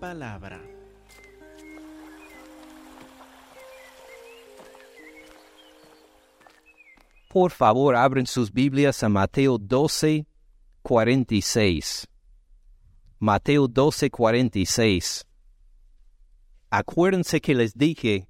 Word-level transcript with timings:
palabra. 0.00 0.60
Por 7.28 7.52
favor, 7.52 7.94
abren 7.94 8.26
sus 8.26 8.50
Biblias 8.50 9.04
a 9.04 9.08
Mateo 9.08 9.58
12, 9.58 10.26
46. 10.82 12.08
Mateo 13.20 13.68
12, 13.68 14.10
46. 14.10 15.26
Acuérdense 16.70 17.40
que 17.40 17.54
les 17.54 17.74
dije 17.74 18.26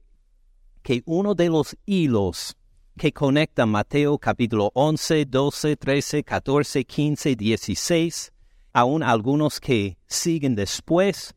que 0.83 1.03
uno 1.07 1.35
de 1.35 1.49
los 1.49 1.77
hilos 1.87 2.57
que 2.99 3.13
conecta 3.13 3.65
Mateo 3.65 4.19
capítulo 4.19 4.71
11, 4.75 5.25
12, 5.25 5.77
13, 5.77 6.25
14, 6.25 6.85
15, 6.85 7.37
16, 7.37 8.33
aún 8.73 9.03
algunos 9.03 9.61
que 9.61 9.97
siguen 10.07 10.55
después, 10.55 11.35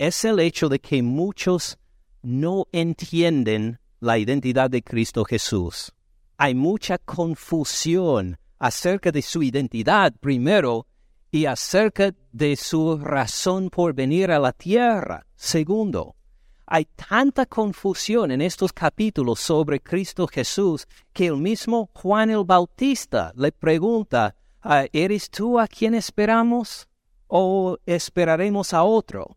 es 0.00 0.24
el 0.24 0.40
hecho 0.40 0.70
de 0.70 0.78
que 0.78 1.02
muchos 1.02 1.76
no 2.22 2.66
entienden 2.72 3.78
la 4.00 4.16
identidad 4.16 4.70
de 4.70 4.82
Cristo 4.82 5.26
Jesús. 5.26 5.92
Hay 6.38 6.54
mucha 6.54 6.96
confusión 6.96 8.38
acerca 8.58 9.12
de 9.12 9.20
su 9.20 9.42
identidad 9.42 10.14
primero 10.18 10.86
y 11.30 11.44
acerca 11.44 12.14
de 12.32 12.56
su 12.56 12.96
razón 12.96 13.68
por 13.68 13.92
venir 13.92 14.30
a 14.30 14.38
la 14.38 14.54
tierra 14.54 15.26
segundo. 15.36 16.16
Hay 16.64 16.86
tanta 16.86 17.44
confusión 17.44 18.30
en 18.30 18.40
estos 18.40 18.72
capítulos 18.72 19.38
sobre 19.38 19.80
Cristo 19.80 20.26
Jesús 20.26 20.88
que 21.12 21.26
el 21.26 21.36
mismo 21.36 21.90
Juan 21.92 22.30
el 22.30 22.44
Bautista 22.44 23.34
le 23.36 23.52
pregunta, 23.52 24.34
ah, 24.62 24.86
¿eres 24.94 25.28
tú 25.28 25.60
a 25.60 25.68
quien 25.68 25.94
esperamos 25.94 26.88
o 27.26 27.76
esperaremos 27.84 28.72
a 28.72 28.82
otro? 28.82 29.36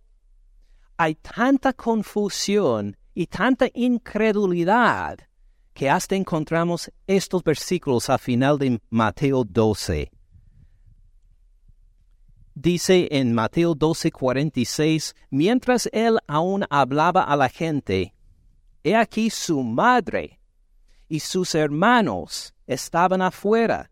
Hay 0.97 1.15
tanta 1.15 1.73
confusión 1.73 2.97
y 3.13 3.27
tanta 3.27 3.67
incredulidad 3.73 5.19
que 5.73 5.89
hasta 5.89 6.15
encontramos 6.15 6.91
estos 7.07 7.43
versículos 7.43 8.09
a 8.09 8.17
final 8.17 8.59
de 8.59 8.79
Mateo 8.89 9.43
12. 9.43 10.11
Dice 12.55 13.07
en 13.09 13.33
Mateo 13.33 13.73
12, 13.73 14.11
46, 14.11 15.15
mientras 15.31 15.89
él 15.91 16.19
aún 16.27 16.65
hablaba 16.69 17.23
a 17.23 17.35
la 17.35 17.49
gente, 17.49 18.13
he 18.83 18.95
aquí 18.95 19.31
su 19.31 19.63
madre 19.63 20.39
y 21.07 21.19
sus 21.19 21.55
hermanos 21.55 22.53
estaban 22.67 23.23
afuera 23.23 23.89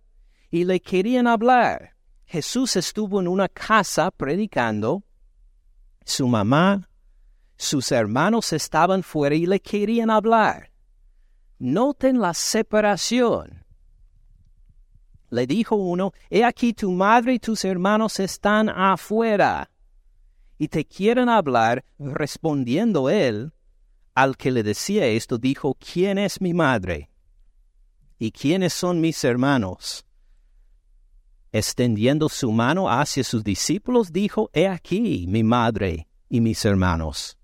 y 0.52 0.66
le 0.66 0.80
querían 0.80 1.26
hablar. 1.26 1.96
Jesús 2.26 2.76
estuvo 2.76 3.20
en 3.20 3.28
una 3.28 3.50
casa 3.50 4.12
predicando, 4.12 5.04
su 6.06 6.28
mamá, 6.28 6.88
sus 7.62 7.92
hermanos 7.92 8.54
estaban 8.54 9.04
fuera 9.04 9.36
y 9.36 9.46
le 9.46 9.60
querían 9.60 10.10
hablar. 10.10 10.72
Noten 11.60 12.20
la 12.20 12.34
separación. 12.34 13.66
Le 15.30 15.46
dijo 15.46 15.76
uno, 15.76 16.12
He 16.32 16.44
aquí 16.44 16.74
tu 16.74 16.92
madre 16.92 17.36
y 17.36 17.40
tus 17.40 17.64
hermanos 17.64 18.20
están 18.20 18.68
afuera 18.68 19.70
y 20.58 20.70
te 20.70 20.86
quieren 20.86 21.30
hablar. 21.30 21.86
Respondiendo 22.00 23.12
él, 23.12 23.54
al 24.16 24.38
que 24.38 24.50
le 24.50 24.64
decía 24.64 25.06
esto, 25.06 25.38
dijo, 25.38 25.76
¿quién 25.76 26.18
es 26.18 26.42
mi 26.42 26.56
madre? 26.56 27.12
¿Y 28.18 28.32
quiénes 28.32 28.74
son 28.74 29.00
mis 29.00 29.24
hermanos? 29.24 30.04
Extendiendo 31.52 32.28
su 32.28 32.52
mano 32.52 32.90
hacia 32.90 33.24
sus 33.24 33.44
discípulos, 33.44 34.12
dijo, 34.12 34.50
He 34.52 34.68
aquí 34.68 35.28
mi 35.28 35.44
madre 35.44 36.08
y 36.28 36.42
mis 36.42 36.66
hermanos 36.66 37.38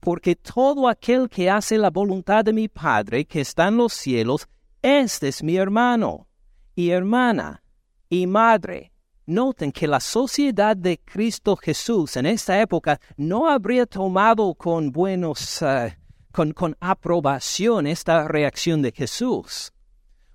porque 0.00 0.34
todo 0.34 0.88
aquel 0.88 1.28
que 1.28 1.50
hace 1.50 1.76
la 1.76 1.90
voluntad 1.90 2.44
de 2.44 2.52
mi 2.52 2.68
Padre 2.68 3.26
que 3.26 3.42
está 3.42 3.68
en 3.68 3.76
los 3.76 3.92
cielos, 3.92 4.48
este 4.82 5.28
es 5.28 5.42
mi 5.42 5.56
hermano 5.56 6.26
y 6.74 6.90
hermana 6.90 7.62
y 8.08 8.26
madre. 8.26 8.92
Noten 9.26 9.70
que 9.70 9.86
la 9.86 10.00
sociedad 10.00 10.76
de 10.76 10.98
Cristo 10.98 11.54
Jesús 11.54 12.16
en 12.16 12.26
esta 12.26 12.60
época 12.60 12.98
no 13.16 13.48
habría 13.48 13.86
tomado 13.86 14.54
con 14.54 14.90
buenos, 14.90 15.62
uh, 15.62 15.90
con, 16.32 16.52
con 16.52 16.76
aprobación 16.80 17.86
esta 17.86 18.26
reacción 18.26 18.82
de 18.82 18.90
Jesús, 18.90 19.72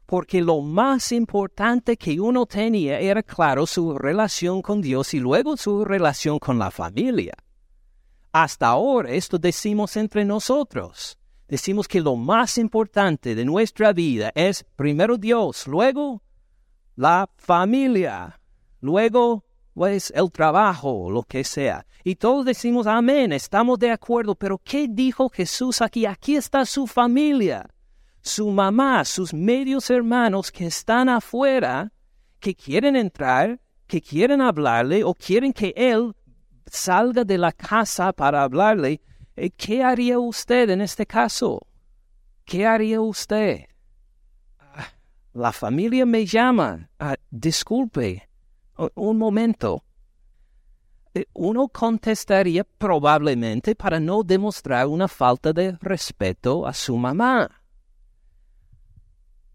porque 0.05 0.41
lo 0.41 0.61
más 0.61 1.11
importante 1.11 1.97
que 1.97 2.21
uno 2.21 2.45
tenía 2.45 2.99
era, 2.99 3.21
claro, 3.23 3.65
su 3.65 3.97
relación 3.97 4.61
con 4.61 4.81
Dios 4.81 5.13
y 5.13 5.19
luego 5.19 5.57
su 5.57 5.83
relación 5.83 6.39
con 6.39 6.57
la 6.57 6.71
familia. 6.71 7.33
Hasta 8.37 8.67
ahora 8.67 9.11
esto 9.11 9.37
decimos 9.37 9.95
entre 9.95 10.25
nosotros. 10.25 11.17
Decimos 11.47 11.87
que 11.87 12.01
lo 12.01 12.17
más 12.17 12.57
importante 12.57 13.33
de 13.33 13.45
nuestra 13.45 13.93
vida 13.93 14.33
es 14.35 14.65
primero 14.75 15.15
Dios, 15.15 15.65
luego 15.67 16.21
la 16.97 17.29
familia, 17.37 18.41
luego 18.81 19.45
pues 19.73 20.11
el 20.13 20.29
trabajo, 20.33 21.09
lo 21.09 21.23
que 21.23 21.45
sea. 21.45 21.85
Y 22.03 22.15
todos 22.15 22.43
decimos 22.43 22.87
amén, 22.87 23.31
estamos 23.31 23.79
de 23.79 23.91
acuerdo, 23.91 24.35
pero 24.35 24.57
¿qué 24.57 24.89
dijo 24.89 25.29
Jesús 25.29 25.81
aquí? 25.81 26.05
Aquí 26.05 26.35
está 26.35 26.65
su 26.65 26.87
familia, 26.87 27.69
su 28.19 28.49
mamá, 28.51 29.05
sus 29.05 29.33
medios 29.33 29.89
hermanos 29.89 30.51
que 30.51 30.65
están 30.65 31.07
afuera, 31.07 31.89
que 32.41 32.53
quieren 32.53 32.97
entrar, 32.97 33.61
que 33.87 34.01
quieren 34.01 34.41
hablarle 34.41 35.05
o 35.05 35.13
quieren 35.13 35.53
que 35.53 35.73
Él 35.77 36.13
salga 36.67 37.23
de 37.23 37.37
la 37.37 37.51
casa 37.51 38.13
para 38.13 38.43
hablarle, 38.43 39.01
eh, 39.35 39.49
¿qué 39.51 39.83
haría 39.83 40.19
usted 40.19 40.69
en 40.69 40.81
este 40.81 41.05
caso? 41.05 41.65
¿Qué 42.45 42.65
haría 42.65 43.01
usted? 43.01 43.65
Ah, 44.59 44.87
la 45.33 45.51
familia 45.51 46.05
me 46.05 46.25
llama. 46.25 46.89
Ah, 46.99 47.15
disculpe, 47.29 48.29
un 48.95 49.17
momento. 49.17 49.83
Eh, 51.13 51.25
uno 51.33 51.67
contestaría 51.69 52.63
probablemente 52.63 53.73
para 53.75 53.99
no 53.99 54.23
demostrar 54.23 54.87
una 54.87 55.07
falta 55.07 55.53
de 55.53 55.77
respeto 55.81 56.67
a 56.67 56.73
su 56.73 56.97
mamá. 56.97 57.61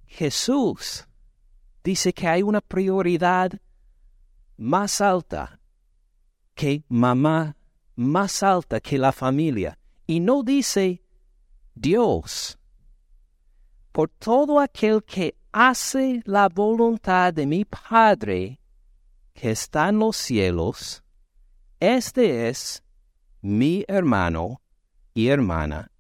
Jesús 0.06 1.06
dice 1.84 2.12
que 2.12 2.26
hay 2.26 2.42
una 2.42 2.60
prioridad 2.60 3.52
más 4.56 5.00
alta 5.00 5.59
que 6.60 6.84
mamá 6.90 7.56
más 7.96 8.42
alta 8.42 8.80
que 8.80 8.98
la 8.98 9.12
familia. 9.12 9.78
Y 10.06 10.20
no 10.20 10.42
dice 10.42 11.02
Dios. 11.74 12.58
Por 13.92 14.10
todo 14.10 14.60
aquel 14.60 15.02
que 15.02 15.34
hace 15.52 16.20
la 16.26 16.50
voluntad 16.50 17.32
de 17.32 17.46
mi 17.46 17.64
Padre 17.64 18.60
que 19.32 19.52
está 19.52 19.88
en 19.88 20.00
los 20.00 20.18
cielos, 20.18 21.02
este 21.78 22.50
es 22.50 22.82
mi 23.40 23.82
hermano 23.88 24.60
y 25.14 25.28
hermana 25.28 25.90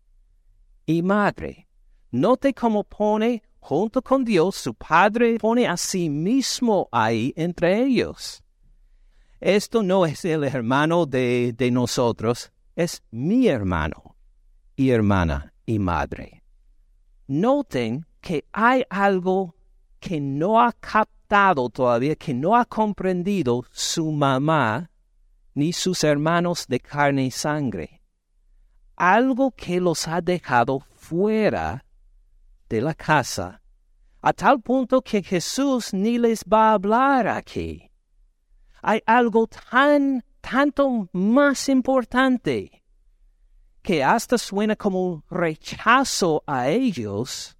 y 0.84 1.00
madre. 1.00 1.68
Note 2.10 2.52
cómo 2.52 2.84
pone 2.84 3.42
junto 3.60 4.02
con 4.02 4.26
Dios, 4.26 4.56
su 4.56 4.74
Padre 4.74 5.38
pone 5.38 5.66
a 5.66 5.78
sí 5.78 6.10
mismo 6.10 6.86
ahí 6.92 7.32
entre 7.34 7.82
ellos. 7.82 8.42
Esto 9.40 9.82
no 9.82 10.04
es 10.04 10.22
el 10.26 10.44
hermano 10.44 11.06
de, 11.06 11.54
de 11.56 11.70
nosotros, 11.70 12.52
es 12.76 13.02
mi 13.10 13.48
hermano 13.48 14.16
y 14.76 14.90
hermana 14.90 15.54
y 15.64 15.78
madre. 15.78 16.42
Noten 17.26 18.04
que 18.20 18.44
hay 18.52 18.84
algo 18.90 19.54
que 19.98 20.20
no 20.20 20.60
ha 20.60 20.72
captado 20.72 21.70
todavía, 21.70 22.16
que 22.16 22.34
no 22.34 22.54
ha 22.54 22.66
comprendido 22.66 23.64
su 23.70 24.12
mamá 24.12 24.90
ni 25.54 25.72
sus 25.72 26.04
hermanos 26.04 26.66
de 26.68 26.78
carne 26.78 27.24
y 27.24 27.30
sangre. 27.30 28.02
Algo 28.94 29.52
que 29.52 29.80
los 29.80 30.06
ha 30.06 30.20
dejado 30.20 30.80
fuera 30.96 31.82
de 32.68 32.82
la 32.82 32.92
casa, 32.92 33.62
a 34.20 34.34
tal 34.34 34.60
punto 34.60 35.00
que 35.00 35.22
Jesús 35.22 35.94
ni 35.94 36.18
les 36.18 36.44
va 36.44 36.70
a 36.70 36.74
hablar 36.74 37.26
aquí 37.26 37.89
hay 38.82 39.02
algo 39.06 39.46
tan, 39.46 40.24
tanto 40.40 41.08
más 41.12 41.68
importante 41.68 42.82
que 43.82 44.04
hasta 44.04 44.38
suena 44.38 44.76
como 44.76 45.24
rechazo 45.30 46.42
a 46.46 46.68
ellos 46.68 47.56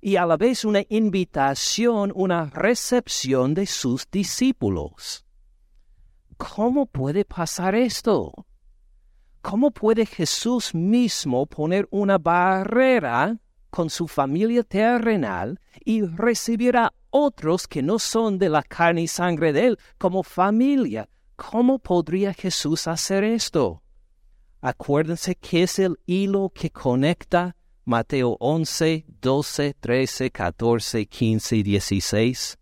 y 0.00 0.16
a 0.16 0.24
la 0.24 0.36
vez 0.36 0.64
una 0.64 0.82
invitación, 0.88 2.12
una 2.14 2.46
recepción 2.46 3.54
de 3.54 3.66
sus 3.66 4.10
discípulos. 4.10 5.24
¿Cómo 6.36 6.86
puede 6.86 7.24
pasar 7.24 7.74
esto? 7.74 8.32
¿Cómo 9.42 9.70
puede 9.70 10.06
Jesús 10.06 10.74
mismo 10.74 11.46
poner 11.46 11.86
una 11.90 12.18
barrera 12.18 13.38
con 13.70 13.90
su 13.90 14.08
familia 14.08 14.62
terrenal 14.62 15.60
y 15.84 16.02
recibir 16.02 16.76
a 16.76 16.92
otros 17.10 17.68
que 17.68 17.82
no 17.82 17.98
son 17.98 18.38
de 18.38 18.48
la 18.48 18.62
carne 18.62 19.02
y 19.02 19.08
sangre 19.08 19.52
de 19.52 19.66
él 19.66 19.78
como 19.98 20.22
familia. 20.22 21.08
¿cómo 21.40 21.78
podría 21.78 22.34
Jesús 22.34 22.86
hacer 22.86 23.24
esto? 23.24 23.82
Acuérdense 24.60 25.34
que 25.36 25.62
es 25.62 25.78
el 25.78 25.98
hilo 26.04 26.52
que 26.54 26.68
conecta 26.68 27.56
Mateo 27.86 28.36
11, 28.40 29.06
12, 29.22 29.74
13, 29.80 30.30
14, 30.30 31.06
15 31.06 31.56
y 31.56 31.62
16. 31.62 32.58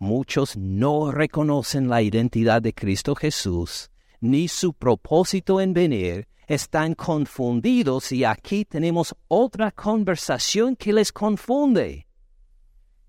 Muchos 0.00 0.56
no 0.56 1.12
reconocen 1.12 1.88
la 1.88 2.02
identidad 2.02 2.60
de 2.60 2.74
Cristo 2.74 3.14
Jesús, 3.14 3.88
ni 4.20 4.48
su 4.48 4.72
propósito 4.72 5.60
en 5.60 5.72
venir, 5.72 6.26
están 6.48 6.96
confundidos 6.96 8.10
y 8.10 8.24
aquí 8.24 8.64
tenemos 8.64 9.14
otra 9.28 9.70
conversación 9.70 10.74
que 10.74 10.92
les 10.92 11.12
confunde. 11.12 12.07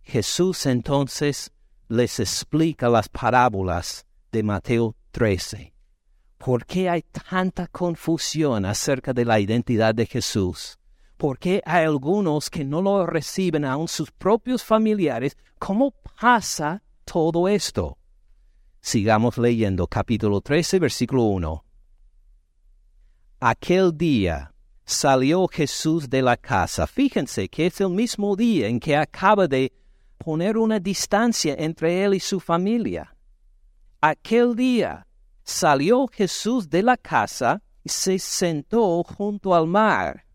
Jesús 0.09 0.65
entonces 0.65 1.51
les 1.87 2.19
explica 2.19 2.89
las 2.89 3.07
parábolas 3.09 4.05
de 4.31 4.43
Mateo 4.43 4.95
13. 5.11 5.73
¿Por 6.37 6.65
qué 6.65 6.89
hay 6.89 7.03
tanta 7.03 7.67
confusión 7.67 8.65
acerca 8.65 9.13
de 9.13 9.23
la 9.25 9.39
identidad 9.39 9.93
de 9.93 10.07
Jesús? 10.07 10.79
¿Por 11.15 11.37
qué 11.37 11.61
hay 11.65 11.85
algunos 11.85 12.49
que 12.49 12.65
no 12.65 12.81
lo 12.81 13.05
reciben 13.05 13.65
aún 13.65 13.87
sus 13.87 14.11
propios 14.11 14.63
familiares? 14.63 15.37
¿Cómo 15.59 15.93
pasa 16.19 16.81
todo 17.05 17.47
esto? 17.47 17.97
Sigamos 18.81 19.37
leyendo 19.37 19.85
capítulo 19.85 20.41
13, 20.41 20.79
versículo 20.79 21.23
1. 21.23 21.65
Aquel 23.41 23.95
día 23.95 24.53
salió 24.85 25.47
Jesús 25.47 26.09
de 26.09 26.21
la 26.21 26.37
casa. 26.37 26.87
Fíjense 26.87 27.47
que 27.47 27.67
es 27.67 27.79
el 27.81 27.89
mismo 27.89 28.35
día 28.35 28.67
en 28.67 28.79
que 28.79 28.95
acaba 28.95 29.47
de 29.47 29.71
poner 30.19 30.57
una 30.57 30.79
distancia 30.79 31.55
entre 31.57 32.03
él 32.03 32.13
y 32.13 32.19
su 32.19 32.39
familia. 32.39 33.15
Aquel 34.01 34.55
día 34.55 35.07
salió 35.43 36.07
Jesús 36.07 36.69
de 36.69 36.83
la 36.83 36.97
casa 36.97 37.63
y 37.83 37.89
se 37.89 38.19
sentó 38.19 39.03
junto 39.03 39.55
al 39.55 39.65
mar. 39.65 40.25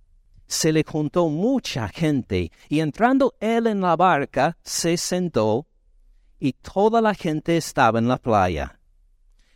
Se 0.47 0.73
le 0.73 0.83
juntó 0.83 1.29
mucha 1.29 1.89
gente 1.89 2.51
y 2.69 2.81
entrando 2.81 3.35
él 3.39 3.69
en 3.69 3.81
la 3.81 3.95
barca 3.95 4.57
se 4.63 4.97
sentó 4.97 5.67
y 6.41 6.53
toda 6.53 7.01
la 7.01 7.15
gente 7.15 7.57
estaba 7.57 7.99
en 7.99 8.09
la 8.09 8.17
playa. 8.17 8.81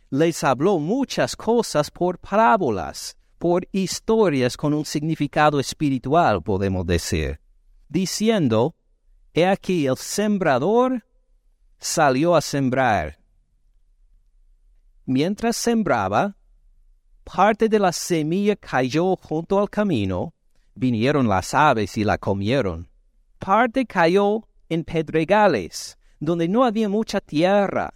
Les 0.09 0.43
habló 0.43 0.79
muchas 0.79 1.35
cosas 1.35 1.91
por 1.91 2.17
parábolas 2.17 3.17
por 3.39 3.67
historias 3.71 4.57
con 4.57 4.73
un 4.73 4.85
significado 4.85 5.59
espiritual, 5.59 6.43
podemos 6.43 6.85
decir, 6.85 7.39
diciendo, 7.87 8.75
He 9.33 9.45
aquí 9.45 9.85
el 9.85 9.97
sembrador 9.97 11.05
salió 11.79 12.35
a 12.35 12.41
sembrar. 12.41 13.19
Mientras 15.05 15.55
sembraba, 15.55 16.35
parte 17.23 17.69
de 17.69 17.79
la 17.79 17.91
semilla 17.91 18.55
cayó 18.55 19.15
junto 19.15 19.59
al 19.59 19.69
camino, 19.69 20.33
vinieron 20.75 21.27
las 21.27 21.53
aves 21.53 21.97
y 21.97 22.03
la 22.03 22.17
comieron. 22.17 22.89
Parte 23.37 23.85
cayó 23.85 24.47
en 24.67 24.83
pedregales, 24.83 25.97
donde 26.19 26.47
no 26.47 26.65
había 26.65 26.89
mucha 26.89 27.21
tierra, 27.21 27.93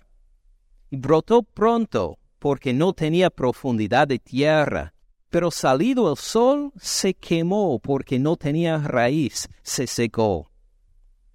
y 0.90 0.98
brotó 0.98 1.44
pronto, 1.44 2.20
porque 2.40 2.74
no 2.74 2.94
tenía 2.94 3.30
profundidad 3.30 4.08
de 4.08 4.20
tierra, 4.20 4.94
pero 5.30 5.50
salido 5.50 6.12
el 6.12 6.18
sol 6.18 6.72
se 6.80 7.14
quemó 7.14 7.80
porque 7.80 8.20
no 8.20 8.36
tenía 8.36 8.78
raíz, 8.78 9.50
se 9.64 9.88
secó. 9.88 10.53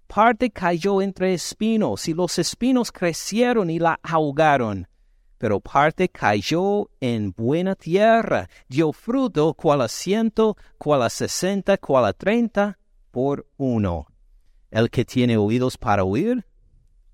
Parte 0.09 0.51
cayó 0.51 1.01
entre 1.01 1.35
espinos 1.35 2.09
y 2.09 2.15
los 2.15 2.39
espinos 2.39 2.91
crecieron 2.91 3.71
y 3.71 3.79
la 3.79 4.01
ahogaron. 4.03 4.89
Pero 5.37 5.61
parte 5.61 6.09
cayó 6.09 6.91
en 6.99 7.31
buena 7.31 7.77
tierra, 7.77 8.49
dio 8.69 8.93
fruto 8.93 9.55
cual 9.55 9.83
a 9.83 9.89
ciento, 9.89 10.57
cual 10.79 11.03
a 11.03 11.11
sesenta, 11.11 11.79
cual 11.79 12.07
a 12.07 12.13
treinta, 12.13 12.79
por 13.13 13.47
uno. 13.57 14.07
El 14.71 14.91
que 14.91 15.05
tiene 15.05 15.37
oídos 15.37 15.79
para 15.79 16.03
oír, 16.03 16.45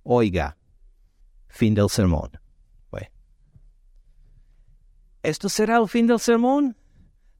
oiga. 0.04 0.56
Fin 1.48 1.74
del 1.74 1.90
sermón. 1.90 2.30
¿Esto 5.24 5.48
será 5.48 5.78
el 5.78 5.88
fin 5.88 6.06
del 6.06 6.20
sermón? 6.20 6.76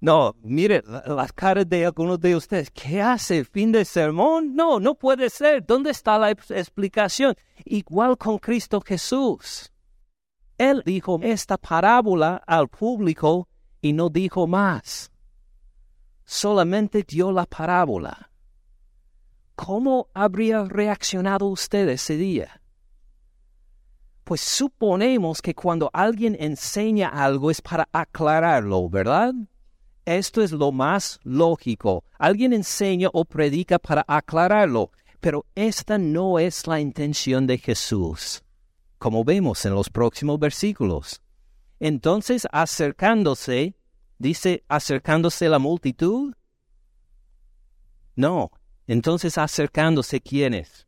No, 0.05 0.37
mire 0.43 0.83
las 1.07 1.33
caras 1.33 1.67
de 1.67 1.87
algunos 1.87 2.21
de 2.21 2.37
ustedes. 2.37 2.71
¿Qué 2.71 3.01
hace 3.01 3.43
fin 3.43 3.73
del 3.73 3.87
sermón? 3.87 4.55
No, 4.55 4.79
no 4.79 4.97
puede 4.97 5.31
ser. 5.31 5.65
¿Dónde 5.65 5.93
está 5.93 6.19
la 6.19 6.31
explicación? 6.31 7.35
Igual 7.65 8.19
con 8.19 8.37
Cristo 8.37 8.83
Jesús. 8.83 9.73
Él 10.59 10.83
dijo 10.85 11.19
esta 11.23 11.57
parábola 11.57 12.43
al 12.47 12.69
público 12.69 13.49
y 13.81 13.95
no 13.95 14.11
dijo 14.11 14.47
más. 14.47 15.11
Solamente 16.27 17.03
dio 17.09 17.33
la 17.33 17.47
parábola. 17.47 18.31
¿Cómo 19.55 20.09
habría 20.13 20.65
reaccionado 20.65 21.47
usted 21.47 21.89
ese 21.89 22.19
día? 22.19 22.61
Pues 24.25 24.43
suponemos 24.43 25.41
que 25.41 25.55
cuando 25.55 25.89
alguien 25.95 26.37
enseña 26.39 27.09
algo 27.09 27.51
es 27.51 27.63
para 27.63 27.89
aclararlo, 27.91 28.91
¿verdad? 28.91 29.33
Esto 30.05 30.43
es 30.43 30.53
lo 30.53 30.71
más 30.71 31.19
lógico. 31.23 32.05
Alguien 32.19 32.53
enseña 32.53 33.09
o 33.13 33.25
predica 33.25 33.79
para 33.79 34.05
aclararlo, 34.07 34.91
pero 35.21 35.47
esta 35.55 35.97
no 35.97 36.39
es 36.39 36.67
la 36.67 36.81
intención 36.81 37.47
de 37.47 37.57
Jesús, 37.57 38.43
como 38.99 39.25
vemos 39.25 39.65
en 39.65 39.75
los 39.75 39.89
próximos 39.89 40.39
versículos. 40.39 41.23
Entonces, 41.81 42.47
acercándose, 42.53 43.77
dice, 44.19 44.65
acercándose 44.69 45.49
la 45.49 45.59
multitud. 45.59 46.35
No, 48.15 48.51
entonces 48.87 49.39
acercándose 49.39 50.21
quiénes? 50.21 50.87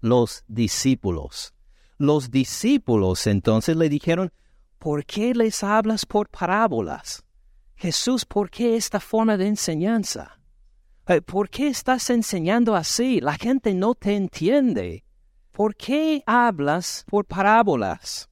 Los 0.00 0.44
discípulos. 0.48 1.54
Los 1.98 2.32
discípulos 2.32 3.28
entonces 3.28 3.76
le 3.76 3.88
dijeron, 3.88 4.32
¿por 4.78 5.06
qué 5.06 5.34
les 5.34 5.62
hablas 5.62 6.04
por 6.04 6.28
parábolas? 6.28 7.24
Jesús, 7.82 8.24
¿por 8.24 8.48
qué 8.48 8.76
esta 8.76 9.00
forma 9.00 9.36
de 9.36 9.48
enseñanza? 9.48 10.38
Eh, 11.08 11.20
¿Por 11.20 11.50
qué 11.50 11.66
estás 11.66 12.10
enseñando 12.10 12.76
así? 12.76 13.20
La 13.20 13.34
gente 13.34 13.74
no 13.74 13.96
te 13.96 14.14
entiende. 14.14 15.02
¿Por 15.50 15.74
qué 15.74 16.22
hablas 16.24 17.04
por 17.08 17.24
parábolas? 17.24 18.30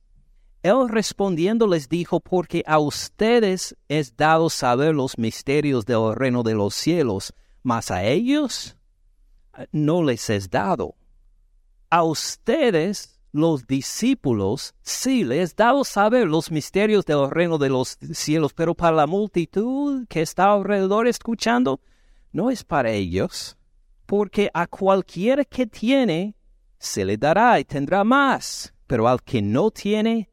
Él 0.63 0.89
respondiendo 0.89 1.67
les 1.67 1.89
dijo, 1.89 2.21
porque 2.21 2.63
a 2.65 2.79
ustedes 2.79 3.77
es 3.89 4.17
dado 4.17 4.51
saber 4.51 4.95
los 4.95 5.19
misterios 5.19 5.85
del 5.85 6.15
reino 6.15 6.45
de 6.45 6.55
los 6.55 6.73
cielos, 6.73 7.35
mas 7.65 7.91
a 7.91 8.05
ellos 8.05 8.77
eh, 9.59 9.67
no 9.73 10.05
les 10.05 10.31
es 10.31 10.49
dado. 10.49 10.95
A 11.91 12.05
ustedes 12.05 13.20
los 13.33 13.67
discípulos 13.67 14.75
sí 14.83 15.25
les 15.25 15.55
dado 15.55 15.85
saber 15.85 16.27
los 16.27 16.51
misterios 16.51 17.05
del 17.05 17.31
reino 17.31 17.59
de 17.59 17.69
los 17.69 17.99
cielos, 18.13 18.53
pero 18.53 18.75
para 18.75 18.97
la 18.97 19.07
multitud 19.07 20.07
que 20.09 20.23
está 20.23 20.53
alrededor 20.53 21.07
escuchando, 21.07 21.81
no 22.33 22.51
es 22.51 22.65
para 22.65 22.91
ellos, 22.91 23.57
porque 24.07 24.51
a 24.53 24.67
cualquiera 24.67 25.45
que 25.45 25.67
tiene, 25.67 26.35
se 26.79 27.05
le 27.05 27.17
dará 27.17 27.61
y 27.61 27.65
tendrá 27.65 28.03
más, 28.03 28.75
pero 28.87 29.07
al 29.07 29.23
que 29.23 29.43
no 29.43 29.71
tiene, 29.71 30.31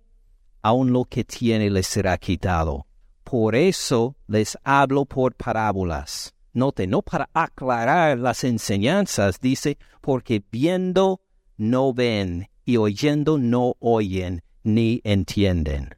aun 0.61 0.91
lo 0.91 1.05
que 1.05 1.23
tiene 1.23 1.69
le 1.69 1.83
será 1.83 2.17
quitado. 2.17 2.87
Por 3.23 3.55
eso 3.55 4.15
les 4.27 4.57
hablo 4.63 5.05
por 5.05 5.35
parábolas. 5.35 6.33
Note, 6.53 6.87
no 6.87 7.03
para 7.03 7.29
aclarar 7.33 8.17
las 8.17 8.43
enseñanzas, 8.43 9.39
dice, 9.39 9.77
porque 10.01 10.41
viendo 10.49 11.21
no 11.57 11.93
ven 11.93 12.49
y 12.67 12.75
oyendo 12.75 13.37
no 13.37 13.77
oyen 13.79 14.43
ni 14.61 14.99
entienden. 15.05 15.95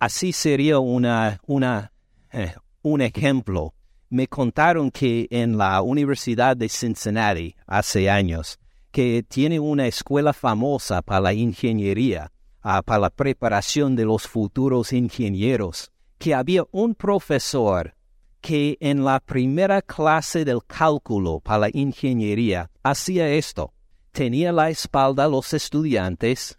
Así 0.00 0.32
sería 0.32 0.80
una, 0.80 1.40
una, 1.46 1.92
eh, 2.32 2.54
un 2.82 3.02
ejemplo. 3.02 3.72
Me 4.10 4.26
contaron 4.26 4.90
que 4.90 5.28
en 5.30 5.56
la 5.56 5.80
Universidad 5.82 6.56
de 6.56 6.68
Cincinnati 6.68 7.54
hace 7.68 8.10
años, 8.10 8.58
que 8.90 9.22
tiene 9.22 9.60
una 9.60 9.86
escuela 9.86 10.32
famosa 10.32 11.02
para 11.02 11.20
la 11.20 11.34
ingeniería, 11.34 12.32
ah, 12.62 12.82
para 12.82 13.02
la 13.02 13.10
preparación 13.10 13.94
de 13.94 14.06
los 14.06 14.26
futuros 14.26 14.92
ingenieros, 14.92 15.92
que 16.18 16.34
había 16.34 16.64
un 16.72 16.96
profesor 16.96 17.94
que 18.40 18.76
en 18.80 19.04
la 19.04 19.20
primera 19.20 19.82
clase 19.82 20.44
del 20.44 20.64
cálculo 20.66 21.38
para 21.38 21.58
la 21.60 21.70
ingeniería 21.72 22.72
hacía 22.82 23.28
esto 23.28 23.72
tenía 24.16 24.50
la 24.50 24.70
espalda 24.70 25.24
a 25.24 25.28
los 25.28 25.52
estudiantes 25.52 26.56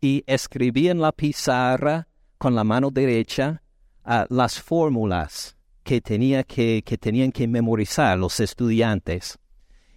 y 0.00 0.24
escribía 0.26 0.90
en 0.90 1.00
la 1.00 1.12
pizarra 1.12 2.08
con 2.38 2.56
la 2.56 2.64
mano 2.64 2.90
derecha 2.90 3.62
ah, 4.04 4.26
las 4.30 4.60
fórmulas 4.60 5.56
que, 5.84 6.02
que 6.02 6.98
tenían 6.98 7.30
que 7.30 7.46
memorizar 7.46 8.18
los 8.18 8.40
estudiantes. 8.40 9.38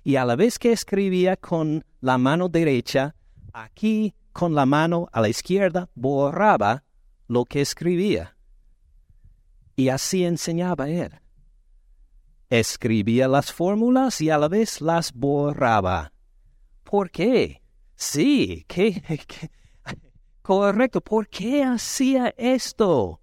Y 0.04 0.16
a 0.18 0.26
la 0.26 0.36
vez 0.36 0.60
que 0.60 0.72
escribía 0.72 1.38
con 1.38 1.84
la 2.02 2.20
mano 2.20 2.50
derecha, 2.50 3.16
aquí 3.52 4.14
con 4.32 4.54
la 4.54 4.68
mano 4.68 5.10
a 5.12 5.22
la 5.22 5.30
izquierda 5.30 5.90
borraba 5.96 6.84
lo 7.28 7.46
que 7.46 7.62
escribía. 7.62 8.38
Y 9.76 9.90
así 9.90 10.24
enseñaba 10.24 10.88
él. 10.88 11.20
Escribía 12.52 13.28
las 13.28 13.52
fórmulas 13.52 14.22
y 14.22 14.30
a 14.30 14.38
la 14.38 14.48
vez 14.48 14.82
las 14.82 15.12
borraba. 15.12 16.12
¿Por 16.92 17.10
qué? 17.10 17.62
Sí, 17.96 18.66
¿qué? 18.68 19.02
Correcto, 20.42 21.00
¿por 21.00 21.30
qué 21.30 21.64
hacía 21.64 22.34
esto? 22.38 23.22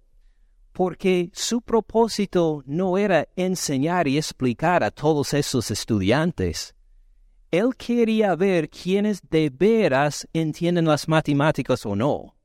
Porque 0.71 1.29
su 1.33 1.61
propósito 1.61 2.63
no 2.65 2.97
era 2.97 3.27
enseñar 3.35 4.07
y 4.07 4.17
explicar 4.17 4.83
a 4.83 4.89
todos 4.89 5.35
esos 5.35 5.69
estudiantes. 5.69 6.73
Él 7.51 7.75
quería 7.77 8.35
ver 8.35 8.71
quiénes 8.71 9.21
de 9.29 9.51
veras 9.51 10.27
entienden 10.33 10.85
las 10.85 11.07
matemáticas 11.07 11.85
o 11.85 11.95
no 11.95 12.38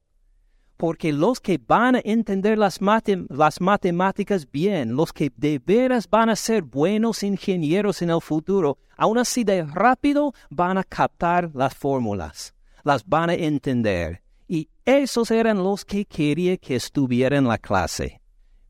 porque 0.76 1.12
los 1.12 1.40
que 1.40 1.58
van 1.58 1.96
a 1.96 2.00
entender 2.04 2.58
las, 2.58 2.80
matemáticas 2.80 4.50
bien, 4.50 4.96
los 4.96 5.12
que 5.12 5.32
de 5.36 5.60
veras 5.64 6.08
van 6.08 6.28
a 6.28 6.36
ser 6.36 6.62
buenos 6.62 7.22
ingenieros 7.22 8.02
en 8.02 8.10
el 8.10 8.20
futuro, 8.20 8.78
aún 8.96 9.18
así 9.18 9.44
de 9.44 9.62
rápido 9.62 10.32
van 10.50 10.78
a 10.78 10.84
captar 10.84 11.50
las 11.54 11.74
fórmulas, 11.74 12.54
las 12.82 13.04
van 13.06 13.30
a 13.30 13.34
entender. 13.34 14.22
Y 14.48 14.68
esos 14.84 15.30
eran 15.30 15.62
los 15.62 15.84
que 15.84 16.04
quería 16.04 16.56
que 16.56 16.76
estuvieran 16.76 17.44
en 17.44 17.48
la 17.48 17.58
clase. 17.58 18.20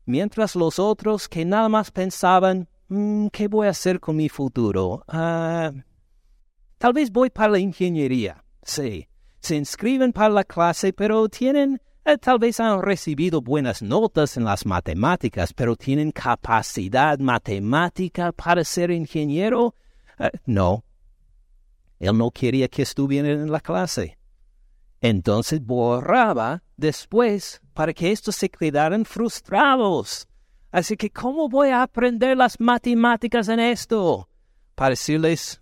Mientras 0.05 0.55
los 0.55 0.77
otros 0.77 1.27
que 1.27 1.43
nada 1.43 1.67
más 1.67 1.91
pensaban, 1.91 2.69
mm, 2.87 3.27
¿qué 3.27 3.47
voy 3.47 3.67
a 3.67 3.71
hacer 3.71 3.99
con 3.99 4.15
mi 4.15 4.29
futuro? 4.29 5.03
Ah, 5.07 5.71
tal 6.77 6.93
vez 6.93 7.11
voy 7.11 7.31
para 7.31 7.53
la 7.53 7.59
ingeniería. 7.59 8.43
Sí, 8.61 9.07
se 9.39 9.55
inscriben 9.55 10.13
para 10.13 10.29
la 10.29 10.43
clase, 10.43 10.93
pero 10.93 11.27
tienen 11.27 11.81
tal 12.21 12.37
vez 12.37 12.59
han 12.59 12.83
recibido 12.83 13.41
buenas 13.41 13.81
notas 13.81 14.37
en 14.37 14.45
las 14.45 14.65
matemáticas, 14.65 15.53
pero 15.53 15.75
tienen 15.75 16.11
capacidad 16.11 17.17
matemática 17.17 18.31
para 18.31 18.63
ser 18.63 18.91
ingeniero. 18.91 19.73
Eh, 20.19 20.29
no. 20.45 20.83
Él 21.99 22.15
no 22.15 22.29
quería 22.29 22.67
que 22.67 22.83
estuvieran 22.83 23.31
en 23.31 23.51
la 23.51 23.59
clase. 23.59 24.19
Entonces 25.01 25.59
borraba 25.59 26.61
después 26.77 27.61
para 27.73 27.91
que 27.91 28.11
estos 28.11 28.35
se 28.35 28.49
quedaran 28.49 29.03
frustrados. 29.03 30.27
Así 30.71 30.95
que, 30.97 31.09
¿cómo 31.09 31.49
voy 31.49 31.69
a 31.69 31.81
aprender 31.81 32.37
las 32.37 32.59
matemáticas 32.59 33.49
en 33.49 33.59
esto? 33.59 34.29
Para 34.75 34.91
decirles, 34.91 35.61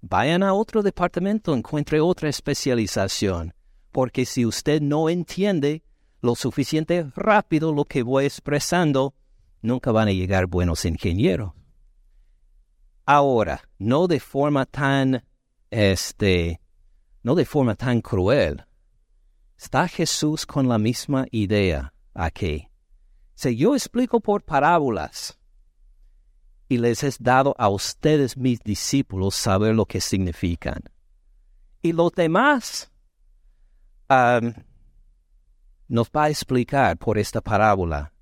vayan 0.00 0.42
a 0.42 0.54
otro 0.54 0.82
departamento, 0.82 1.54
encuentre 1.54 2.00
otra 2.00 2.28
especialización 2.28 3.55
porque 3.96 4.26
si 4.26 4.44
usted 4.44 4.82
no 4.82 5.08
entiende 5.08 5.82
lo 6.20 6.34
suficiente 6.34 7.10
rápido 7.16 7.72
lo 7.72 7.86
que 7.86 8.02
voy 8.02 8.26
expresando, 8.26 9.14
nunca 9.62 9.90
van 9.90 10.08
a 10.08 10.12
llegar 10.12 10.44
buenos 10.44 10.84
ingenieros. 10.84 11.54
Ahora, 13.06 13.66
no 13.78 14.06
de 14.06 14.20
forma 14.20 14.66
tan, 14.66 15.24
este, 15.70 16.60
no 17.22 17.34
de 17.34 17.46
forma 17.46 17.74
tan 17.74 18.02
cruel. 18.02 18.66
Está 19.56 19.88
Jesús 19.88 20.44
con 20.44 20.68
la 20.68 20.76
misma 20.76 21.24
idea 21.30 21.94
aquí. 22.12 22.68
Si 23.32 23.56
yo 23.56 23.74
explico 23.74 24.20
por 24.20 24.42
parábolas 24.42 25.38
y 26.68 26.76
les 26.76 27.02
he 27.02 27.10
dado 27.18 27.54
a 27.56 27.70
ustedes, 27.70 28.36
mis 28.36 28.60
discípulos, 28.60 29.34
saber 29.34 29.74
lo 29.74 29.86
que 29.86 30.02
significan. 30.02 30.82
Y 31.80 31.94
los 31.94 32.12
demás 32.12 32.92
nos 34.08 36.10
va 36.10 36.24
a 36.24 36.30
explicar 36.30 36.96
por 36.96 37.18
esta 37.18 37.40
parábola 37.40 38.12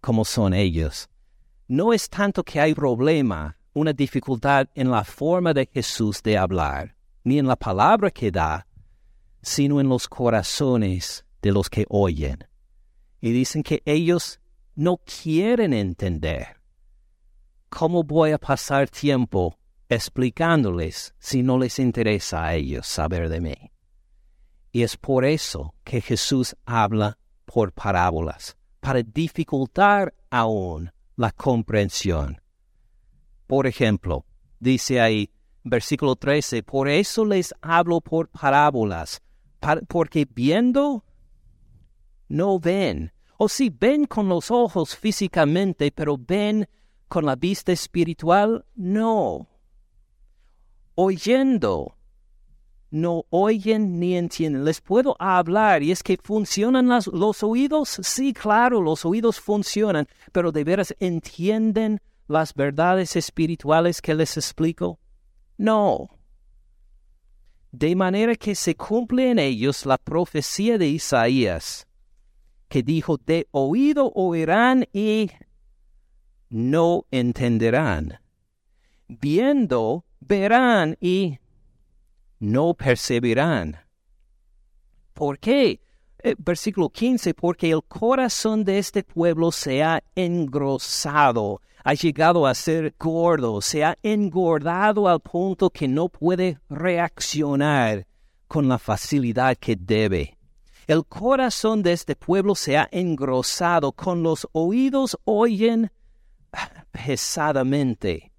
cómo 0.00 0.24
son 0.24 0.54
ellos. 0.54 1.08
No 1.66 1.92
es 1.92 2.08
tanto 2.08 2.42
que 2.42 2.60
hay 2.60 2.74
problema, 2.74 3.56
una 3.72 3.92
dificultad 3.92 4.68
en 4.74 4.90
la 4.90 5.02
forma 5.02 5.54
de 5.54 5.66
Jesús 5.66 6.22
de 6.22 6.36
hablar, 6.36 6.94
ni 7.24 7.38
en 7.38 7.46
la 7.46 7.56
palabra 7.56 8.10
que 8.10 8.30
da, 8.30 8.66
sino 9.42 9.80
en 9.80 9.88
los 9.88 10.08
corazones 10.08 11.24
de 11.42 11.52
los 11.52 11.70
que 11.70 11.86
oyen. 11.88 12.46
Y 13.20 13.32
dicen 13.32 13.62
que 13.62 13.82
ellos 13.84 14.40
no 14.74 14.98
quieren 14.98 15.72
entender. 15.72 16.60
¿Cómo 17.68 18.04
voy 18.04 18.32
a 18.32 18.38
pasar 18.38 18.88
tiempo 18.88 19.58
explicándoles 19.88 21.14
si 21.18 21.42
no 21.42 21.58
les 21.58 21.78
interesa 21.78 22.44
a 22.44 22.54
ellos 22.54 22.86
saber 22.86 23.28
de 23.28 23.40
mí? 23.40 23.73
Y 24.74 24.82
es 24.82 24.96
por 24.96 25.24
eso 25.24 25.72
que 25.84 26.00
Jesús 26.00 26.56
habla 26.66 27.16
por 27.44 27.70
parábolas, 27.72 28.56
para 28.80 29.04
dificultar 29.04 30.12
aún 30.30 30.90
la 31.14 31.30
comprensión. 31.30 32.42
Por 33.46 33.68
ejemplo, 33.68 34.26
dice 34.58 35.00
ahí, 35.00 35.30
versículo 35.62 36.16
13, 36.16 36.64
por 36.64 36.88
eso 36.88 37.24
les 37.24 37.54
hablo 37.60 38.00
por 38.00 38.28
parábolas, 38.30 39.22
porque 39.86 40.26
viendo, 40.28 41.04
no 42.26 42.58
ven. 42.58 43.12
O 43.36 43.48
si 43.48 43.70
ven 43.70 44.06
con 44.06 44.28
los 44.28 44.50
ojos 44.50 44.96
físicamente, 44.96 45.92
pero 45.92 46.18
ven 46.18 46.68
con 47.06 47.26
la 47.26 47.36
vista 47.36 47.70
espiritual, 47.70 48.66
no. 48.74 49.46
Oyendo, 50.96 51.96
no 52.94 53.26
oyen 53.30 53.98
ni 53.98 54.16
entienden. 54.16 54.64
Les 54.64 54.80
puedo 54.80 55.16
hablar 55.18 55.82
y 55.82 55.90
es 55.90 56.04
que 56.04 56.16
funcionan 56.22 56.88
los 56.88 57.42
oídos. 57.42 57.98
Sí, 58.04 58.32
claro, 58.32 58.80
los 58.80 59.04
oídos 59.04 59.40
funcionan, 59.40 60.06
pero 60.30 60.52
de 60.52 60.62
veras 60.62 60.94
entienden 61.00 62.00
las 62.28 62.54
verdades 62.54 63.16
espirituales 63.16 64.00
que 64.00 64.14
les 64.14 64.36
explico. 64.36 65.00
No. 65.58 66.08
De 67.72 67.96
manera 67.96 68.36
que 68.36 68.54
se 68.54 68.76
cumple 68.76 69.32
en 69.32 69.40
ellos 69.40 69.84
la 69.86 69.98
profecía 69.98 70.78
de 70.78 70.86
Isaías, 70.86 71.88
que 72.68 72.84
dijo, 72.84 73.18
de 73.18 73.48
oído 73.50 74.12
oirán 74.14 74.86
y 74.92 75.32
no 76.48 77.06
entenderán. 77.10 78.20
Viendo, 79.08 80.04
verán 80.20 80.96
y 81.00 81.40
no 82.44 82.74
perseveran. 82.74 83.78
¿Por 85.12 85.38
qué? 85.38 85.80
Eh, 86.22 86.34
versículo 86.38 86.88
15, 86.88 87.34
porque 87.34 87.70
el 87.70 87.82
corazón 87.84 88.64
de 88.64 88.78
este 88.78 89.02
pueblo 89.02 89.52
se 89.52 89.82
ha 89.82 90.02
engrosado, 90.14 91.60
ha 91.84 91.92
llegado 91.92 92.46
a 92.46 92.54
ser 92.54 92.94
gordo, 92.98 93.60
se 93.60 93.84
ha 93.84 93.96
engordado 94.02 95.06
al 95.06 95.20
punto 95.20 95.68
que 95.68 95.86
no 95.86 96.08
puede 96.08 96.58
reaccionar 96.70 98.06
con 98.48 98.68
la 98.68 98.78
facilidad 98.78 99.56
que 99.56 99.76
debe. 99.76 100.38
El 100.86 101.04
corazón 101.04 101.82
de 101.82 101.92
este 101.92 102.16
pueblo 102.16 102.54
se 102.54 102.78
ha 102.78 102.88
engrosado, 102.90 103.92
con 103.92 104.22
los 104.22 104.48
oídos 104.52 105.18
oyen 105.24 105.90
pesadamente. 106.90 108.32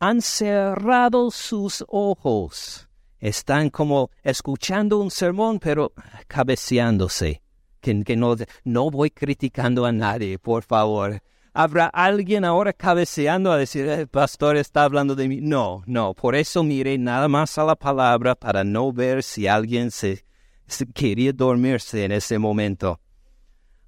Han 0.00 0.20
cerrado 0.20 1.30
sus 1.30 1.84
ojos 1.86 2.88
están 3.22 3.70
como 3.70 4.10
escuchando 4.24 4.98
un 4.98 5.10
sermón, 5.10 5.60
pero 5.60 5.92
cabeceándose. 6.26 7.40
Que, 7.80 7.94
no, 8.16 8.36
no 8.64 8.90
voy 8.90 9.10
criticando 9.10 9.86
a 9.86 9.92
nadie, 9.92 10.38
por 10.38 10.64
favor. 10.64 11.22
¿Habrá 11.54 11.86
alguien 11.86 12.44
ahora 12.44 12.72
cabeceando 12.72 13.52
a 13.52 13.56
decir, 13.56 13.86
el 13.86 14.08
pastor 14.08 14.56
está 14.56 14.84
hablando 14.84 15.14
de 15.14 15.28
mí? 15.28 15.38
No, 15.40 15.82
no, 15.86 16.14
por 16.14 16.34
eso 16.34 16.64
miré 16.64 16.98
nada 16.98 17.28
más 17.28 17.58
a 17.58 17.64
la 17.64 17.76
palabra 17.76 18.34
para 18.34 18.64
no 18.64 18.92
ver 18.92 19.22
si 19.22 19.46
alguien 19.46 19.90
se, 19.90 20.24
se 20.66 20.86
quería 20.86 21.32
dormirse 21.32 22.04
en 22.04 22.12
ese 22.12 22.38
momento. 22.38 23.00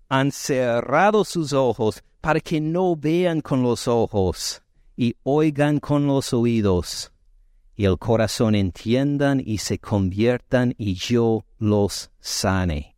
Han 0.09 0.31
cerrado 0.31 1.25
sus 1.25 1.53
ojos 1.53 2.03
para 2.21 2.39
que 2.39 2.61
no 2.61 2.95
vean 2.95 3.41
con 3.41 3.63
los 3.63 3.89
ojos 3.89 4.63
y 4.97 5.17
oigan 5.25 5.81
con 5.81 6.07
los 6.07 6.33
oídos 6.33 7.14
y 7.77 7.87
el 7.87 7.99
corazón 7.99 8.55
entiendan 8.55 9.43
y 9.45 9.59
se 9.59 9.79
conviertan 9.79 10.75
y 10.79 10.95
yo 10.95 11.45
los 11.59 12.11
sane. 12.21 12.97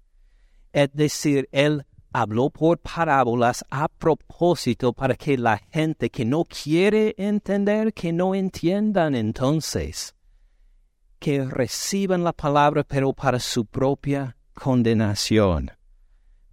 Es 0.73 0.93
decir, 0.93 1.49
él 1.53 1.87
habló 2.13 2.51
por 2.51 2.79
parábolas 2.79 3.65
a 3.71 3.89
propósito 3.89 4.93
para 4.93 5.15
que 5.15 5.39
la 5.39 5.59
gente 5.59 6.11
que 6.11 6.25
no 6.25 6.45
quiere 6.45 7.15
entender, 7.17 7.93
que 7.95 8.13
no 8.13 8.35
entiendan 8.35 9.15
entonces, 9.15 10.15
que 11.19 11.45
reciban 11.45 12.25
la 12.25 12.33
palabra 12.33 12.85
pero 12.85 13.13
para 13.13 13.41
su 13.41 13.65
propia 13.65 14.37
condenación. 14.55 15.71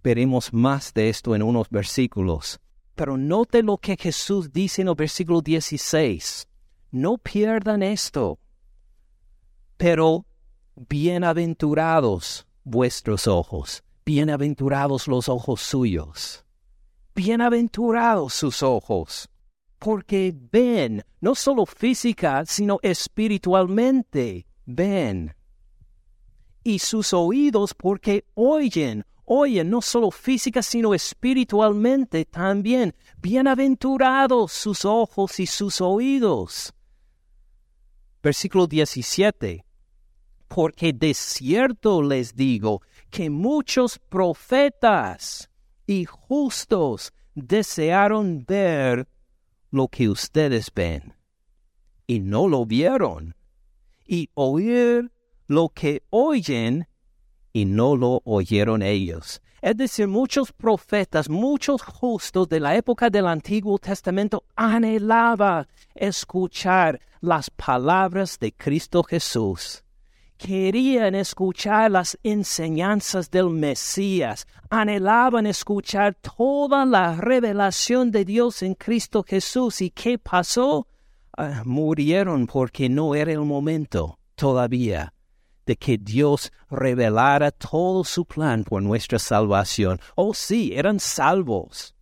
Veremos 0.02 0.52
más 0.52 0.92
de 0.94 1.08
esto 1.08 1.34
en 1.34 1.42
unos 1.42 1.68
versículos. 1.70 2.60
Pero 2.94 3.16
note 3.16 3.62
lo 3.62 3.78
que 3.78 3.96
Jesús 3.96 4.52
dice 4.52 4.82
en 4.82 4.88
el 4.88 4.94
versículo 4.94 5.40
16 5.40 6.46
no 6.94 7.18
pierdan 7.18 7.82
esto. 7.82 8.38
Pero 9.76 10.26
bienaventurados 10.76 12.46
vuestros 12.62 13.26
ojos, 13.26 13.82
bienaventurados 14.06 15.08
los 15.08 15.28
ojos 15.28 15.60
suyos, 15.60 16.44
bienaventurados 17.12 18.32
sus 18.32 18.62
ojos, 18.62 19.28
porque 19.80 20.32
ven, 20.52 21.04
no 21.20 21.34
solo 21.34 21.66
física, 21.66 22.44
sino 22.46 22.78
espiritualmente, 22.80 24.46
ven. 24.64 25.34
Y 26.62 26.78
sus 26.78 27.12
oídos 27.12 27.74
porque 27.74 28.24
oyen, 28.34 29.04
oyen 29.24 29.68
no 29.68 29.82
solo 29.82 30.12
física, 30.12 30.62
sino 30.62 30.94
espiritualmente 30.94 32.24
también. 32.24 32.94
Bienaventurados 33.20 34.52
sus 34.52 34.84
ojos 34.84 35.40
y 35.40 35.46
sus 35.46 35.80
oídos. 35.80 36.72
Versículo 38.24 38.66
17. 38.66 39.66
Porque 40.48 40.94
de 40.94 41.12
cierto 41.12 42.02
les 42.02 42.34
digo 42.34 42.80
que 43.10 43.28
muchos 43.28 43.98
profetas 43.98 45.50
y 45.86 46.06
justos 46.06 47.12
desearon 47.34 48.42
ver 48.46 49.06
lo 49.70 49.88
que 49.88 50.08
ustedes 50.08 50.70
ven 50.74 51.14
y 52.06 52.20
no 52.20 52.48
lo 52.48 52.64
vieron, 52.64 53.34
y 54.06 54.30
oír 54.32 55.12
lo 55.46 55.68
que 55.68 56.02
oyen 56.08 56.88
y 57.52 57.66
no 57.66 57.94
lo 57.94 58.22
oyeron 58.24 58.80
ellos. 58.80 59.42
Es 59.60 59.76
decir, 59.76 60.08
muchos 60.08 60.52
profetas, 60.52 61.28
muchos 61.28 61.82
justos 61.82 62.48
de 62.48 62.60
la 62.60 62.74
época 62.74 63.10
del 63.10 63.26
Antiguo 63.26 63.78
Testamento 63.78 64.44
anhelaban 64.56 65.66
escuchar 65.94 67.00
las 67.24 67.50
palabras 67.50 68.38
de 68.38 68.52
Cristo 68.52 69.02
Jesús. 69.02 69.82
Querían 70.36 71.14
escuchar 71.14 71.90
las 71.90 72.18
enseñanzas 72.22 73.30
del 73.30 73.50
Mesías, 73.50 74.46
anhelaban 74.68 75.46
escuchar 75.46 76.14
toda 76.14 76.84
la 76.84 77.16
revelación 77.16 78.10
de 78.10 78.24
Dios 78.24 78.62
en 78.62 78.74
Cristo 78.74 79.24
Jesús. 79.26 79.80
¿Y 79.80 79.90
qué 79.90 80.18
pasó? 80.18 80.86
Ah, 81.36 81.62
murieron 81.64 82.46
porque 82.46 82.88
no 82.88 83.14
era 83.14 83.32
el 83.32 83.40
momento 83.40 84.18
todavía 84.34 85.12
de 85.66 85.76
que 85.76 85.96
Dios 85.98 86.52
revelara 86.70 87.50
todo 87.50 88.04
su 88.04 88.24
plan 88.24 88.64
por 88.64 88.82
nuestra 88.82 89.18
salvación. 89.18 89.98
Oh 90.14 90.34
sí, 90.34 90.72
eran 90.74 91.00
salvos. 91.00 91.93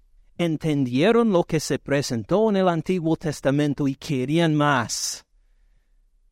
Entendieron 0.44 1.30
lo 1.30 1.44
que 1.44 1.60
se 1.60 1.78
presentó 1.78 2.50
en 2.50 2.56
el 2.56 2.68
Antiguo 2.68 3.16
Testamento 3.16 3.86
y 3.86 3.94
querían 3.94 4.56
más, 4.56 5.24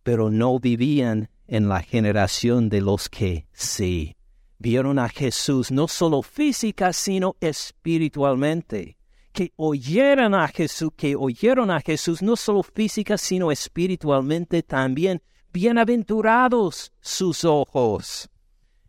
pero 0.03 0.31
no 0.31 0.59
vivían 0.59 1.31
en 1.47 1.69
la 1.69 1.81
generación 1.81 2.69
de 2.69 2.81
los 2.81 3.09
que 3.09 3.47
sí 3.53 4.17
vieron 4.59 4.99
a 4.99 5.09
Jesús 5.09 5.71
no 5.71 5.87
solo 5.87 6.23
física, 6.23 6.93
sino 6.93 7.37
espiritualmente. 7.41 8.99
Que 9.33 9.53
oyeran 9.55 10.35
a 10.35 10.49
Jesús, 10.49 10.91
que 10.97 11.15
oyeron 11.15 11.71
a 11.71 11.81
Jesús 11.81 12.21
no 12.21 12.35
solo 12.35 12.65
física, 12.65 13.17
sino 13.17 13.53
espiritualmente 13.53 14.65
también 14.65 15.23
bienaventurados 15.53 16.93
sus 17.01 17.45
ojos. 17.45 18.29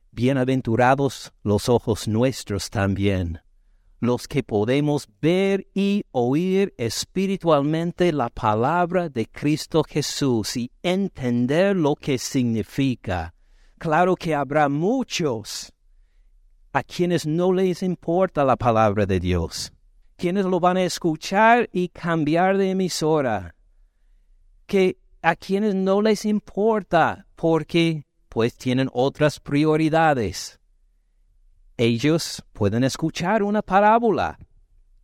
Bienaventurados 0.09 1.31
los 1.43 1.69
ojos 1.69 2.07
nuestros 2.07 2.71
también, 2.71 3.41
los 4.01 4.27
que 4.27 4.41
podemos 4.41 5.07
ver 5.21 5.67
y 5.75 6.03
oír 6.11 6.73
espiritualmente 6.77 8.11
la 8.11 8.29
palabra 8.29 9.09
de 9.09 9.27
Cristo 9.27 9.83
Jesús 9.87 10.57
y 10.57 10.71
entender 10.81 11.75
lo 11.75 11.95
que 11.95 12.17
significa. 12.17 13.35
Claro 13.77 14.15
que 14.15 14.33
habrá 14.33 14.69
muchos 14.69 15.71
a 16.73 16.81
quienes 16.83 17.27
no 17.27 17.53
les 17.53 17.83
importa 17.83 18.43
la 18.43 18.55
palabra 18.55 19.05
de 19.05 19.19
Dios, 19.19 19.71
quienes 20.15 20.45
lo 20.45 20.59
van 20.59 20.77
a 20.77 20.83
escuchar 20.83 21.69
y 21.71 21.89
cambiar 21.89 22.57
de 22.57 22.71
emisora, 22.71 23.55
que 24.65 24.97
a 25.21 25.35
quienes 25.35 25.75
no 25.75 26.01
les 26.01 26.25
importa 26.25 27.27
porque 27.35 28.07
pues 28.29 28.55
tienen 28.55 28.89
otras 28.93 29.39
prioridades. 29.39 30.60
Ellos 31.83 32.43
pueden 32.53 32.83
escuchar 32.83 33.41
una 33.41 33.63
parábola 33.63 34.37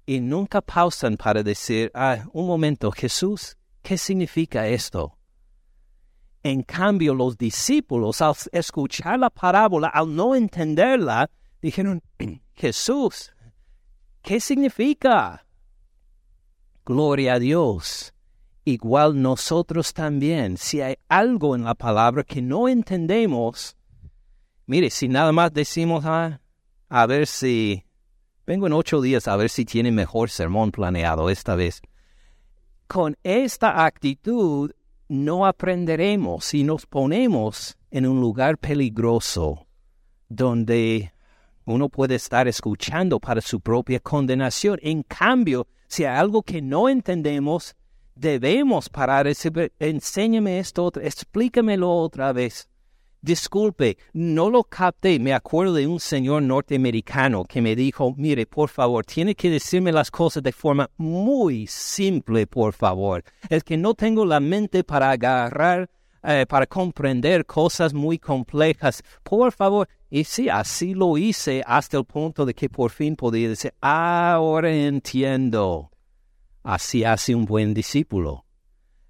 y 0.05 0.19
nunca 0.19 0.61
pausan 0.61 1.17
para 1.17 1.41
decir, 1.41 1.89
ah, 1.95 2.23
un 2.33 2.45
momento, 2.45 2.91
Jesús, 2.91 3.57
¿qué 3.81 3.97
significa 3.97 4.67
esto? 4.67 5.17
En 6.43 6.61
cambio, 6.61 7.15
los 7.15 7.35
discípulos, 7.35 8.21
al 8.21 8.35
escuchar 8.51 9.17
la 9.17 9.31
parábola, 9.31 9.87
al 9.87 10.15
no 10.15 10.35
entenderla, 10.35 11.31
dijeron, 11.63 12.03
Jesús, 12.53 13.33
¿qué 14.21 14.39
significa? 14.39 15.47
Gloria 16.85 17.33
a 17.33 17.39
Dios 17.39 18.13
igual 18.65 19.19
nosotros 19.19 19.95
también, 19.95 20.57
si 20.57 20.81
hay 20.81 20.97
algo 21.09 21.55
en 21.55 21.63
la 21.63 21.73
palabra 21.73 22.23
que 22.23 22.39
no 22.39 22.67
entendemos, 22.67 23.75
mire, 24.67 24.91
si 24.91 25.07
nada 25.07 25.31
más 25.31 25.51
decimos, 25.51 26.05
ah, 26.05 26.39
a 26.89 27.05
ver 27.05 27.27
si, 27.27 27.85
vengo 28.45 28.67
en 28.67 28.73
ocho 28.73 29.01
días 29.01 29.27
a 29.27 29.35
ver 29.35 29.49
si 29.49 29.65
tiene 29.65 29.91
mejor 29.91 30.29
sermón 30.29 30.71
planeado 30.71 31.29
esta 31.29 31.55
vez. 31.55 31.81
Con 32.87 33.17
esta 33.23 33.85
actitud 33.85 34.71
no 35.09 35.45
aprenderemos 35.45 36.53
y 36.53 36.63
nos 36.63 36.85
ponemos 36.85 37.77
en 37.91 38.05
un 38.05 38.21
lugar 38.21 38.57
peligroso 38.57 39.67
donde 40.29 41.13
uno 41.65 41.89
puede 41.89 42.15
estar 42.15 42.47
escuchando 42.47 43.19
para 43.19 43.41
su 43.41 43.59
propia 43.59 43.99
condenación. 43.99 44.79
En 44.81 45.03
cambio, 45.03 45.67
si 45.87 46.05
hay 46.05 46.17
algo 46.17 46.41
que 46.41 46.61
no 46.61 46.87
entendemos, 46.87 47.75
debemos 48.15 48.89
parar 48.89 49.25
y 49.25 49.29
decir, 49.29 49.73
enséñame 49.79 50.59
esto, 50.59 50.91
explícamelo 51.01 51.91
otra 51.93 52.31
vez. 52.33 52.69
Disculpe, 53.21 53.97
no 54.13 54.49
lo 54.49 54.63
capté. 54.63 55.19
Me 55.19 55.33
acuerdo 55.33 55.73
de 55.73 55.87
un 55.87 55.99
señor 55.99 56.43
norteamericano 56.43 57.43
que 57.45 57.61
me 57.61 57.75
dijo, 57.75 58.13
mire, 58.15 58.45
por 58.45 58.69
favor, 58.69 59.05
tiene 59.05 59.35
que 59.35 59.49
decirme 59.49 59.91
las 59.91 60.11
cosas 60.11 60.43
de 60.43 60.51
forma 60.51 60.89
muy 60.97 61.65
simple, 61.67 62.45
por 62.45 62.73
favor. 62.73 63.23
Es 63.49 63.63
que 63.63 63.75
no 63.75 63.95
tengo 63.95 64.25
la 64.25 64.39
mente 64.39 64.83
para 64.83 65.11
agarrar, 65.11 65.89
eh, 66.23 66.45
para 66.47 66.67
comprender 66.67 67.45
cosas 67.45 67.93
muy 67.93 68.19
complejas. 68.19 69.03
Por 69.23 69.51
favor. 69.51 69.89
Y 70.09 70.23
sí, 70.23 70.47
así 70.47 70.93
lo 70.93 71.17
hice 71.17 71.63
hasta 71.65 71.97
el 71.97 72.05
punto 72.05 72.45
de 72.45 72.53
que 72.53 72.69
por 72.69 72.91
fin 72.91 73.15
podía 73.15 73.49
decir, 73.49 73.73
ahora 73.81 74.71
entiendo. 74.71 75.91
Así 76.63 77.03
hace 77.03 77.33
un 77.33 77.45
buen 77.45 77.73
discípulo. 77.73 78.45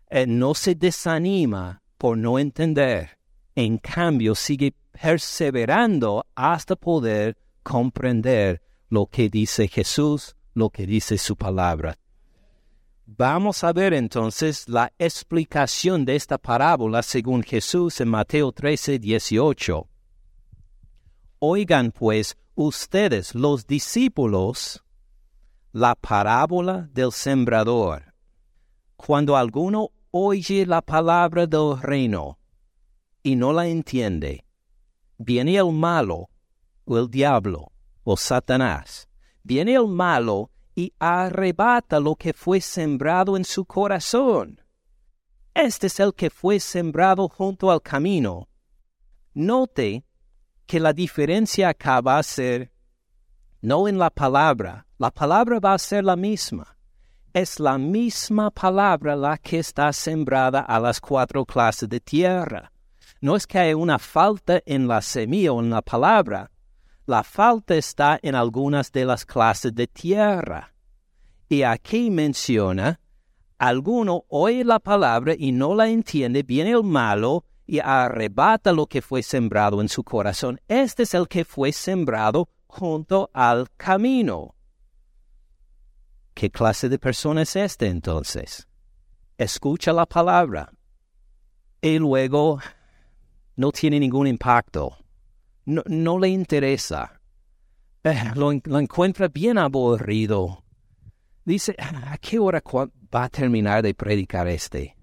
Él 0.10 0.40
no 0.40 0.54
se 0.54 0.76
desanima 0.76 1.84
por 1.98 2.18
no 2.18 2.40
entender. 2.40 3.17
En 3.58 3.80
cambio, 3.80 4.36
sigue 4.36 4.76
perseverando 4.92 6.24
hasta 6.36 6.76
poder 6.76 7.36
comprender 7.64 8.62
lo 8.88 9.08
que 9.08 9.30
dice 9.30 9.68
Jesús, 9.68 10.36
lo 10.54 10.70
que 10.70 10.86
dice 10.86 11.18
su 11.18 11.36
palabra. 11.36 11.98
Vamos 13.08 13.64
a 13.64 13.74
ver 13.74 13.96
entonces 13.96 14.70
la 14.70 14.94
explicación 15.00 16.06
de 16.06 16.16
esta 16.16 16.38
parábola 16.38 17.02
según 17.02 17.42
Jesús 17.42 18.00
en 18.00 18.10
Mateo 18.10 18.52
13, 18.52 19.00
18. 19.00 19.88
Oigan 21.40 21.92
pues 21.92 22.38
ustedes 22.54 23.34
los 23.34 23.66
discípulos 23.66 24.84
la 25.72 25.96
parábola 25.96 26.88
del 26.94 27.12
sembrador. 27.12 28.14
Cuando 28.96 29.36
alguno 29.36 29.90
oye 30.12 30.64
la 30.68 30.84
palabra 30.84 31.48
del 31.48 31.82
reino 31.82 32.37
y 33.24 33.36
no 33.36 33.54
la 33.54 33.68
entiende, 33.68 34.46
viene 35.18 35.58
el 35.58 35.72
malo, 35.72 36.30
o 36.86 36.98
el 36.98 37.10
diablo, 37.10 37.72
o 38.04 38.16
Satanás, 38.16 39.10
viene 39.44 39.74
el 39.74 39.88
malo 39.88 40.52
y 40.76 40.94
arrebata 41.00 42.00
lo 42.00 42.16
que 42.16 42.34
fue 42.34 42.62
sembrado 42.62 43.36
en 43.36 43.44
su 43.44 43.66
corazón. 43.66 44.62
Este 45.54 45.88
es 45.88 46.00
el 46.00 46.14
que 46.14 46.30
fue 46.30 46.60
sembrado 46.60 47.28
junto 47.28 47.72
al 47.72 47.82
camino. 47.82 48.48
Note 49.34 50.06
que 50.68 50.80
la 50.80 50.94
diferencia 50.94 51.70
acaba 51.70 52.20
a 52.20 52.24
ser 52.24 52.72
no 53.62 53.88
en 53.88 53.98
la 53.98 54.12
palabra, 54.12 54.86
la 55.00 55.10
palabra 55.10 55.60
va 55.60 55.74
a 55.74 55.80
ser 55.80 56.04
la 56.04 56.16
misma. 56.16 56.78
Es 57.34 57.60
la 57.60 57.78
misma 57.78 58.52
palabra 58.52 59.16
la 59.16 59.38
que 59.38 59.60
está 59.60 59.92
sembrada 59.94 60.62
a 60.62 60.80
las 60.80 61.02
cuatro 61.02 61.44
clases 61.44 61.90
de 61.90 62.00
tierra. 62.00 62.72
No 63.22 63.36
es 63.36 63.48
que 63.48 63.60
haya 63.60 63.76
una 63.76 64.00
falta 64.00 64.62
en 64.66 64.88
la 64.88 65.02
semilla 65.02 65.54
o 65.54 65.60
en 65.62 65.70
la 65.70 65.82
palabra. 65.82 66.52
La 67.06 67.24
falta 67.24 67.76
está 67.76 68.20
en 68.22 68.36
algunas 68.36 68.92
de 68.92 69.06
las 69.06 69.26
clases 69.26 69.74
de 69.74 69.88
tierra. 69.88 70.74
Y 71.50 71.64
aquí 71.64 72.12
menciona, 72.12 73.00
alguno 73.58 74.26
oye 74.28 74.64
la 74.64 74.80
palabra 74.80 75.34
y 75.38 75.52
no 75.52 75.74
la 75.74 75.88
entiende, 75.88 76.44
viene 76.44 76.72
el 76.72 76.84
malo 76.84 77.46
y 77.66 77.80
arrebata 77.80 78.72
lo 78.72 78.88
que 78.88 79.02
fue 79.02 79.24
sembrado 79.24 79.82
en 79.82 79.90
su 79.90 80.04
corazón. 80.04 80.60
Este 80.68 81.04
es 81.04 81.14
el 81.14 81.28
que 81.28 81.46
fue 81.46 81.72
sembrado 81.72 82.50
junto 82.68 83.30
al 83.34 83.70
camino. 83.78 84.56
¿Qué 86.34 86.52
clase 86.52 86.88
de 86.88 87.00
persona 87.00 87.42
es 87.42 87.56
este 87.56 87.88
entonces? 87.88 88.68
Escucha 89.38 89.92
la 89.92 90.06
palabra 90.06 90.72
y 91.82 91.98
luego 92.00 92.60
no 93.58 93.72
tiene 93.72 94.00
ningún 94.00 94.28
impacto. 94.28 94.96
No, 95.66 96.18
le 96.18 96.30
interesa. 96.30 97.20
Eh, 98.04 98.32
lo, 98.36 98.54
lo, 98.64 98.80
encuentra 98.80 99.28
bien 99.28 99.58
aburrido. 99.58 100.64
Dice, 101.44 101.76
¿a 101.78 102.18
qué 102.20 102.40
hora 102.40 102.64
va 103.14 103.24
a 103.26 103.30
terminar 103.30 103.84
de 103.84 103.94
predicar 103.94 104.48
este? 104.48 104.96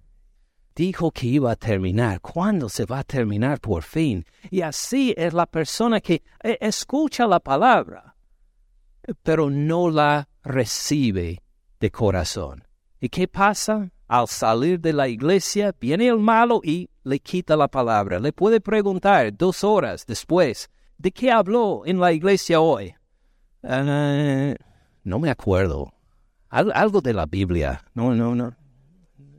Dijo 0.75 1.11
que 1.11 1.27
iba 1.27 1.53
a 1.53 1.57
terminar. 1.57 2.21
¿Cuándo 2.21 2.69
se 2.69 2.87
va 2.87 3.01
a 3.01 3.05
terminar 3.05 3.61
por 3.61 3.83
fin? 3.83 4.25
Y 4.51 4.63
así 4.63 5.15
es 5.17 5.35
la 5.35 5.47
persona 5.47 6.01
que 6.01 6.23
eh, 6.43 6.57
escucha 6.61 7.27
la 7.27 7.41
palabra, 7.41 8.17
pero 9.23 9.51
no 9.51 9.91
la 9.91 10.29
recibe 10.43 11.43
de 11.79 11.91
corazón. 11.91 12.65
¿Y 13.01 13.09
qué 13.09 13.29
pasa? 13.29 13.91
Al 14.09 14.29
salir 14.29 14.81
de 14.81 14.93
la 14.93 15.09
iglesia, 15.09 15.75
viene 15.79 16.09
el 16.09 16.19
malo 16.19 16.61
y 16.65 16.89
le 17.05 17.21
quita 17.21 17.57
la 17.57 17.69
palabra. 17.69 18.19
Le 18.19 18.33
puede 18.33 18.61
preguntar 18.61 19.37
dos 19.37 19.63
horas 19.63 20.05
después, 20.07 20.71
¿de 20.99 21.13
qué 21.13 21.31
habló 21.31 21.83
en 21.87 22.01
la 22.01 22.13
iglesia 22.13 22.61
hoy? 22.61 22.95
Ah, 23.63 24.55
no 25.05 25.19
me 25.19 25.31
acuerdo. 25.31 25.93
algo 26.49 27.01
de 27.01 27.15
la 27.15 27.27
Biblia. 27.27 27.83
No, 27.95 28.15
no, 28.15 28.35
no. 28.35 28.57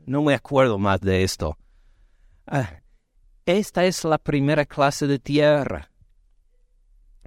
No 0.06 0.22
me 0.22 0.34
acuerdo 0.34 0.78
más 0.78 1.00
de 1.00 1.22
esto. 1.22 1.58
Ah, 2.46 2.80
esta 3.44 3.84
es 3.84 4.04
la 4.04 4.18
primera 4.18 4.64
clase 4.64 5.06
de 5.06 5.18
tierra. 5.18 5.90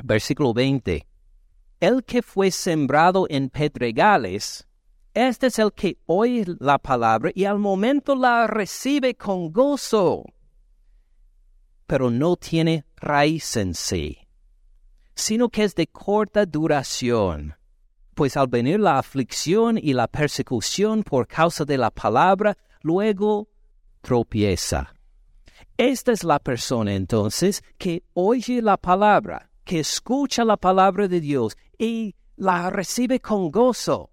Versículo 0.02 0.54
20 0.54 1.10
el 1.80 2.04
que 2.04 2.22
fue 2.22 2.52
sembrado 2.52 3.26
en 3.30 3.50
pedregales, 3.50 4.68
este 5.14 5.48
es 5.48 5.60
el 5.60 5.74
que 5.74 5.98
oye 6.06 6.46
la 6.60 6.78
palabra 6.78 7.32
y 7.34 7.46
al 7.46 7.60
momento 7.60 8.16
la 8.16 8.48
recibe 8.48 9.16
con 9.16 9.52
gozo, 9.52 10.24
pero 11.88 12.12
no 12.12 12.36
tiene 12.36 12.86
raíz 12.98 13.58
en 13.58 13.74
sí, 13.74 14.18
sino 15.16 15.50
que 15.50 15.64
es 15.64 15.76
de 15.76 15.88
corta 15.88 16.46
duración. 16.46 17.56
Pues 18.14 18.38
al 18.38 18.48
venir 18.48 18.80
la 18.80 19.00
aflicción 19.00 19.78
y 19.78 19.94
la 19.94 20.08
persecución 20.08 21.04
por 21.04 21.28
causa 21.28 21.66
de 21.66 21.78
la 21.78 21.90
palabra, 21.90 22.58
luego 22.82 23.50
tropieza. 24.02 24.94
Esta 25.78 26.12
es 26.12 26.24
la 26.24 26.40
persona 26.40 26.94
entonces 26.94 27.64
que 27.78 28.04
oye 28.14 28.62
la 28.62 28.78
palabra, 28.78 29.50
que 29.64 29.80
escucha 29.80 30.44
la 30.44 30.58
palabra 30.58 31.08
de 31.08 31.22
Dios 31.22 31.58
y 31.78 32.16
la 32.36 32.70
recibe 32.70 33.20
con 33.20 33.50
gozo. 33.50 34.12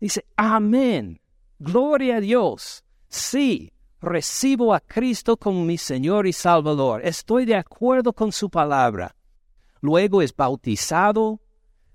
Dice, 0.00 0.26
amén, 0.36 1.20
gloria 1.58 2.16
a 2.16 2.20
Dios. 2.20 2.84
Sí, 3.08 3.72
recibo 4.00 4.74
a 4.74 4.80
Cristo 4.80 5.36
como 5.36 5.64
mi 5.64 5.78
Señor 5.78 6.26
y 6.26 6.32
Salvador. 6.32 7.00
Estoy 7.04 7.46
de 7.46 7.56
acuerdo 7.56 8.12
con 8.12 8.32
su 8.32 8.50
palabra. 8.50 9.16
Luego 9.80 10.20
es 10.20 10.34
bautizado, 10.34 11.40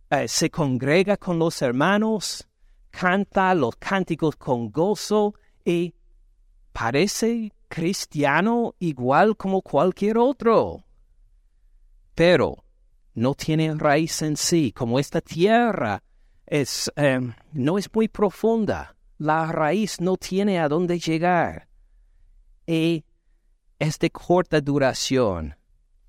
eh, 0.09 0.27
se 0.27 0.49
congrega 0.49 1.17
con 1.17 1.37
los 1.37 1.61
hermanos, 1.61 2.47
canta 2.89 3.53
los 3.53 3.75
cánticos 3.75 4.35
con 4.35 4.71
gozo 4.71 5.35
y 5.63 5.93
parece 6.73 7.53
cristiano 7.67 8.75
igual 8.79 9.37
como 9.37 9.61
cualquier 9.61 10.17
otro. 10.17 10.83
Pero 12.15 12.63
no 13.13 13.35
tiene 13.35 13.73
raíz 13.75 14.21
en 14.21 14.37
sí, 14.37 14.71
como 14.71 14.99
esta 14.99 15.21
tierra 15.21 16.03
es, 16.51 16.91
em, 16.97 17.33
no 17.53 17.77
es 17.77 17.89
muy 17.93 18.09
profunda, 18.09 18.97
la 19.17 19.49
raíz 19.53 20.01
no 20.01 20.17
tiene 20.17 20.59
a 20.59 20.67
dónde 20.67 20.99
llegar 20.99 21.69
y 22.67 23.05
es 23.79 23.97
de 23.99 24.09
corta 24.09 24.59
duración, 24.59 25.55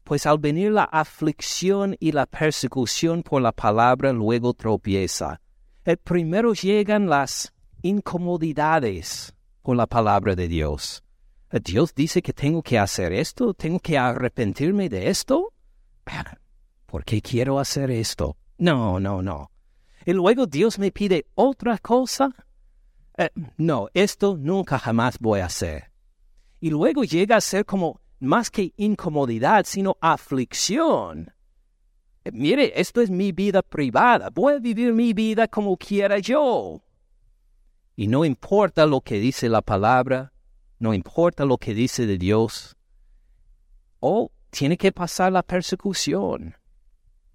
pues 0.03 0.27
al 0.27 0.39
venir 0.39 0.73
la 0.73 0.83
aflicción 0.83 1.97
y 2.01 2.11
la 2.11 2.27
persecución 2.27 3.23
por 3.23 3.41
la 3.41 3.53
palabra 3.53 4.13
luego 4.13 4.53
tropieza. 4.53 5.41
El 5.85 5.99
primero 5.99 6.55
llegan 6.55 7.09
las 7.09 7.53
incomodidades 7.83 9.33
con 9.63 9.77
la 9.77 9.87
palabra 9.87 10.35
de 10.35 10.49
Dios. 10.49 11.05
Dios 11.63 11.95
dice 11.95 12.21
que 12.21 12.33
tengo 12.33 12.63
que 12.63 12.81
hacer 12.81 13.13
esto, 13.13 13.55
tengo 13.55 13.79
que 13.79 13.97
arrepentirme 13.97 14.89
de 14.89 15.09
esto. 15.09 15.53
¿por 16.87 17.05
qué 17.05 17.23
quiero 17.23 17.61
hacer 17.61 17.93
esto? 17.93 18.37
No, 18.59 18.99
no, 18.99 19.23
no. 19.23 19.52
Y 20.05 20.13
luego 20.13 20.47
Dios 20.47 20.79
me 20.79 20.91
pide 20.91 21.27
otra 21.35 21.79
cosa. 21.79 22.35
Eh, 23.17 23.31
no, 23.57 23.89
esto 23.95 24.37
nunca 24.37 24.79
jamás 24.79 25.19
voy 25.19 25.41
a 25.41 25.47
hacer. 25.47 25.91
Y 26.61 26.71
luego 26.71 27.05
llega 27.05 27.37
a 27.37 27.41
ser 27.41 27.65
como 27.65 28.01
más 28.21 28.51
que 28.51 28.73
incomodidad, 28.77 29.65
sino 29.67 29.97
aflicción. 30.01 31.33
Eh, 32.25 32.31
mire, 32.33 32.81
esto 32.81 33.01
es 33.01 33.11
mi 33.11 33.33
vida 33.33 33.63
privada. 33.63 34.31
Voy 34.31 34.55
a 34.55 34.59
vivir 34.59 34.93
mi 34.93 35.13
vida 35.13 35.49
como 35.49 35.77
quiera 35.77 36.19
yo. 36.19 36.83
Y 37.95 38.07
no 38.07 38.25
importa 38.25 38.87
lo 38.87 39.01
que 39.01 39.21
dice 39.21 39.49
la 39.49 39.61
palabra, 39.61 40.33
no 40.79 40.95
importa 40.95 41.45
lo 41.45 41.59
que 41.59 41.75
dice 41.75 42.07
de 42.07 42.19
Dios. 42.19 42.77
O 44.01 44.33
tiene 44.51 44.77
que 44.77 44.91
pasar 44.93 45.33
la 45.33 45.43
persecución 45.43 46.57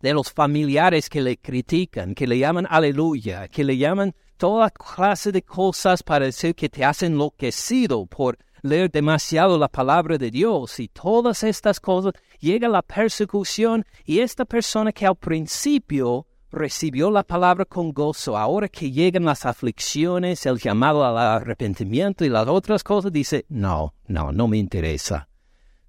de 0.02 0.14
los 0.14 0.32
familiares 0.32 1.10
que 1.10 1.22
le 1.22 1.38
critican, 1.38 2.14
que 2.14 2.28
le 2.28 2.38
llaman 2.38 2.68
aleluya, 2.70 3.48
que 3.48 3.64
le 3.64 3.78
llaman 3.78 4.14
toda 4.38 4.70
clase 4.70 5.32
de 5.32 5.42
cosas 5.42 6.04
para 6.04 6.26
decir 6.26 6.56
que 6.56 6.70
te 6.70 6.86
has 6.86 7.04
enloquecido 7.04 8.06
por 8.06 8.38
leer 8.62 8.92
demasiado 8.92 9.58
la 9.58 9.68
palabra 9.68 10.18
de 10.18 10.32
Dios 10.32 10.80
y 10.80 10.88
todas 10.88 11.44
estas 11.44 11.80
cosas, 11.80 12.14
llega 12.40 12.68
la 12.68 12.82
persecución 12.82 13.86
y 14.06 14.20
esta 14.20 14.46
persona 14.46 14.92
que 14.92 15.06
al 15.06 15.16
principio 15.16 16.28
recibió 16.52 17.12
la 17.12 17.24
palabra 17.24 17.66
con 17.66 17.92
gozo, 17.92 18.38
ahora 18.38 18.70
que 18.70 18.92
llegan 18.92 19.26
las 19.26 19.46
aflicciones, 19.46 20.46
el 20.46 20.58
llamado 20.58 21.06
al 21.06 21.18
arrepentimiento 21.18 22.24
y 22.24 22.30
las 22.30 22.48
otras 22.48 22.84
cosas, 22.84 23.12
dice, 23.12 23.46
no, 23.50 23.94
no, 24.08 24.32
no 24.32 24.48
me 24.48 24.58
interesa. 24.58 25.28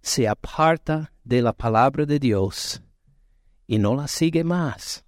Se 0.00 0.28
aparta 0.28 1.12
de 1.24 1.42
la 1.42 1.52
palabra 1.52 2.06
de 2.06 2.18
Dios 2.18 2.82
y 3.68 3.78
no 3.78 3.94
la 3.94 4.08
sigue 4.08 4.42
más. 4.42 5.04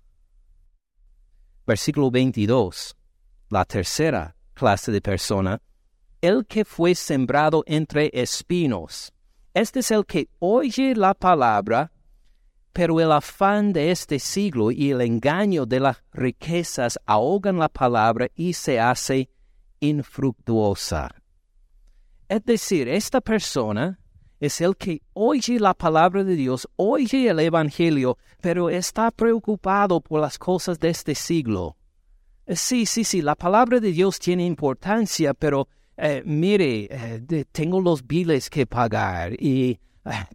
Versículo 1.66 2.11
22. 2.11 2.94
La 3.49 3.64
tercera 3.64 4.37
clase 4.55 4.92
de 4.92 5.01
persona, 5.01 5.61
el 6.20 6.46
que 6.46 6.64
fue 6.64 6.94
sembrado 6.94 7.64
entre 7.66 8.11
espinos. 8.12 9.12
Este 9.55 9.81
es 9.81 9.90
el 9.90 10.05
que 10.05 10.29
oye 10.38 10.94
la 10.94 11.14
palabra, 11.14 11.90
pero 12.73 13.01
el 13.01 13.11
afán 13.11 13.73
de 13.73 13.90
este 13.90 14.18
siglo 14.18 14.70
y 14.70 14.90
el 14.90 15.01
engaño 15.01 15.64
de 15.64 15.81
las 15.81 16.03
riquezas 16.12 16.99
ahogan 17.07 17.59
la 17.59 17.68
palabra 17.68 18.29
y 18.35 18.53
se 18.53 18.79
hace 18.79 19.31
infructuosa. 19.81 21.09
Es 22.29 22.44
decir, 22.44 22.88
esta 22.88 23.20
persona 23.20 23.99
es 24.40 24.61
el 24.62 24.76
que 24.76 25.03
oye 25.12 25.61
la 25.61 25.74
palabra 25.74 26.24
de 26.24 26.35
Dios, 26.35 26.66
oye 26.76 27.29
el 27.29 27.38
Evangelio, 27.40 28.16
pero 28.40 28.70
está 28.70 29.11
preocupado 29.11 30.00
por 30.00 30.20
las 30.20 30.38
cosas 30.38 30.81
de 30.81 30.88
este 30.88 31.14
siglo. 31.14 31.76
Eh, 32.46 32.57
sí, 32.57 32.87
sí, 32.87 33.05
sí, 33.05 33.20
la 33.20 33.35
palabra 33.35 33.79
de 33.79 33.92
Dios 33.92 34.18
tiene 34.18 34.46
importancia, 34.46 35.35
pero 35.35 35.68
eh, 35.96 36.22
mire, 36.24 36.88
eh, 36.90 37.44
tengo 37.53 37.81
los 37.81 38.07
biles 38.07 38.48
que 38.48 38.66
pagar 38.66 39.35
y 39.35 39.79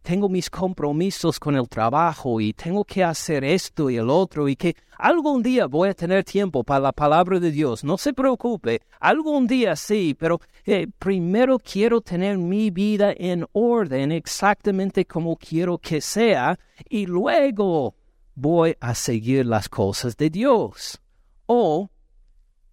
tengo 0.03 0.29
mis 0.29 0.49
compromisos 0.49 1.39
con 1.39 1.55
el 1.55 1.67
trabajo 1.67 2.39
y 2.39 2.53
tengo 2.53 2.83
que 2.85 3.03
hacer 3.03 3.43
esto 3.43 3.89
y 3.89 3.97
el 3.97 4.09
otro 4.09 4.47
y 4.47 4.55
que 4.55 4.75
algún 4.97 5.41
día 5.41 5.65
voy 5.65 5.89
a 5.89 5.93
tener 5.93 6.23
tiempo 6.23 6.63
para 6.63 6.79
la 6.79 6.91
palabra 6.91 7.39
de 7.39 7.51
Dios. 7.51 7.83
No 7.83 7.97
se 7.97 8.13
preocupe, 8.13 8.81
algún 8.99 9.47
día 9.47 9.75
sí, 9.75 10.15
pero 10.17 10.39
eh, 10.65 10.87
primero 10.99 11.57
quiero 11.59 12.01
tener 12.01 12.37
mi 12.37 12.69
vida 12.69 13.13
en 13.17 13.45
orden 13.53 14.11
exactamente 14.11 15.05
como 15.05 15.35
quiero 15.35 15.77
que 15.77 15.99
sea 15.99 16.59
y 16.87 17.05
luego 17.07 17.95
voy 18.35 18.75
a 18.79 18.93
seguir 18.93 19.45
las 19.45 19.67
cosas 19.67 20.15
de 20.17 20.29
Dios. 20.29 21.01
O 21.47 21.89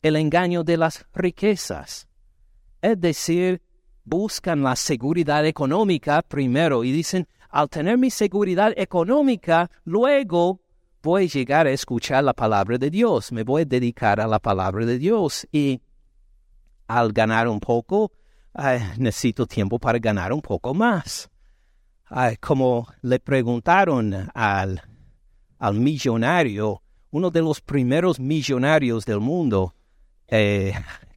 el 0.03 0.17
engaño 0.17 0.65
de 0.65 0.77
las 0.77 1.07
riquezas. 1.15 2.09
Es 2.81 3.01
decir, 3.01 3.62
buscan 4.05 4.63
la 4.63 4.77
seguridad 4.77 5.47
económica 5.47 6.23
primero 6.23 6.85
y 6.85 6.93
dicen, 6.93 7.27
al 7.51 7.69
tener 7.69 7.99
mi 7.99 8.11
seguridad 8.11 8.73
económica, 8.77 9.71
luego 9.85 10.61
voy 11.03 11.25
a 11.25 11.29
llegar 11.29 11.67
a 11.67 11.71
escuchar 11.71 12.25
la 12.25 12.33
palabra 12.33 12.79
de 12.79 12.91
Dios, 12.91 13.33
me 13.33 13.43
voy 13.43 13.63
a 13.63 13.65
dedicar 13.67 14.21
a 14.21 14.27
la 14.27 14.39
palabra 14.39 14.87
de 14.87 14.99
Dios 14.99 15.47
y 15.53 15.81
al 16.87 17.13
ganar 17.13 17.49
un 17.49 17.61
poco, 17.61 18.13
necesito 18.99 19.47
tiempo 19.47 19.79
para 19.79 19.99
ganar 19.99 20.33
un 20.33 20.43
poco 20.43 20.75
más. 20.75 21.31
como 22.41 22.87
le 23.03 23.19
preguntaron 23.19 24.29
al, 24.35 24.83
al 25.59 25.75
millonario, 25.81 26.83
uno 27.11 27.31
de 27.31 27.43
los 27.43 27.61
primeros 27.61 28.19
millonarios 28.19 29.05
del 29.05 29.21
mundo, 29.21 29.75
eh, 30.29 30.73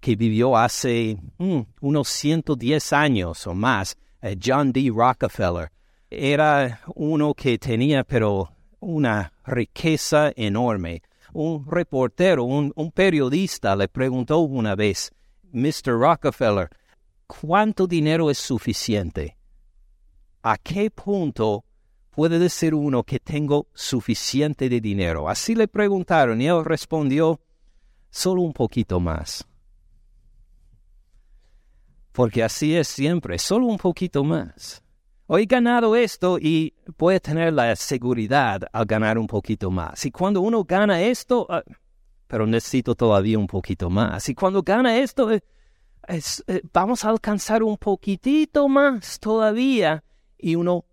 que 0.06 0.16
vivió 0.16 0.56
hace 0.56 1.18
mm, 1.40 1.62
unos 1.82 2.10
110 2.10 2.94
años 2.94 3.48
o 3.48 3.56
más, 3.56 3.98
eh, 4.22 4.38
John 4.40 4.72
D. 4.72 4.92
Rockefeller. 4.96 5.72
Era 6.12 6.82
uno 6.94 7.34
que 7.34 7.58
tenía, 7.58 8.04
pero 8.04 8.52
una 8.80 9.34
riqueza 9.48 10.32
enorme. 10.36 11.02
Un 11.34 11.66
reportero, 11.66 12.44
un, 12.44 12.72
un 12.76 12.92
periodista 12.92 13.76
le 13.76 13.88
preguntó 13.88 14.42
una 14.42 14.76
vez, 14.76 15.12
Mr. 15.52 16.00
Rockefeller, 16.00 16.70
¿cuánto 17.26 17.88
dinero 17.88 18.30
es 18.30 18.38
suficiente? 18.38 19.36
¿A 20.44 20.60
qué 20.60 20.92
punto 20.92 21.66
puede 22.12 22.38
decir 22.38 22.76
uno 22.76 23.02
que 23.02 23.20
tengo 23.20 23.70
suficiente 23.74 24.70
de 24.70 24.80
dinero? 24.80 25.28
Así 25.28 25.56
le 25.56 25.68
preguntaron 25.68 26.40
y 26.44 26.46
él 26.46 26.64
respondió, 26.64 27.42
solo 28.12 28.44
un 28.44 28.54
poquito 28.54 29.00
más. 29.00 29.48
Porque 32.16 32.44
así 32.44 32.74
es 32.74 32.88
siempre, 32.88 33.38
solo 33.38 33.66
un 33.66 33.78
poquito 33.78 34.24
más. 34.24 34.82
Hoy 35.28 35.44
he 35.44 35.46
ganado 35.46 35.98
esto 35.98 36.38
y 36.40 36.74
puede 36.96 37.20
tener 37.20 37.52
la 37.52 37.76
seguridad 37.76 38.62
al 38.72 38.86
ganar 38.86 39.18
un 39.18 39.28
poquito 39.28 39.70
más. 39.70 40.06
Y 40.06 40.12
cuando 40.12 40.40
uno 40.40 40.64
gana 40.64 41.02
esto, 41.02 41.46
ah, 41.50 41.62
pero 42.26 42.48
necesito 42.48 42.96
todavía 42.96 43.38
un 43.38 43.48
poquito 43.48 43.90
más. 43.90 44.30
Y 44.30 44.34
cuando 44.34 44.64
gana 44.64 44.98
esto, 44.98 45.30
eh, 45.30 45.44
eh, 46.08 46.62
vamos 46.72 47.04
a 47.04 47.10
alcanzar 47.10 47.64
un 47.64 47.76
poquitito 47.76 48.70
más 48.70 49.20
todavía. 49.20 50.02
Y 50.38 50.56
uno 50.56 50.86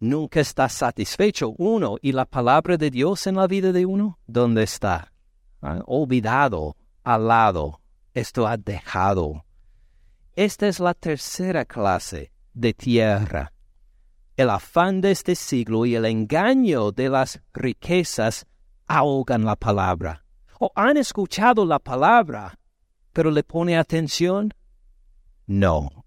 nunca 0.00 0.40
está 0.40 0.70
satisfecho. 0.70 1.54
Uno, 1.58 1.96
¿y 2.00 2.12
la 2.12 2.24
palabra 2.24 2.78
de 2.78 2.90
Dios 2.90 3.26
en 3.26 3.36
la 3.36 3.46
vida 3.46 3.72
de 3.72 3.84
uno? 3.84 4.18
¿Dónde 4.26 4.62
está? 4.62 5.12
Ah, 5.60 5.82
olvidado, 5.84 6.76
al 7.02 7.28
lado. 7.28 7.82
Esto 8.14 8.46
ha 8.46 8.56
dejado. 8.56 9.43
Esta 10.36 10.66
es 10.66 10.80
la 10.80 10.94
tercera 10.94 11.64
clase 11.64 12.32
de 12.54 12.74
tierra. 12.74 13.52
El 14.36 14.50
afán 14.50 15.00
de 15.00 15.12
este 15.12 15.36
siglo 15.36 15.86
y 15.86 15.94
el 15.94 16.04
engaño 16.06 16.90
de 16.90 17.08
las 17.08 17.40
riquezas 17.52 18.44
ahogan 18.88 19.44
la 19.44 19.54
palabra. 19.54 20.24
¿O 20.58 20.72
han 20.74 20.96
escuchado 20.96 21.64
la 21.64 21.78
palabra, 21.78 22.58
pero 23.12 23.30
le 23.30 23.44
pone 23.44 23.76
atención? 23.76 24.52
No. 25.46 26.04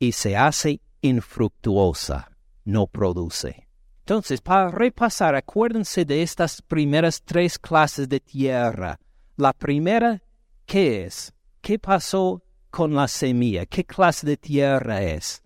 Y 0.00 0.10
se 0.10 0.36
hace 0.36 0.80
infructuosa, 1.02 2.32
no 2.64 2.88
produce. 2.88 3.68
Entonces, 4.00 4.40
para 4.40 4.72
repasar, 4.72 5.36
acuérdense 5.36 6.04
de 6.04 6.22
estas 6.22 6.60
primeras 6.60 7.22
tres 7.22 7.60
clases 7.60 8.08
de 8.08 8.18
tierra. 8.18 8.98
La 9.36 9.52
primera, 9.52 10.20
¿qué 10.66 11.04
es? 11.04 11.32
¿Qué 11.60 11.78
pasó 11.78 12.42
con 12.72 12.94
la 12.94 13.06
semilla. 13.06 13.66
¿Qué 13.66 13.84
clase 13.84 14.26
de 14.26 14.38
tierra 14.38 15.02
es? 15.02 15.42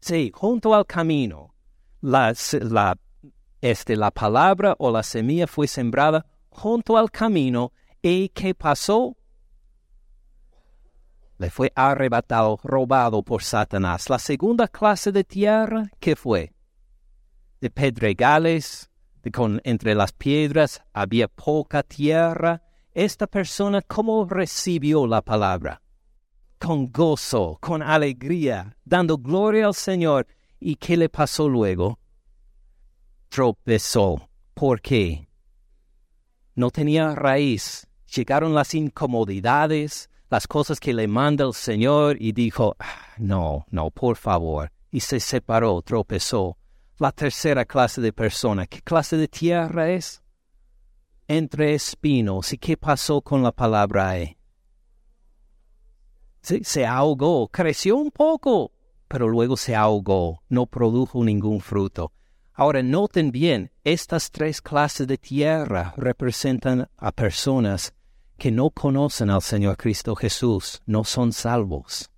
Sí, 0.00 0.32
junto 0.34 0.74
al 0.74 0.84
camino. 0.84 1.54
La, 2.00 2.34
la, 2.60 2.98
este, 3.60 3.96
la 3.96 4.10
palabra 4.10 4.74
o 4.78 4.90
la 4.90 5.02
semilla 5.02 5.46
fue 5.46 5.68
sembrada 5.68 6.26
junto 6.50 6.98
al 6.98 7.10
camino. 7.10 7.72
¿Y 8.02 8.30
qué 8.30 8.52
pasó? 8.54 9.16
Le 11.38 11.50
fue 11.50 11.72
arrebatado, 11.76 12.58
robado 12.64 13.22
por 13.22 13.42
Satanás. 13.44 14.10
La 14.10 14.18
segunda 14.18 14.66
clase 14.66 15.12
de 15.12 15.22
tierra, 15.22 15.88
¿qué 16.00 16.16
fue? 16.16 16.52
De 17.60 17.70
pedregales, 17.70 18.90
de 19.22 19.30
con, 19.30 19.60
entre 19.62 19.94
las 19.94 20.12
piedras 20.12 20.82
había 20.92 21.28
poca 21.28 21.84
tierra 21.84 22.63
esta 22.94 23.26
persona 23.26 23.82
cómo 23.82 24.24
recibió 24.24 25.06
la 25.06 25.20
palabra. 25.20 25.82
Con 26.58 26.90
gozo, 26.90 27.58
con 27.60 27.82
alegría, 27.82 28.76
dando 28.84 29.18
gloria 29.18 29.66
al 29.66 29.74
Señor. 29.74 30.26
¿Y 30.60 30.76
qué 30.76 30.96
le 30.96 31.08
pasó 31.08 31.48
luego? 31.48 31.98
Tropezó. 33.28 34.30
¿Por 34.54 34.80
qué? 34.80 35.28
No 36.54 36.70
tenía 36.70 37.14
raíz. 37.14 37.86
Llegaron 38.14 38.54
las 38.54 38.74
incomodidades, 38.74 40.08
las 40.30 40.46
cosas 40.46 40.78
que 40.78 40.94
le 40.94 41.08
manda 41.08 41.44
el 41.44 41.52
Señor 41.52 42.16
y 42.20 42.30
dijo, 42.32 42.76
ah, 42.78 43.08
no, 43.18 43.66
no, 43.70 43.90
por 43.90 44.16
favor. 44.16 44.70
Y 44.92 45.00
se 45.00 45.18
separó, 45.18 45.82
tropezó. 45.82 46.56
La 46.98 47.10
tercera 47.10 47.64
clase 47.64 48.00
de 48.00 48.12
persona, 48.12 48.68
¿qué 48.68 48.80
clase 48.80 49.16
de 49.16 49.26
tierra 49.26 49.90
es? 49.90 50.23
Entre 51.28 51.74
espinos. 51.74 52.52
¿Y 52.52 52.58
qué 52.58 52.76
pasó 52.76 53.20
con 53.20 53.42
la 53.42 53.52
palabra 53.52 54.18
E? 54.18 54.36
se 56.42 56.84
ahogó, 56.84 57.48
creció 57.48 57.96
un 57.96 58.10
poco, 58.10 58.72
pero 59.08 59.28
luego 59.28 59.56
se 59.56 59.74
ahogó, 59.74 60.42
no 60.48 60.66
produjo 60.66 61.24
ningún 61.24 61.60
fruto. 61.60 62.12
Ahora 62.52 62.82
noten 62.82 63.32
bien, 63.32 63.72
estas 63.82 64.30
tres 64.30 64.60
clases 64.60 65.06
de 65.06 65.18
tierra 65.18 65.94
representan 65.96 66.88
a 66.96 67.12
personas 67.12 67.94
que 68.36 68.50
no 68.50 68.70
conocen 68.70 69.30
al 69.30 69.42
Señor 69.42 69.76
Cristo 69.76 70.14
Jesús, 70.14 70.82
no 70.86 71.04
son 71.04 71.32
salvos. 71.32 72.10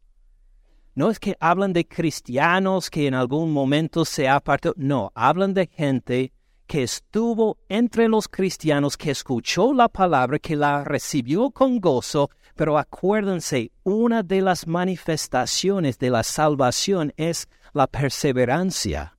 No 0.94 1.10
es 1.10 1.18
que 1.18 1.36
hablan 1.40 1.72
de 1.72 1.86
cristianos 1.86 2.90
que 2.90 3.06
en 3.06 3.14
algún 3.14 3.52
momento 3.52 4.04
se 4.04 4.28
apartó, 4.28 4.72
no, 4.76 5.12
hablan 5.14 5.54
de 5.54 5.66
gente 5.66 6.32
que 6.66 6.82
estuvo 6.82 7.58
entre 7.68 8.08
los 8.08 8.28
cristianos, 8.28 8.96
que 8.96 9.10
escuchó 9.10 9.72
la 9.72 9.88
palabra, 9.88 10.38
que 10.38 10.56
la 10.56 10.84
recibió 10.84 11.50
con 11.50 11.80
gozo, 11.80 12.30
pero 12.54 12.78
acuérdense, 12.78 13.70
una 13.84 14.22
de 14.22 14.42
las 14.42 14.66
manifestaciones 14.66 15.98
de 15.98 16.10
la 16.10 16.22
salvación 16.22 17.12
es 17.16 17.48
la 17.72 17.86
perseverancia 17.86 19.16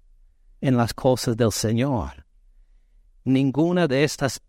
en 0.62 0.76
las 0.76 0.94
cosas 0.94 1.38
del 1.38 1.52
Señor. 1.52 2.26
Ninguna 3.24 3.88
de 3.88 4.04
estas 4.04 4.42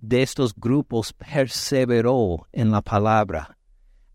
de 0.00 0.22
estos 0.22 0.54
grupos 0.54 1.12
perseveró 1.12 2.46
en 2.52 2.70
la 2.70 2.82
palabra. 2.82 3.58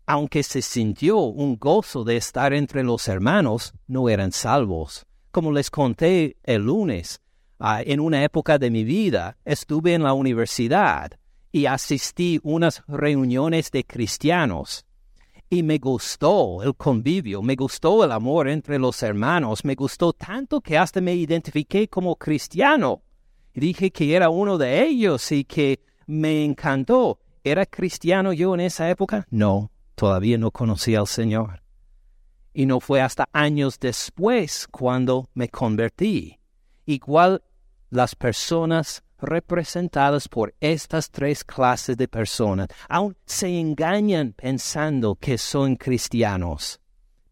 Aunque 0.06 0.42
se 0.42 0.62
sintió 0.62 1.18
un 1.18 1.56
gozo 1.56 2.04
de 2.04 2.16
estar 2.16 2.52
entre 2.52 2.82
los 2.82 3.08
hermanos, 3.08 3.72
no 3.86 4.08
eran 4.08 4.32
salvos. 4.32 5.06
Como 5.30 5.52
les 5.52 5.70
conté 5.70 6.36
el 6.42 6.62
lunes, 6.62 7.20
Ah, 7.58 7.82
en 7.82 8.00
una 8.00 8.24
época 8.24 8.58
de 8.58 8.70
mi 8.70 8.84
vida 8.84 9.36
estuve 9.44 9.94
en 9.94 10.02
la 10.02 10.12
universidad 10.12 11.12
y 11.52 11.66
asistí 11.66 12.40
unas 12.42 12.82
reuniones 12.88 13.70
de 13.70 13.84
cristianos. 13.84 14.84
Y 15.48 15.62
me 15.62 15.78
gustó 15.78 16.62
el 16.64 16.74
convivio, 16.74 17.42
me 17.42 17.54
gustó 17.54 18.02
el 18.02 18.10
amor 18.10 18.48
entre 18.48 18.78
los 18.78 19.00
hermanos, 19.04 19.64
me 19.64 19.76
gustó 19.76 20.12
tanto 20.12 20.60
que 20.60 20.76
hasta 20.76 21.00
me 21.00 21.14
identifiqué 21.14 21.86
como 21.86 22.16
cristiano. 22.16 23.02
dije 23.54 23.92
que 23.92 24.16
era 24.16 24.30
uno 24.30 24.58
de 24.58 24.82
ellos 24.82 25.30
y 25.30 25.44
que 25.44 25.80
me 26.06 26.44
encantó. 26.44 27.20
¿Era 27.44 27.66
cristiano 27.66 28.32
yo 28.32 28.54
en 28.54 28.60
esa 28.62 28.90
época? 28.90 29.26
No, 29.30 29.70
todavía 29.94 30.38
no 30.38 30.50
conocía 30.50 30.98
al 30.98 31.06
Señor. 31.06 31.62
Y 32.52 32.66
no 32.66 32.80
fue 32.80 33.00
hasta 33.00 33.28
años 33.32 33.78
después 33.78 34.66
cuando 34.68 35.28
me 35.34 35.48
convertí. 35.48 36.40
Igual 36.86 37.42
las 37.90 38.14
personas 38.14 39.04
representadas 39.18 40.28
por 40.28 40.54
estas 40.60 41.10
tres 41.10 41.44
clases 41.44 41.96
de 41.96 42.08
personas 42.08 42.68
aún 42.88 43.16
se 43.24 43.58
engañan 43.58 44.32
pensando 44.32 45.14
que 45.14 45.38
son 45.38 45.76
cristianos, 45.76 46.80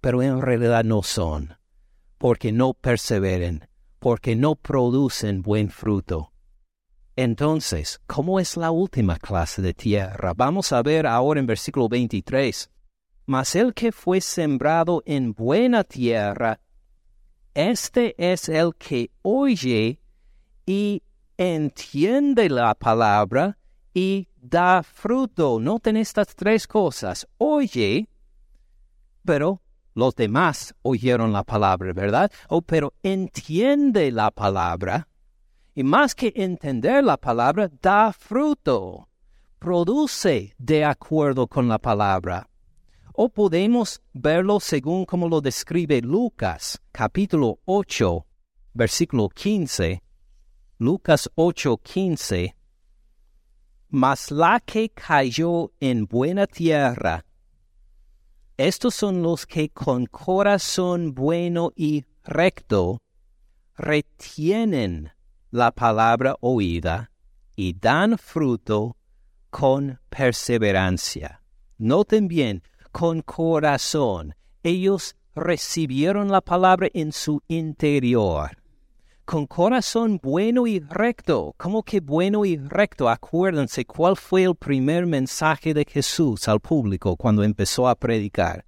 pero 0.00 0.22
en 0.22 0.40
realidad 0.40 0.84
no 0.84 1.02
son, 1.02 1.56
porque 2.18 2.52
no 2.52 2.74
perseveren, 2.74 3.68
porque 3.98 4.36
no 4.36 4.54
producen 4.54 5.42
buen 5.42 5.68
fruto. 5.68 6.32
Entonces, 7.14 8.00
¿cómo 8.06 8.40
es 8.40 8.56
la 8.56 8.70
última 8.70 9.18
clase 9.18 9.60
de 9.60 9.74
tierra? 9.74 10.32
Vamos 10.34 10.72
a 10.72 10.82
ver 10.82 11.06
ahora 11.06 11.40
en 11.40 11.46
versículo 11.46 11.88
23. 11.88 12.70
Mas 13.26 13.54
el 13.54 13.74
que 13.74 13.92
fue 13.92 14.20
sembrado 14.22 15.02
en 15.04 15.34
buena 15.34 15.84
tierra, 15.84 16.58
este 17.54 18.14
es 18.18 18.48
el 18.48 18.74
que 18.76 19.10
oye 19.22 20.00
y 20.66 21.02
entiende 21.36 22.48
la 22.48 22.74
palabra 22.74 23.58
y 23.94 24.28
da 24.40 24.82
fruto. 24.82 25.58
Noten 25.60 25.96
estas 25.96 26.34
tres 26.34 26.66
cosas. 26.66 27.26
Oye, 27.38 28.08
pero 29.24 29.60
los 29.94 30.14
demás 30.14 30.74
oyeron 30.82 31.32
la 31.32 31.44
palabra, 31.44 31.92
¿verdad? 31.92 32.30
Oh, 32.48 32.62
pero 32.62 32.94
entiende 33.02 34.10
la 34.10 34.30
palabra. 34.30 35.08
Y 35.74 35.82
más 35.82 36.14
que 36.14 36.32
entender 36.36 37.04
la 37.04 37.16
palabra, 37.16 37.70
da 37.80 38.12
fruto. 38.12 39.08
Produce 39.58 40.54
de 40.58 40.84
acuerdo 40.84 41.46
con 41.46 41.68
la 41.68 41.78
palabra. 41.78 42.48
O 43.14 43.28
podemos 43.28 44.00
verlo 44.14 44.58
según 44.58 45.04
como 45.04 45.28
lo 45.28 45.42
describe 45.42 46.00
Lucas, 46.00 46.80
capítulo 46.92 47.58
8, 47.66 48.26
versículo 48.72 49.28
15. 49.28 50.02
Lucas 50.78 51.30
8, 51.34 51.76
15. 51.76 52.56
Mas 53.90 54.30
la 54.30 54.60
que 54.60 54.88
cayó 54.88 55.72
en 55.78 56.06
buena 56.06 56.46
tierra, 56.46 57.26
estos 58.56 58.94
son 58.94 59.22
los 59.22 59.46
que 59.46 59.68
con 59.68 60.06
corazón 60.06 61.14
bueno 61.14 61.72
y 61.76 62.06
recto 62.24 62.98
retienen 63.76 65.12
la 65.50 65.70
palabra 65.70 66.36
oída 66.40 67.10
y 67.56 67.74
dan 67.74 68.16
fruto 68.16 68.96
con 69.50 70.00
perseverancia. 70.08 71.42
Noten 71.76 72.28
bien, 72.28 72.62
con 72.92 73.22
corazón. 73.22 74.34
Ellos 74.62 75.16
recibieron 75.34 76.30
la 76.30 76.42
palabra 76.42 76.88
en 76.92 77.10
su 77.10 77.42
interior. 77.48 78.58
Con 79.24 79.46
corazón 79.46 80.20
bueno 80.22 80.66
y 80.66 80.78
recto. 80.80 81.54
¿Cómo 81.56 81.82
que 81.82 82.00
bueno 82.00 82.44
y 82.44 82.56
recto? 82.58 83.08
Acuérdense 83.08 83.86
cuál 83.86 84.16
fue 84.16 84.44
el 84.44 84.54
primer 84.54 85.06
mensaje 85.06 85.72
de 85.74 85.86
Jesús 85.88 86.48
al 86.48 86.60
público 86.60 87.16
cuando 87.16 87.42
empezó 87.42 87.88
a 87.88 87.94
predicar. 87.94 88.66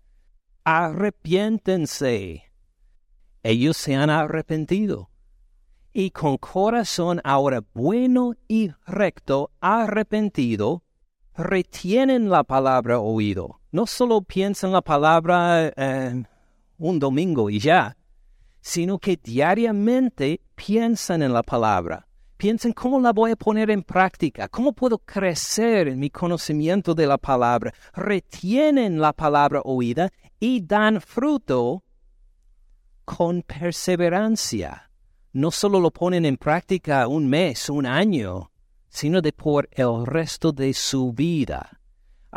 Arrepiéntense. 0.64 2.44
Ellos 3.42 3.76
se 3.76 3.94
han 3.94 4.08
arrepentido. 4.08 5.10
Y 5.92 6.10
con 6.10 6.38
corazón 6.38 7.20
ahora 7.24 7.62
bueno 7.74 8.34
y 8.48 8.72
recto, 8.86 9.50
arrepentido, 9.60 10.82
retienen 11.36 12.30
la 12.30 12.42
palabra 12.42 12.98
oído 12.98 13.60
no 13.74 13.88
solo 13.88 14.22
piensan 14.22 14.70
la 14.70 14.82
palabra 14.82 15.72
un 16.78 16.98
domingo 17.00 17.50
y 17.50 17.58
ya, 17.58 17.96
sino 18.60 19.00
que 19.00 19.18
diariamente 19.20 20.40
piensan 20.54 21.22
en 21.22 21.32
la 21.32 21.42
palabra. 21.42 22.06
Piensan 22.36 22.72
cómo 22.72 23.00
la 23.00 23.12
voy 23.12 23.32
a 23.32 23.36
poner 23.36 23.70
en 23.70 23.82
práctica, 23.82 24.46
cómo 24.46 24.74
puedo 24.74 24.98
crecer 24.98 25.88
en 25.88 25.98
mi 25.98 26.08
conocimiento 26.08 26.94
de 26.94 27.08
la 27.08 27.18
palabra. 27.18 27.74
Retienen 27.94 29.00
la 29.00 29.12
palabra 29.12 29.60
oída 29.64 30.08
y 30.38 30.60
dan 30.60 31.00
fruto 31.00 31.82
con 33.04 33.42
perseverancia. 33.42 34.88
No 35.32 35.50
solo 35.50 35.80
lo 35.80 35.90
ponen 35.90 36.24
en 36.26 36.36
práctica 36.36 37.08
un 37.08 37.28
mes, 37.28 37.68
un 37.68 37.86
año, 37.86 38.52
sino 38.88 39.20
de 39.20 39.32
por 39.32 39.68
el 39.72 40.06
resto 40.06 40.52
de 40.52 40.72
su 40.74 41.12
vida. 41.12 41.80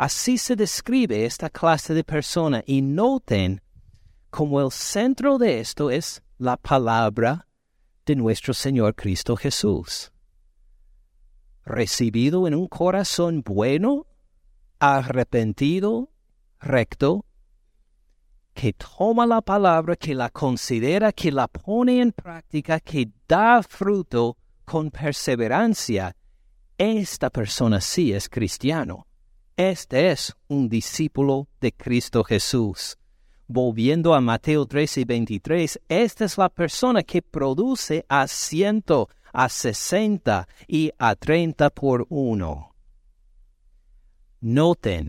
Así 0.00 0.38
se 0.38 0.54
describe 0.54 1.24
esta 1.24 1.50
clase 1.50 1.92
de 1.92 2.04
persona 2.04 2.62
y 2.64 2.82
noten 2.82 3.60
como 4.30 4.60
el 4.60 4.70
centro 4.70 5.38
de 5.38 5.58
esto 5.58 5.90
es 5.90 6.22
la 6.38 6.56
palabra 6.56 7.48
de 8.06 8.14
nuestro 8.14 8.54
Señor 8.54 8.94
Cristo 8.94 9.34
Jesús. 9.34 10.12
Recibido 11.64 12.46
en 12.46 12.54
un 12.54 12.68
corazón 12.68 13.42
bueno, 13.44 14.06
arrepentido, 14.78 16.12
recto, 16.60 17.24
que 18.54 18.74
toma 18.74 19.26
la 19.26 19.40
palabra, 19.40 19.96
que 19.96 20.14
la 20.14 20.30
considera, 20.30 21.10
que 21.10 21.32
la 21.32 21.48
pone 21.48 22.00
en 22.00 22.12
práctica, 22.12 22.78
que 22.78 23.10
da 23.26 23.64
fruto 23.64 24.36
con 24.64 24.92
perseverancia, 24.92 26.14
esta 26.76 27.30
persona 27.30 27.80
sí 27.80 28.12
es 28.12 28.28
cristiano. 28.28 29.07
Este 29.58 30.12
es 30.12 30.36
un 30.46 30.68
discípulo 30.68 31.48
de 31.60 31.72
Cristo 31.72 32.22
Jesús. 32.22 32.96
Volviendo 33.48 34.14
a 34.14 34.20
Mateo 34.20 34.66
13 34.66 35.00
y 35.00 35.04
23, 35.04 35.80
esta 35.88 36.24
es 36.26 36.38
la 36.38 36.48
persona 36.48 37.02
que 37.02 37.22
produce 37.22 38.06
a 38.08 38.28
ciento, 38.28 39.08
a 39.32 39.48
sesenta 39.48 40.46
y 40.68 40.92
a 40.96 41.16
treinta 41.16 41.70
por 41.70 42.06
uno. 42.08 42.76
Noten 44.40 45.08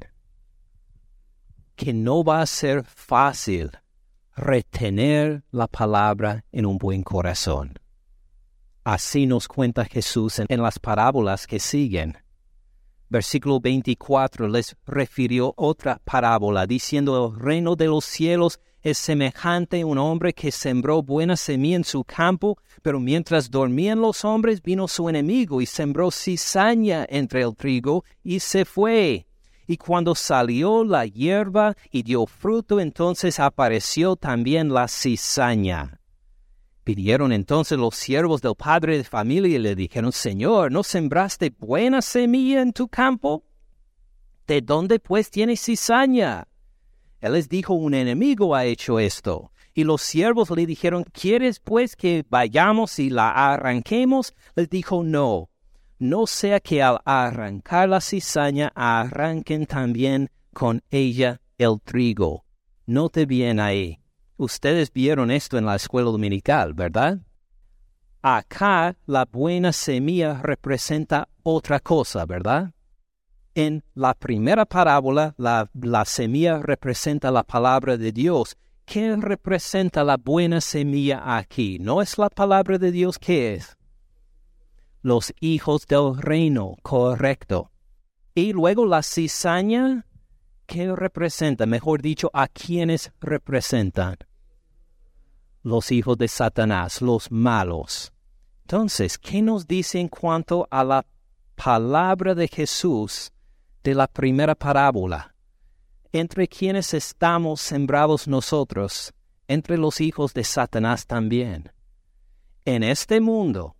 que 1.75 1.93
no 1.93 2.23
va 2.23 2.41
a 2.41 2.47
ser 2.47 2.83
fácil 2.83 3.69
retener 4.35 5.43
la 5.51 5.67
palabra 5.67 6.43
en 6.51 6.65
un 6.65 6.79
buen 6.79 7.03
corazón. 7.03 7.77
Así 8.83 9.27
nos 9.27 9.47
cuenta 9.47 9.85
Jesús 9.85 10.39
en, 10.39 10.59
las 10.59 10.79
parábolas 10.79 11.45
que 11.45 11.59
siguen 11.59 12.17
versículo 13.09 13.59
24 13.59 14.47
les 14.47 14.75
refirió 14.85 15.53
otra 15.57 15.99
parábola, 16.03 16.65
diciendo, 16.65 17.27
el 17.27 17.39
reino 17.39 17.75
de 17.75 17.87
los 17.87 18.05
cielos 18.05 18.59
es 18.81 18.97
semejante 18.97 19.81
a 19.81 19.85
un 19.85 19.97
hombre 19.97 20.33
que 20.33 20.51
sembró 20.51 21.03
buena 21.03 21.35
semilla 21.35 21.77
en 21.77 21.83
su 21.83 22.03
campo, 22.03 22.57
pero 22.81 22.99
mientras 22.99 23.51
dormían 23.51 23.99
los 23.99 24.23
hombres 24.23 24.61
vino 24.61 24.87
su 24.87 25.09
enemigo 25.09 25.59
y 25.61 25.65
sembró 25.65 26.11
cizaña 26.11 27.05
entre 27.09 27.41
el 27.41 27.55
trigo 27.55 28.05
y 28.23 28.39
se 28.39 28.63
fue. 28.63 29.27
Y 29.67 29.77
cuando 29.77 30.15
salió 30.15 30.83
la 30.83 31.05
hierba 31.05 31.75
y 31.91 32.03
dio 32.03 32.25
fruto, 32.25 32.79
entonces 32.79 33.39
apareció 33.39 34.15
también 34.15 34.73
la 34.73 34.87
cizaña. 34.87 35.98
Pidieron 36.89 37.31
entonces 37.31 37.77
los 37.77 37.93
siervos 37.93 38.41
del 38.41 38.55
padre 38.55 38.97
de 38.97 39.03
familia 39.03 39.57
y 39.57 39.59
le 39.59 39.75
dijeron, 39.75 40.11
Señor, 40.11 40.71
¿no 40.71 40.81
sembraste 40.81 41.53
buena 41.55 42.01
semilla 42.01 42.63
en 42.63 42.73
tu 42.73 42.87
campo? 42.87 43.43
¿De 44.47 44.61
dónde 44.61 44.97
pues 44.99 45.29
tienes 45.29 45.63
cizaña? 45.63 46.47
Él 47.21 47.33
les 47.33 47.47
dijo, 47.47 47.75
un 47.75 47.93
enemigo 47.93 48.55
ha 48.55 48.65
hecho 48.65 48.97
esto. 48.97 49.51
Y 49.75 49.83
los 49.83 50.01
siervos 50.01 50.49
le 50.49 50.65
dijeron, 50.65 51.03
¿quieres 51.03 51.59
pues 51.59 51.95
que 51.95 52.25
vayamos 52.27 52.97
y 52.97 53.11
la 53.11 53.29
arranquemos? 53.53 54.33
Les 54.55 54.67
dijo, 54.67 55.03
no, 55.03 55.51
no 55.99 56.25
sea 56.25 56.59
que 56.59 56.81
al 56.81 57.01
arrancar 57.05 57.89
la 57.89 58.01
cizaña 58.01 58.71
arranquen 58.73 59.67
también 59.67 60.31
con 60.55 60.81
ella 60.89 61.39
el 61.59 61.79
trigo. 61.81 62.45
Note 62.87 63.27
bien 63.27 63.59
ahí. 63.59 63.98
Ustedes 64.39 64.93
vieron 64.93 65.31
esto 65.31 65.57
en 65.57 65.65
la 65.65 65.75
escuela 65.75 66.09
dominical, 66.09 66.73
¿verdad? 66.73 67.19
Acá 68.21 68.95
la 69.05 69.25
buena 69.25 69.73
semilla 69.73 70.41
representa 70.41 71.27
otra 71.43 71.81
cosa, 71.81 72.25
¿verdad? 72.25 72.71
En 73.53 73.83
la 73.95 74.13
primera 74.13 74.63
parábola, 74.63 75.35
la, 75.37 75.69
la, 75.73 76.05
semilla 76.05 76.59
representa 76.59 77.31
la 77.31 77.43
palabra 77.43 77.97
de 77.97 78.13
Dios. 78.13 78.55
¿Qué 78.85 79.13
representa 79.17 80.05
la 80.05 80.15
buena 80.15 80.61
semilla 80.61 81.35
aquí? 81.35 81.77
¿No 81.77 82.01
es 82.01 82.17
la 82.17 82.29
palabra 82.29 82.77
de 82.77 82.93
Dios? 82.93 83.19
¿Qué 83.19 83.55
es? 83.55 83.75
Los 85.01 85.33
hijos 85.41 85.85
del 85.85 86.15
reino, 86.15 86.77
correcto. 86.81 87.71
Y 88.33 88.53
luego 88.53 88.85
la 88.85 89.03
cizaña, 89.03 90.05
¿qué 90.65 90.95
representa? 90.95 91.65
Mejor 91.65 92.01
dicho, 92.01 92.31
¿a 92.33 92.47
quiénes 92.47 93.11
representan? 93.19 94.15
Los 95.63 95.91
hijos 95.91 96.17
de 96.17 96.27
Satanás, 96.27 97.01
los 97.01 97.31
malos. 97.31 98.11
Entonces, 98.61 99.17
¿qué 99.17 99.41
nos 99.41 99.67
dice 99.67 99.99
en 99.99 100.07
cuanto 100.07 100.67
a 100.69 100.83
la 100.83 101.05
palabra 101.55 102.35
de 102.35 102.47
Jesús 102.47 103.31
de 103.83 103.95
la 103.95 104.07
primera 104.07 104.55
parábola? 104.55 105.35
Entre 106.11 106.47
quienes 106.47 106.93
estamos 106.93 107.61
sembrados 107.61 108.27
nosotros, 108.27 109.13
entre 109.47 109.77
los 109.77 110.01
hijos 110.01 110.33
de 110.33 110.43
Satanás 110.43 111.05
también. 111.07 111.71
En 112.65 112.83
este 112.83 113.19
mundo, 113.19 113.75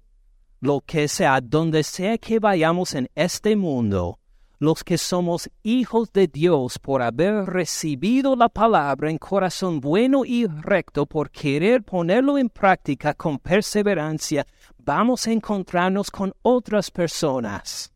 lo 0.60 0.82
que 0.82 1.08
sea, 1.08 1.40
donde 1.42 1.84
sea 1.84 2.18
que 2.18 2.40
vayamos 2.40 2.94
en 2.96 3.10
este 3.16 3.56
mundo, 3.56 4.20
los 4.60 4.84
que 4.84 4.98
somos 4.98 5.50
hijos 5.64 6.12
de 6.12 6.28
Dios 6.28 6.80
por 6.80 7.02
haber 7.02 7.46
recibido 7.46 8.36
la 8.36 8.50
palabra 8.50 9.10
en 9.10 9.18
corazón 9.18 9.80
bueno 9.80 10.26
y 10.26 10.46
recto, 10.48 11.06
por 11.06 11.32
querer 11.32 11.84
ponerlo 11.84 12.38
en 12.38 12.50
práctica 12.50 13.14
con 13.14 13.40
perseverancia, 13.40 14.46
vamos 14.78 15.26
a 15.28 15.32
encontrarnos 15.32 16.12
con 16.12 16.34
otras 16.42 16.92
personas, 16.92 17.94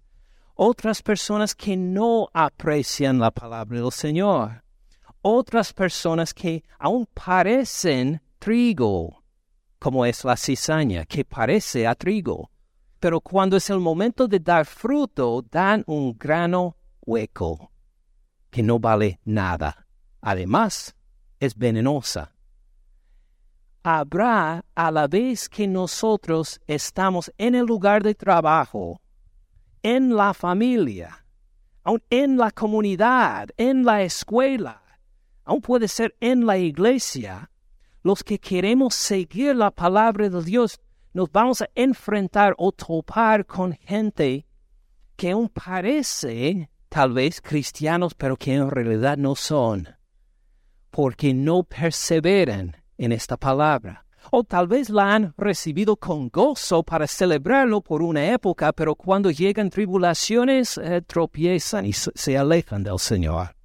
otras 0.56 1.02
personas 1.02 1.54
que 1.54 1.76
no 1.76 2.30
aprecian 2.34 3.20
la 3.20 3.32
palabra 3.32 3.82
del 3.82 3.92
Señor, 3.92 4.64
otras 5.22 5.74
personas 5.74 6.34
que 6.34 6.64
aún 6.80 7.06
parecen 7.14 8.22
trigo, 8.40 9.22
como 9.80 10.06
es 10.06 10.24
la 10.24 10.38
cizaña, 10.38 11.06
que 11.06 11.26
parece 11.26 11.86
a 11.86 11.94
trigo 11.94 12.53
pero 13.04 13.20
cuando 13.20 13.58
es 13.58 13.70
el 13.70 13.82
momento 13.82 14.30
de 14.30 14.40
dar 14.40 14.66
fruto, 14.66 15.44
dan 15.52 15.84
un 15.88 16.18
grano 16.18 16.78
hueco 17.02 17.70
que 18.50 18.64
no 18.64 18.80
vale 18.80 19.20
nada. 19.26 19.86
Además, 20.22 20.96
es 21.38 21.54
venenosa. 21.54 22.34
Habrá 23.84 24.64
a 24.74 24.90
la 24.90 25.10
vez 25.10 25.50
que 25.50 25.68
nosotros 25.68 26.62
estamos 26.66 27.30
en 27.38 27.56
el 27.56 27.66
lugar 27.66 28.04
de 28.04 28.16
trabajo, 28.16 29.02
en 29.82 30.16
la 30.16 30.34
familia, 30.34 31.26
en 32.10 32.38
la 32.38 32.52
comunidad, 32.52 33.50
en 33.58 33.84
la 33.84 34.02
escuela, 34.04 34.82
aún 35.44 35.60
puede 35.60 35.90
ser 35.90 36.16
en 36.22 36.46
la 36.46 36.58
iglesia, 36.58 37.52
los 38.02 38.24
que 38.24 38.40
queremos 38.40 38.96
seguir 38.96 39.58
la 39.58 39.72
palabra 39.72 40.30
de 40.30 40.42
Dios, 40.42 40.80
nos 41.14 41.32
vamos 41.32 41.62
a 41.62 41.70
enfrentar 41.76 42.56
o 42.58 42.72
topar 42.72 43.46
con 43.46 43.74
gente 43.74 44.46
que 45.16 45.32
aún 45.32 45.50
parece 45.50 46.70
tal 46.90 47.14
vez 47.14 47.40
cristianos, 47.42 48.14
pero 48.14 48.36
que 48.36 48.54
en 48.54 48.70
realidad 48.70 49.18
no 49.18 49.36
son, 49.36 49.88
porque 50.90 51.34
no 51.34 51.64
perseveran 51.64 52.76
en 52.98 53.12
esta 53.12 53.38
palabra. 53.38 54.06
O 54.32 54.44
tal 54.44 54.68
vez 54.68 54.90
la 54.90 55.14
han 55.14 55.34
recibido 55.38 55.98
con 55.98 56.30
gozo 56.30 56.82
para 56.82 57.08
celebrarlo 57.08 57.82
por 57.82 58.02
una 58.02 58.32
época, 58.32 58.72
pero 58.72 58.96
cuando 58.96 59.30
llegan 59.30 59.70
tribulaciones 59.70 60.78
eh, 60.78 61.02
tropiezan 61.02 61.86
y 61.86 61.94
se 61.94 62.38
alejan 62.38 62.84
del 62.84 63.00
Señor. 63.00 63.56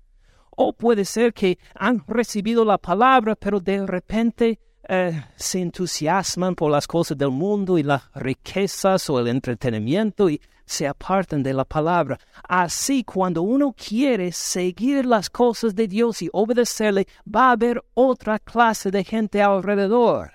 O 0.51 0.73
puede 0.73 1.05
ser 1.05 1.33
que 1.33 1.59
han 1.75 2.03
recibido 2.07 2.65
la 2.65 2.79
palabra, 2.79 3.37
pero 3.37 3.61
de 3.61 3.87
repente 3.87 4.59
eh, 4.89 5.23
se 5.37 5.61
entusiasman 5.61 6.55
por 6.55 6.71
las 6.71 6.87
cosas 6.87 7.19
del 7.19 7.31
mundo 7.31 7.77
y 7.77 7.83
las 7.83 8.03
riquezas 8.15 9.11
o 9.11 9.21
el 9.21 9.29
entretenimiento 9.29 10.31
y 10.31 10.41
se 10.65 10.87
apartan 10.87 11.43
de 11.43 11.53
la 11.53 11.65
palabra. 11.65 12.19
Así, 12.43 13.05
cuando 13.05 13.43
uno 13.43 13.75
quiere 13.75 14.33
seguir 14.33 15.05
las 15.05 15.29
cosas 15.29 15.75
de 15.75 15.89
Dios 15.89 16.23
y 16.23 16.31
obedecerle, 16.33 17.07
va 17.25 17.49
a 17.49 17.53
haber 17.53 17.83
otra 17.95 18.39
clase 18.39 18.91
de 18.91 19.05
gente 19.05 19.43
alrededor. 19.43 20.33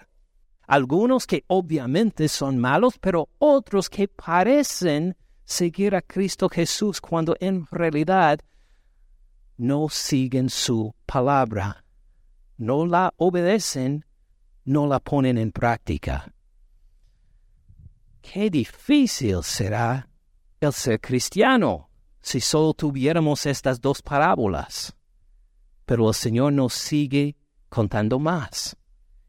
Algunos 0.67 1.27
que 1.27 1.43
obviamente 1.47 2.27
son 2.27 2.57
malos, 2.57 2.97
pero 2.99 3.29
otros 3.39 3.89
que 3.89 4.07
parecen 4.07 5.15
seguir 5.43 5.95
a 5.95 6.01
Cristo 6.01 6.47
Jesús 6.47 7.01
cuando 7.01 7.35
en 7.39 7.65
realidad 7.71 8.39
no 9.57 9.89
siguen 9.89 10.49
su 10.49 10.93
palabra, 11.05 11.83
no 12.57 12.85
la 12.85 13.13
obedecen, 13.17 14.05
no 14.65 14.87
la 14.87 14.99
ponen 14.99 15.37
en 15.37 15.51
práctica. 15.51 16.33
Qué 18.21 18.49
difícil 18.49 19.43
será 19.43 20.07
el 20.59 20.71
ser 20.71 20.99
cristiano 21.01 21.89
si 22.21 22.39
solo 22.39 22.73
tuviéramos 22.73 23.45
estas 23.45 23.81
dos 23.81 24.01
parábolas. 24.01 24.95
Pero 25.85 26.07
el 26.07 26.13
Señor 26.13 26.53
nos 26.53 26.73
sigue 26.73 27.35
contando 27.67 28.17
más. 28.17 28.77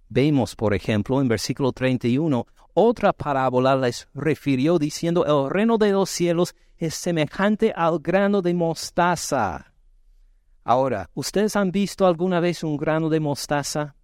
Vemos, 0.09 0.55
por 0.55 0.75
ejemplo, 0.75 1.21
en 1.21 1.27
versículo 1.27 1.73
31, 1.73 2.47
otra 2.73 3.13
parábola 3.13 3.75
les 3.75 4.09
refirió 4.15 4.79
diciendo, 4.79 5.25
el 5.27 5.51
reino 5.51 5.77
de 5.77 5.91
los 5.91 6.09
cielos 6.09 6.55
es 6.77 6.95
semejante 6.95 7.73
al 7.75 7.99
grano 7.99 8.43
de 8.43 8.55
mostaza. 8.55 9.73
Ahora, 10.63 11.11
¿ustedes 11.15 11.57
han 11.57 11.73
visto 11.73 12.07
alguna 12.07 12.41
vez 12.41 12.63
un 12.63 12.77
grano 12.77 13.09
de 13.09 13.21
mostaza? 13.21 13.97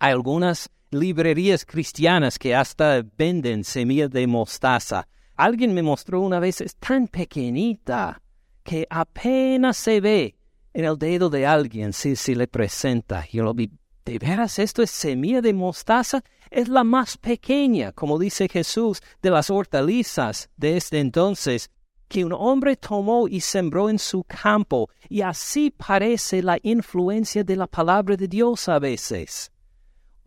Hay 0.00 0.12
algunas 0.12 0.70
librerías 0.92 1.64
cristianas 1.64 2.38
que 2.38 2.54
hasta 2.54 3.02
venden 3.16 3.64
semillas 3.64 4.10
de 4.10 4.28
mostaza. 4.28 5.08
Alguien 5.34 5.74
me 5.74 5.82
mostró 5.82 6.20
una 6.20 6.38
vez, 6.38 6.60
es 6.60 6.76
tan 6.76 7.08
pequeñita 7.08 8.22
que 8.62 8.86
apenas 8.88 9.76
se 9.76 10.00
ve 10.00 10.36
en 10.72 10.84
el 10.84 10.96
dedo 10.98 11.28
de 11.30 11.46
alguien 11.46 11.92
si, 11.92 12.14
si 12.14 12.36
le 12.36 12.46
presenta. 12.46 13.26
Yo 13.32 13.42
lo 13.42 13.54
vi, 13.54 13.72
¿de 14.04 14.20
veras 14.20 14.60
esto 14.60 14.82
es 14.82 14.90
semilla 14.92 15.40
de 15.40 15.52
mostaza? 15.52 16.22
Es 16.48 16.68
la 16.68 16.84
más 16.84 17.18
pequeña, 17.18 17.90
como 17.90 18.20
dice 18.20 18.48
Jesús, 18.48 19.02
de 19.20 19.30
las 19.30 19.50
hortalizas 19.50 20.48
de 20.56 20.76
este 20.76 21.00
entonces, 21.00 21.70
que 22.06 22.24
un 22.24 22.32
hombre 22.32 22.76
tomó 22.76 23.26
y 23.26 23.40
sembró 23.40 23.90
en 23.90 23.98
su 23.98 24.22
campo, 24.22 24.88
y 25.08 25.22
así 25.22 25.70
parece 25.70 26.40
la 26.40 26.56
influencia 26.62 27.42
de 27.42 27.56
la 27.56 27.66
palabra 27.66 28.16
de 28.16 28.28
Dios 28.28 28.68
a 28.68 28.78
veces 28.78 29.50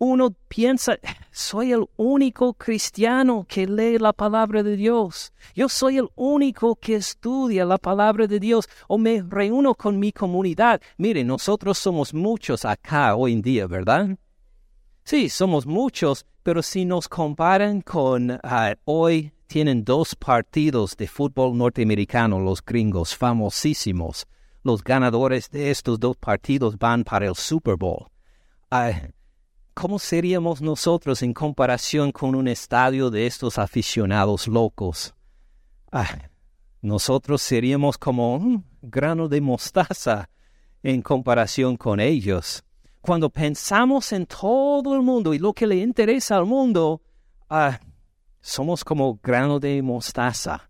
uno 0.04 0.34
piensa, 0.48 0.98
soy 1.30 1.70
el 1.70 1.86
único 1.96 2.54
cristiano 2.54 3.46
que 3.48 3.68
lee 3.68 3.98
la 3.98 4.12
palabra 4.12 4.64
de 4.64 4.74
Dios. 4.74 5.32
Yo 5.54 5.68
soy 5.68 5.98
el 5.98 6.08
único 6.16 6.74
que 6.74 6.96
estudia 6.96 7.64
la 7.64 7.78
palabra 7.78 8.26
de 8.26 8.40
Dios 8.40 8.68
o 8.88 8.98
me 8.98 9.22
reúno 9.22 9.76
con 9.76 10.00
mi 10.00 10.10
comunidad. 10.10 10.80
Mire, 10.96 11.22
nosotros 11.22 11.78
somos 11.78 12.12
muchos 12.12 12.64
acá 12.64 13.14
hoy 13.14 13.34
en 13.34 13.42
día, 13.42 13.68
¿verdad? 13.68 14.18
Sí, 15.04 15.28
somos 15.28 15.66
muchos, 15.66 16.26
pero 16.42 16.62
si 16.62 16.84
nos 16.84 17.08
comparan 17.08 17.80
con 17.80 18.40
ah, 18.42 18.74
hoy, 18.84 19.32
tienen 19.46 19.84
dos 19.84 20.16
partidos 20.16 20.96
de 20.96 21.06
fútbol 21.06 21.56
norteamericano, 21.56 22.40
los 22.40 22.60
gringos, 22.60 23.14
famosísimos. 23.14 24.26
Los 24.64 24.82
ganadores 24.82 25.48
de 25.48 25.70
estos 25.70 26.00
dos 26.00 26.16
partidos 26.16 26.76
van 26.76 27.04
para 27.04 27.26
el 27.26 27.36
Super 27.36 27.76
Bowl. 27.76 28.08
Ah, 28.68 28.90
¿Cómo 29.74 29.98
seríamos 29.98 30.60
nosotros 30.60 31.22
en 31.22 31.32
comparación 31.32 32.12
con 32.12 32.34
un 32.34 32.46
estadio 32.46 33.10
de 33.10 33.26
estos 33.26 33.58
aficionados 33.58 34.46
locos? 34.46 35.14
Ah, 35.90 36.28
nosotros 36.82 37.40
seríamos 37.40 37.96
como 37.96 38.34
un 38.36 38.64
grano 38.82 39.28
de 39.28 39.40
mostaza 39.40 40.28
en 40.82 41.00
comparación 41.00 41.76
con 41.76 42.00
ellos. 42.00 42.62
Cuando 43.00 43.30
pensamos 43.30 44.12
en 44.12 44.26
todo 44.26 44.94
el 44.94 45.02
mundo 45.02 45.32
y 45.32 45.38
lo 45.38 45.54
que 45.54 45.66
le 45.66 45.76
interesa 45.76 46.36
al 46.36 46.44
mundo, 46.44 47.00
ah, 47.48 47.80
somos 48.42 48.84
como 48.84 49.18
grano 49.22 49.58
de 49.58 49.80
mostaza. 49.80 50.68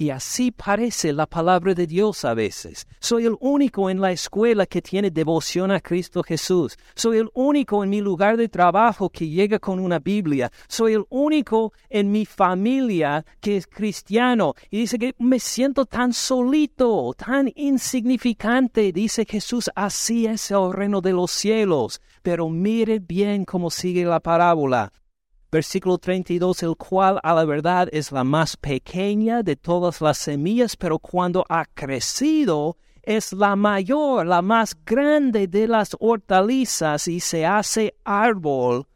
Y 0.00 0.08
así 0.08 0.50
parece 0.50 1.12
la 1.12 1.26
palabra 1.26 1.74
de 1.74 1.86
Dios 1.86 2.24
a 2.24 2.32
veces. 2.32 2.86
Soy 3.00 3.26
el 3.26 3.36
único 3.38 3.90
en 3.90 4.00
la 4.00 4.12
escuela 4.12 4.64
que 4.64 4.80
tiene 4.80 5.10
devoción 5.10 5.70
a 5.70 5.78
Cristo 5.78 6.22
Jesús. 6.22 6.78
Soy 6.94 7.18
el 7.18 7.28
único 7.34 7.84
en 7.84 7.90
mi 7.90 8.00
lugar 8.00 8.38
de 8.38 8.48
trabajo 8.48 9.10
que 9.10 9.28
llega 9.28 9.58
con 9.58 9.78
una 9.78 9.98
Biblia. 9.98 10.50
Soy 10.68 10.94
el 10.94 11.04
único 11.10 11.74
en 11.90 12.10
mi 12.10 12.24
familia 12.24 13.26
que 13.40 13.58
es 13.58 13.66
cristiano. 13.66 14.54
Y 14.70 14.78
dice 14.78 14.98
que 14.98 15.14
me 15.18 15.38
siento 15.38 15.84
tan 15.84 16.14
solito, 16.14 17.12
tan 17.14 17.52
insignificante. 17.54 18.92
Dice 18.92 19.26
Jesús, 19.28 19.70
así 19.74 20.24
es 20.24 20.50
el 20.50 20.72
reino 20.72 21.02
de 21.02 21.12
los 21.12 21.30
cielos. 21.30 22.00
Pero 22.22 22.48
mire 22.48 23.00
bien 23.00 23.44
cómo 23.44 23.68
sigue 23.68 24.06
la 24.06 24.20
parábola 24.20 24.94
versículo 25.50 25.98
32, 25.98 26.62
el 26.62 26.76
cual 26.76 27.18
a 27.22 27.34
la 27.34 27.44
verdad 27.44 27.88
es 27.92 28.12
la 28.12 28.24
más 28.24 28.56
pequeña 28.56 29.42
de 29.42 29.56
todas 29.56 30.00
las 30.00 30.18
semillas, 30.18 30.76
pero 30.76 30.98
cuando 30.98 31.44
ha 31.48 31.64
crecido 31.66 32.76
es 33.02 33.32
la 33.32 33.56
mayor, 33.56 34.26
la 34.26 34.42
más 34.42 34.76
grande 34.84 35.48
de 35.48 35.66
las 35.66 35.96
hortalizas 35.98 37.08
y 37.08 37.20
se 37.20 37.46
hace 37.46 37.94
árbol 38.04 38.86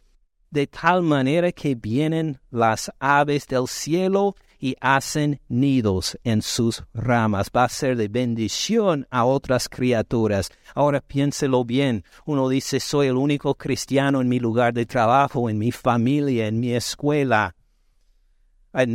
de 0.50 0.66
tal 0.68 1.02
manera 1.02 1.50
que 1.50 1.74
vienen 1.74 2.38
las 2.50 2.92
aves 3.00 3.46
del 3.48 3.66
cielo 3.66 4.36
y 4.64 4.76
hacen 4.80 5.42
nidos 5.46 6.18
en 6.24 6.40
sus 6.40 6.84
ramas. 6.94 7.50
Va 7.54 7.64
a 7.64 7.68
ser 7.68 7.98
de 7.98 8.08
bendición 8.08 9.06
a 9.10 9.26
otras 9.26 9.68
criaturas. 9.68 10.50
Ahora 10.74 11.02
piénselo 11.02 11.66
bien. 11.66 12.02
Uno 12.24 12.48
dice, 12.48 12.80
soy 12.80 13.08
el 13.08 13.18
único 13.18 13.56
cristiano 13.56 14.22
en 14.22 14.28
mi 14.30 14.40
lugar 14.40 14.72
de 14.72 14.86
trabajo, 14.86 15.50
en 15.50 15.58
mi 15.58 15.70
familia, 15.70 16.46
en 16.46 16.60
mi 16.60 16.72
escuela. 16.72 17.54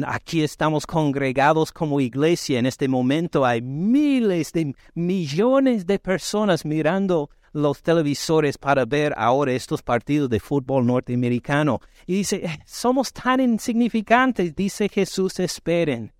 Aquí 0.07 0.41
estamos 0.41 0.87
congregados 0.87 1.71
como 1.71 2.01
iglesia. 2.01 2.57
En 2.57 2.65
este 2.65 2.87
momento 2.87 3.45
hay 3.45 3.61
miles 3.61 4.51
de 4.51 4.73
millones 4.95 5.85
de 5.85 5.99
personas 5.99 6.65
mirando 6.65 7.29
los 7.53 7.81
televisores 7.81 8.57
para 8.57 8.85
ver 8.85 9.13
ahora 9.17 9.53
estos 9.53 9.81
partidos 9.81 10.29
de 10.29 10.39
fútbol 10.39 10.85
norteamericano. 10.85 11.79
Y 12.05 12.17
dice, 12.17 12.45
eh, 12.45 12.59
somos 12.65 13.11
tan 13.13 13.39
insignificantes, 13.39 14.55
dice 14.55 14.89
Jesús, 14.89 15.39
esperen, 15.39 16.13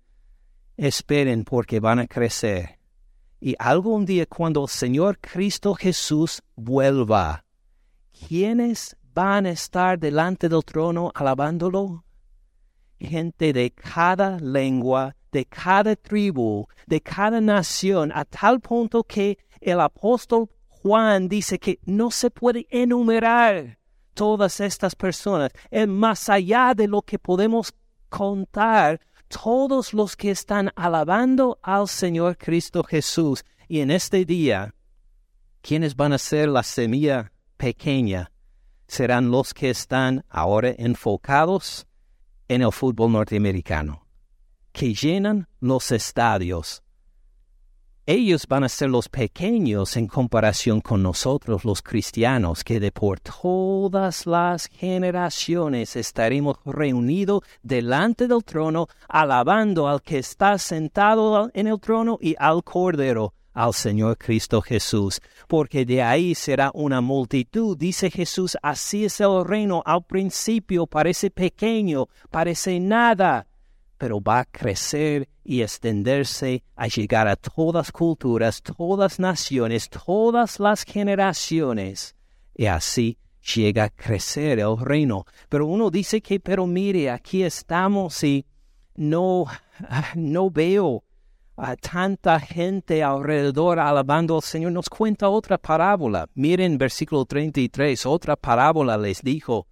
esperen 0.76 1.44
porque 1.44 1.80
van 1.80 2.00
a 2.00 2.06
crecer. 2.06 2.78
Y 3.40 3.54
algún 3.58 4.04
día 4.04 4.26
cuando 4.26 4.62
el 4.64 4.68
Señor 4.68 5.18
Cristo 5.18 5.74
Jesús 5.74 6.42
vuelva, 6.56 7.44
¿quiénes 8.12 8.96
van 9.14 9.46
a 9.46 9.50
estar 9.50 9.98
delante 9.98 10.48
del 10.48 10.62
trono 10.62 11.10
alabándolo? 11.14 12.04
Gente 12.98 13.54
de 13.54 13.70
cada 13.70 14.38
lengua, 14.38 15.16
de 15.32 15.46
cada 15.46 15.96
tribu, 15.96 16.66
de 16.86 17.00
cada 17.00 17.40
nación, 17.40 18.12
a 18.14 18.26
tal 18.26 18.60
punto 18.60 19.04
que 19.04 19.38
el 19.60 19.80
apóstol 19.80 20.50
Juan 20.82 21.28
dice 21.28 21.58
que 21.58 21.78
no 21.84 22.10
se 22.10 22.30
puede 22.30 22.66
enumerar 22.70 23.78
todas 24.14 24.60
estas 24.60 24.94
personas. 24.94 25.52
Es 25.70 25.86
más 25.86 26.28
allá 26.28 26.72
de 26.74 26.88
lo 26.88 27.02
que 27.02 27.18
podemos 27.18 27.72
contar 28.08 29.00
todos 29.28 29.92
los 29.92 30.16
que 30.16 30.30
están 30.30 30.70
alabando 30.74 31.58
al 31.62 31.86
Señor 31.86 32.38
Cristo 32.38 32.82
Jesús. 32.82 33.44
Y 33.68 33.80
en 33.80 33.90
este 33.90 34.24
día, 34.24 34.74
¿quiénes 35.60 35.94
van 35.94 36.14
a 36.14 36.18
ser 36.18 36.48
la 36.48 36.62
semilla 36.62 37.32
pequeña? 37.56 38.32
Serán 38.86 39.30
los 39.30 39.54
que 39.54 39.70
están 39.70 40.24
ahora 40.28 40.74
enfocados 40.76 41.86
en 42.48 42.62
el 42.62 42.72
fútbol 42.72 43.12
norteamericano, 43.12 44.06
que 44.72 44.92
llenan 44.94 45.46
los 45.60 45.92
estadios 45.92 46.82
ellos 48.10 48.46
van 48.48 48.64
a 48.64 48.68
ser 48.68 48.90
los 48.90 49.08
pequeños 49.08 49.96
en 49.96 50.08
comparación 50.08 50.80
con 50.80 51.00
nosotros 51.00 51.64
los 51.64 51.80
cristianos, 51.80 52.64
que 52.64 52.80
de 52.80 52.90
por 52.90 53.20
todas 53.20 54.26
las 54.26 54.66
generaciones 54.66 55.94
estaremos 55.94 56.56
reunidos 56.64 57.42
delante 57.62 58.26
del 58.26 58.42
trono, 58.42 58.88
alabando 59.08 59.86
al 59.86 60.02
que 60.02 60.18
está 60.18 60.58
sentado 60.58 61.50
en 61.54 61.68
el 61.68 61.78
trono 61.78 62.18
y 62.20 62.34
al 62.38 62.64
Cordero, 62.64 63.32
al 63.52 63.74
Señor 63.74 64.18
Cristo 64.18 64.60
Jesús, 64.60 65.20
porque 65.46 65.84
de 65.84 66.02
ahí 66.02 66.34
será 66.34 66.72
una 66.74 67.00
multitud. 67.00 67.78
Dice 67.78 68.10
Jesús, 68.10 68.56
así 68.60 69.04
es 69.04 69.20
el 69.20 69.44
reino. 69.44 69.84
Al 69.86 70.02
principio 70.02 70.86
parece 70.86 71.30
pequeño, 71.30 72.08
parece 72.30 72.80
nada, 72.80 73.46
pero 74.00 74.18
va 74.18 74.40
a 74.40 74.44
crecer 74.46 75.28
y 75.44 75.60
extenderse 75.60 76.64
a 76.74 76.88
llegar 76.88 77.28
a 77.28 77.36
todas 77.36 77.92
culturas, 77.92 78.62
todas 78.62 79.20
naciones, 79.20 79.90
todas 79.90 80.58
las 80.58 80.84
generaciones. 80.84 82.16
Y 82.54 82.64
así 82.64 83.18
llega 83.54 83.84
a 83.84 83.90
crecer 83.90 84.58
el 84.58 84.78
reino. 84.78 85.26
Pero 85.50 85.66
uno 85.66 85.90
dice 85.90 86.22
que, 86.22 86.40
pero 86.40 86.66
mire, 86.66 87.10
aquí 87.10 87.42
estamos 87.42 88.24
y 88.24 88.46
no, 88.94 89.44
no 90.14 90.50
veo 90.50 91.04
a 91.58 91.76
tanta 91.76 92.40
gente 92.40 93.02
alrededor 93.02 93.80
alabando 93.80 94.36
al 94.36 94.42
Señor. 94.42 94.72
Nos 94.72 94.88
cuenta 94.88 95.28
otra 95.28 95.58
parábola. 95.58 96.26
Miren 96.32 96.78
versículo 96.78 97.26
33, 97.26 98.06
otra 98.06 98.34
parábola 98.34 98.96
les 98.96 99.20
dijo, 99.20 99.66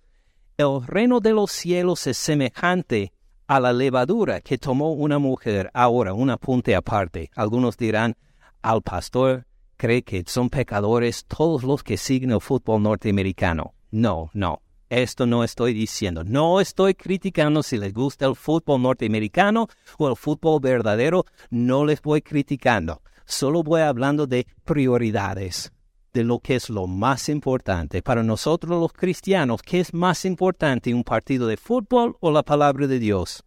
el 0.59 0.87
reino 0.87 1.18
de 1.18 1.33
los 1.33 1.51
cielos 1.51 2.07
es 2.07 2.18
semejante 2.18 3.14
a 3.49 3.61
la 3.61 3.73
levadura 3.73 4.41
que 4.41 4.59
tomó 4.59 4.93
una 4.93 5.19
mujer. 5.19 5.71
Ahora, 5.75 6.13
un 6.13 6.31
apunte 6.31 6.77
aparte. 6.77 7.31
Algunos 7.35 7.77
dirán, 7.77 8.15
al 8.63 8.83
pastor 8.83 9.47
cree 9.77 10.03
que 10.03 10.23
son 10.27 10.51
pecadores 10.51 11.25
todos 11.25 11.65
los 11.65 11.83
que 11.83 11.97
siguen 11.97 12.31
el 12.31 12.41
fútbol 12.41 12.83
norteamericano. 12.83 13.75
No, 13.91 14.31
no. 14.35 14.61
Esto 14.91 15.27
no 15.27 15.45
estoy 15.45 15.75
diciendo. 15.75 16.25
No 16.25 16.61
estoy 16.61 16.95
criticando 16.95 17.63
si 17.63 17.79
les 17.79 17.93
gusta 17.93 18.27
el 18.27 18.37
fútbol 18.37 18.83
norteamericano 18.83 19.69
o 19.99 20.09
el 20.09 20.17
fútbol 20.17 20.61
verdadero. 20.61 21.25
No 21.51 21.85
les 21.85 22.01
voy 22.03 22.23
criticando. 22.23 23.03
Solo 23.25 23.63
voy 23.63 23.83
hablando 23.83 24.27
de 24.27 24.47
prioridades, 24.65 25.73
de 26.19 26.25
lo 26.25 26.41
que 26.41 26.57
es 26.57 26.69
lo 26.69 26.89
más 26.89 27.29
importante. 27.29 28.03
Para 28.03 28.25
nosotros 28.25 28.81
los 28.81 28.93
cristianos, 28.93 29.62
¿qué 29.62 29.79
es 29.79 29.95
más 29.95 30.25
importante, 30.25 30.93
un 30.93 31.05
partido 31.05 31.47
de 31.47 31.57
fútbol 31.57 32.16
o 32.19 32.33
la 32.33 32.43
palabra 32.43 32.89
de 32.89 32.99
Dios? 32.99 33.45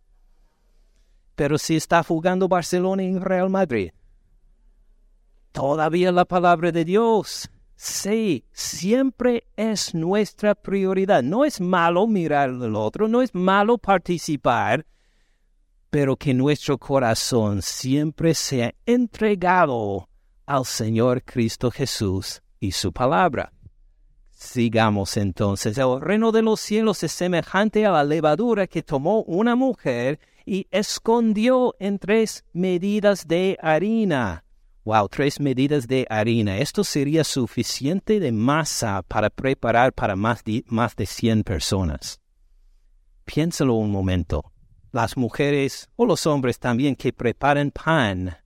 Pero 1.35 1.57
si 1.57 1.75
está 1.75 2.01
jugando 2.01 2.47
Barcelona 2.47 3.03
en 3.03 3.19
Real 3.19 3.49
Madrid, 3.49 3.91
todavía 5.51 6.13
la 6.13 6.23
palabra 6.23 6.71
de 6.71 6.85
Dios. 6.85 7.51
Sí, 7.75 8.45
siempre 8.53 9.43
es 9.57 9.93
nuestra 9.93 10.55
prioridad. 10.55 11.23
No 11.23 11.43
es 11.43 11.59
malo 11.59 12.07
mirar 12.07 12.51
al 12.51 12.75
otro, 12.77 13.09
no 13.09 13.21
es 13.21 13.35
malo 13.35 13.77
participar, 13.79 14.85
pero 15.89 16.15
que 16.15 16.33
nuestro 16.33 16.77
corazón 16.77 17.61
siempre 17.61 18.33
sea 18.33 18.73
entregado 18.85 20.07
al 20.45 20.63
Señor 20.63 21.21
Cristo 21.25 21.69
Jesús 21.69 22.41
y 22.61 22.71
su 22.71 22.93
palabra. 22.93 23.51
Sigamos 24.31 25.17
entonces. 25.17 25.77
El 25.77 25.99
reino 25.99 26.31
de 26.31 26.41
los 26.41 26.61
cielos 26.61 27.03
es 27.03 27.11
semejante 27.11 27.85
a 27.85 27.91
la 27.91 28.03
levadura 28.03 28.67
que 28.67 28.81
tomó 28.81 29.23
una 29.23 29.55
mujer 29.55 30.19
y 30.45 30.67
escondió 30.71 31.75
en 31.79 31.99
tres 31.99 32.45
medidas 32.53 33.27
de 33.27 33.57
harina. 33.61 34.45
Wow, 34.83 35.09
tres 35.09 35.39
medidas 35.39 35.87
de 35.87 36.07
harina. 36.09 36.57
Esto 36.57 36.83
sería 36.83 37.23
suficiente 37.23 38.19
de 38.19 38.31
masa 38.31 39.03
para 39.03 39.29
preparar 39.29 39.93
para 39.93 40.15
más 40.15 40.43
de, 40.43 40.63
más 40.67 40.95
de 40.95 41.05
100 41.05 41.43
personas. 41.43 42.19
Piénsalo 43.25 43.75
un 43.75 43.91
momento. 43.91 44.51
Las 44.91 45.17
mujeres 45.17 45.87
o 45.95 46.05
los 46.05 46.25
hombres 46.25 46.57
también 46.59 46.95
que 46.95 47.13
preparan 47.13 47.71
pan 47.71 48.37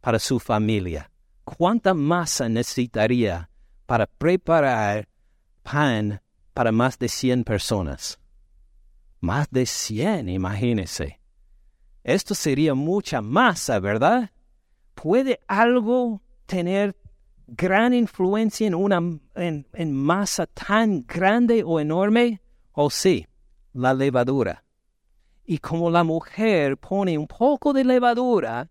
para 0.00 0.18
su 0.18 0.40
familia. 0.40 1.10
¿Cuánta 1.44 1.92
masa 1.92 2.48
necesitaría 2.48 3.50
para 3.92 4.06
preparar 4.06 5.06
pan 5.62 6.22
para 6.54 6.72
más 6.72 6.98
de 6.98 7.10
100 7.10 7.44
personas? 7.44 8.18
Más 9.20 9.50
de 9.50 9.66
100, 9.66 10.30
imagínese. 10.30 11.20
Esto 12.02 12.34
sería 12.34 12.72
mucha 12.72 13.20
masa, 13.20 13.80
¿verdad? 13.80 14.30
¿Puede 14.94 15.40
algo 15.46 16.22
tener 16.46 16.96
gran 17.46 17.92
influencia 17.92 18.66
en 18.66 18.74
una 18.74 18.98
en, 19.34 19.92
masa 19.92 20.46
tan 20.46 21.04
grande 21.06 21.62
o 21.62 21.78
enorme? 21.78 22.40
O 22.72 22.88
sí, 22.88 23.26
la 23.74 23.92
levadura. 23.92 24.64
Y 25.44 25.58
como 25.58 25.90
la 25.90 26.02
mujer 26.02 26.78
pone 26.78 27.18
un 27.18 27.26
poco 27.26 27.74
de 27.74 27.84
levadura 27.84 28.70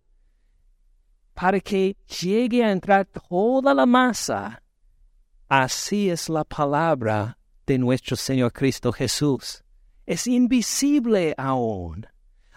para 1.35 1.59
que 1.59 1.95
llegue 2.07 2.63
a 2.63 2.71
entrar 2.71 3.05
toda 3.05 3.75
la 3.75 3.85
masa, 3.85 4.63
así 5.51 6.09
es 6.09 6.29
la 6.29 6.45
palabra 6.45 7.37
de 7.67 7.77
nuestro 7.77 8.15
Señor 8.15 8.53
Cristo 8.53 8.93
Jesús. 8.93 9.65
Es 10.05 10.25
invisible 10.25 11.35
aún 11.37 12.07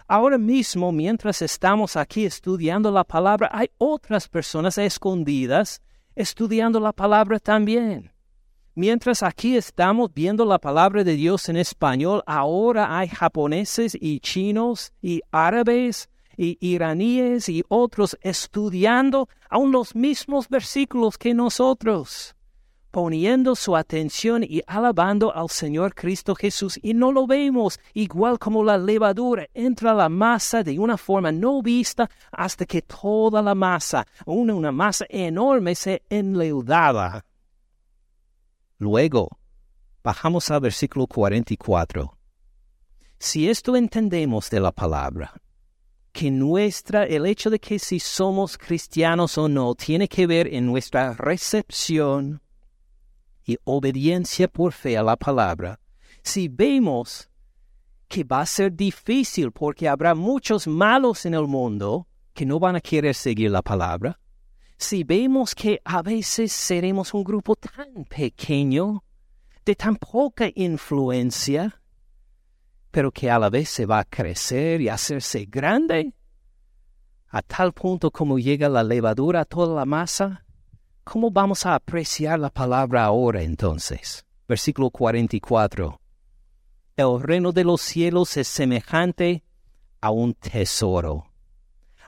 Ahora 0.07 0.37
mismo, 0.37 0.93
mientras 0.93 1.41
estamos 1.41 1.97
aquí 1.97 2.25
estudiando 2.25 2.91
la 2.91 3.03
palabra, 3.03 3.49
hay 3.51 3.69
otras 3.79 4.29
personas 4.29 4.77
escondidas 4.77 5.81
estudiando 6.15 6.79
la 6.79 6.93
palabra 6.93 7.37
también. 7.39 8.11
Mientras 8.75 9.23
aquí 9.23 9.57
estamos 9.57 10.13
viendo 10.13 10.45
la 10.45 10.59
palabra 10.59 11.03
de 11.03 11.15
Dios 11.15 11.49
en 11.49 11.57
español, 11.57 12.23
ahora 12.27 12.97
hay 12.97 13.09
japoneses 13.09 13.97
y 13.99 14.21
chinos 14.21 14.93
y 15.01 15.21
árabes 15.31 16.07
y 16.37 16.57
iraníes 16.61 17.49
y 17.49 17.63
otros 17.67 18.15
estudiando 18.21 19.27
aún 19.49 19.71
los 19.73 19.95
mismos 19.95 20.47
versículos 20.47 21.17
que 21.17 21.33
nosotros 21.33 22.35
poniendo 22.95 23.55
su 23.55 23.75
atención 23.75 24.41
y 24.41 24.61
alabando 24.65 25.35
al 25.35 25.49
Señor 25.49 25.93
Cristo 25.93 26.33
Jesús. 26.33 26.79
Y 26.81 26.93
no 26.93 27.11
lo 27.11 27.27
vemos 27.27 27.77
igual 27.93 28.39
como 28.39 28.63
la 28.63 28.77
levadura 28.77 29.49
entra 29.53 29.93
la 29.93 30.07
masa 30.07 30.63
de 30.63 30.79
una 30.79 30.95
forma 30.95 31.29
no 31.29 31.61
vista 31.61 32.09
hasta 32.31 32.65
que 32.65 32.83
toda 32.83 33.41
la 33.41 33.53
masa, 33.53 34.07
una, 34.25 34.55
una 34.55 34.71
masa 34.71 35.05
enorme, 35.09 35.75
se 35.75 36.03
enleudaba. 36.09 37.25
Luego, 38.77 39.27
bajamos 40.01 40.49
al 40.49 40.61
versículo 40.61 41.05
44. 41.05 42.17
Si 43.19 43.49
esto 43.49 43.75
entendemos 43.75 44.49
de 44.49 44.61
la 44.61 44.71
palabra, 44.71 45.33
que 46.13 46.31
nuestra, 46.31 47.03
el 47.03 47.25
hecho 47.25 47.49
de 47.49 47.59
que 47.59 47.77
si 47.77 47.99
somos 47.99 48.57
cristianos 48.57 49.37
o 49.37 49.49
no, 49.49 49.75
tiene 49.75 50.07
que 50.07 50.25
ver 50.27 50.47
en 50.53 50.65
nuestra 50.65 51.11
recepción 51.11 52.39
y 53.45 53.57
obediencia 53.63 54.47
por 54.47 54.73
fe 54.73 54.97
a 54.97 55.03
la 55.03 55.15
palabra, 55.15 55.79
si 56.23 56.47
vemos 56.47 57.29
que 58.07 58.23
va 58.23 58.41
a 58.41 58.45
ser 58.45 58.75
difícil 58.75 59.51
porque 59.51 59.87
habrá 59.87 60.15
muchos 60.15 60.67
malos 60.67 61.25
en 61.25 61.33
el 61.33 61.47
mundo 61.47 62.07
que 62.33 62.45
no 62.45 62.59
van 62.59 62.75
a 62.75 62.81
querer 62.81 63.15
seguir 63.15 63.51
la 63.51 63.61
palabra, 63.61 64.19
si 64.77 65.03
vemos 65.03 65.55
que 65.55 65.81
a 65.85 66.01
veces 66.01 66.51
seremos 66.51 67.13
un 67.13 67.23
grupo 67.23 67.55
tan 67.55 68.05
pequeño, 68.05 69.03
de 69.65 69.75
tan 69.75 69.95
poca 69.95 70.49
influencia, 70.53 71.81
pero 72.91 73.11
que 73.11 73.29
a 73.29 73.39
la 73.39 73.49
vez 73.49 73.69
se 73.69 73.85
va 73.85 73.99
a 73.99 74.05
crecer 74.05 74.81
y 74.81 74.89
hacerse 74.89 75.45
grande, 75.45 76.13
a 77.29 77.41
tal 77.41 77.73
punto 77.73 78.11
como 78.11 78.37
llega 78.37 78.69
la 78.69 78.83
levadura 78.83 79.41
a 79.41 79.45
toda 79.45 79.75
la 79.75 79.85
masa, 79.85 80.44
¿Cómo 81.05 81.29
vamos 81.29 81.67
a 81.67 81.75
apreciar 81.75 82.39
la 82.39 82.49
palabra 82.49 83.05
ahora 83.05 83.43
entonces? 83.43 84.25
Versículo 84.47 84.89
44. 84.89 86.01
El 86.97 87.21
reino 87.21 87.51
de 87.51 87.63
los 87.63 87.81
cielos 87.81 88.35
es 88.37 88.47
semejante 88.47 89.43
a 90.01 90.09
un 90.09 90.33
tesoro, 90.33 91.27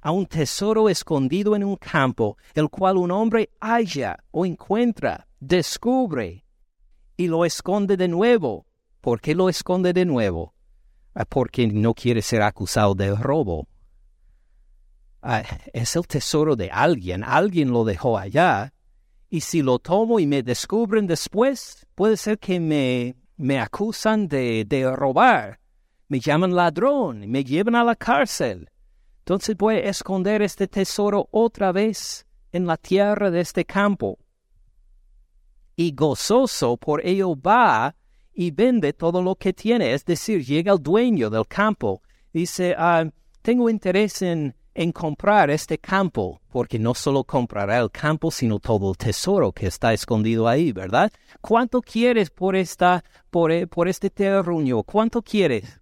a 0.01 0.09
un 0.11 0.25
tesoro 0.25 0.89
escondido 0.89 1.55
en 1.55 1.63
un 1.63 1.75
campo, 1.75 2.37
el 2.55 2.69
cual 2.69 2.97
un 2.97 3.11
hombre 3.11 3.51
halla 3.61 4.17
o 4.31 4.47
encuentra, 4.47 5.27
descubre 5.39 6.43
y 7.15 7.27
lo 7.27 7.45
esconde 7.45 7.97
de 7.97 8.07
nuevo. 8.07 8.65
¿Por 8.99 9.21
qué 9.21 9.35
lo 9.35 9.47
esconde 9.47 9.93
de 9.93 10.05
nuevo? 10.05 10.55
Ah, 11.13 11.25
porque 11.25 11.67
no 11.67 11.93
quiere 11.93 12.23
ser 12.23 12.41
acusado 12.41 12.95
de 12.95 13.13
robo. 13.13 13.67
Ah, 15.21 15.43
es 15.71 15.95
el 15.95 16.07
tesoro 16.07 16.55
de 16.55 16.71
alguien, 16.71 17.23
alguien 17.23 17.69
lo 17.71 17.85
dejó 17.85 18.17
allá 18.17 18.73
y 19.29 19.41
si 19.41 19.61
lo 19.61 19.79
tomo 19.79 20.19
y 20.19 20.27
me 20.27 20.43
descubren 20.43 21.07
después, 21.07 21.85
puede 21.95 22.17
ser 22.17 22.39
que 22.39 22.59
me, 22.59 23.15
me 23.35 23.59
acusan 23.59 24.27
de, 24.27 24.65
de 24.65 24.89
robar, 24.95 25.59
me 26.07 26.19
llaman 26.19 26.55
ladrón, 26.55 27.29
me 27.29 27.43
llevan 27.43 27.75
a 27.75 27.83
la 27.83 27.95
cárcel. 27.95 28.69
Entonces 29.19 29.57
voy 29.57 29.75
a 29.75 29.89
esconder 29.89 30.41
este 30.41 30.67
tesoro 30.67 31.27
otra 31.31 31.73
vez 31.73 32.25
en 32.53 32.65
la 32.65 32.77
tierra 32.77 33.29
de 33.29 33.41
este 33.41 33.65
campo. 33.65 34.17
Y 35.75 35.93
gozoso 35.93 36.77
por 36.77 37.05
ello 37.05 37.35
va 37.35 37.95
y 38.33 38.51
vende 38.51 38.93
todo 38.93 39.21
lo 39.21 39.35
que 39.35 39.51
tiene. 39.51 39.93
Es 39.93 40.05
decir, 40.05 40.45
llega 40.45 40.71
el 40.71 40.81
dueño 40.81 41.29
del 41.29 41.45
campo. 41.45 42.01
Dice, 42.31 42.73
ah, 42.77 43.03
tengo 43.41 43.69
interés 43.69 44.21
en, 44.21 44.55
en 44.77 44.91
comprar 44.91 45.49
este 45.49 45.79
campo, 45.79 46.39
porque 46.49 46.77
no 46.77 46.93
solo 46.93 47.23
comprará 47.23 47.79
el 47.79 47.89
campo, 47.89 48.29
sino 48.29 48.59
todo 48.59 48.91
el 48.91 48.97
tesoro 48.97 49.51
que 49.51 49.65
está 49.65 49.91
escondido 49.91 50.47
ahí, 50.47 50.71
¿verdad? 50.71 51.11
¿Cuánto 51.41 51.81
quieres 51.81 52.29
por, 52.29 52.55
esta, 52.55 53.03
por, 53.31 53.51
eh, 53.51 53.65
por 53.65 53.87
este 53.87 54.11
terruño? 54.11 54.83
¿Cuánto 54.83 55.23
quieres? 55.23 55.81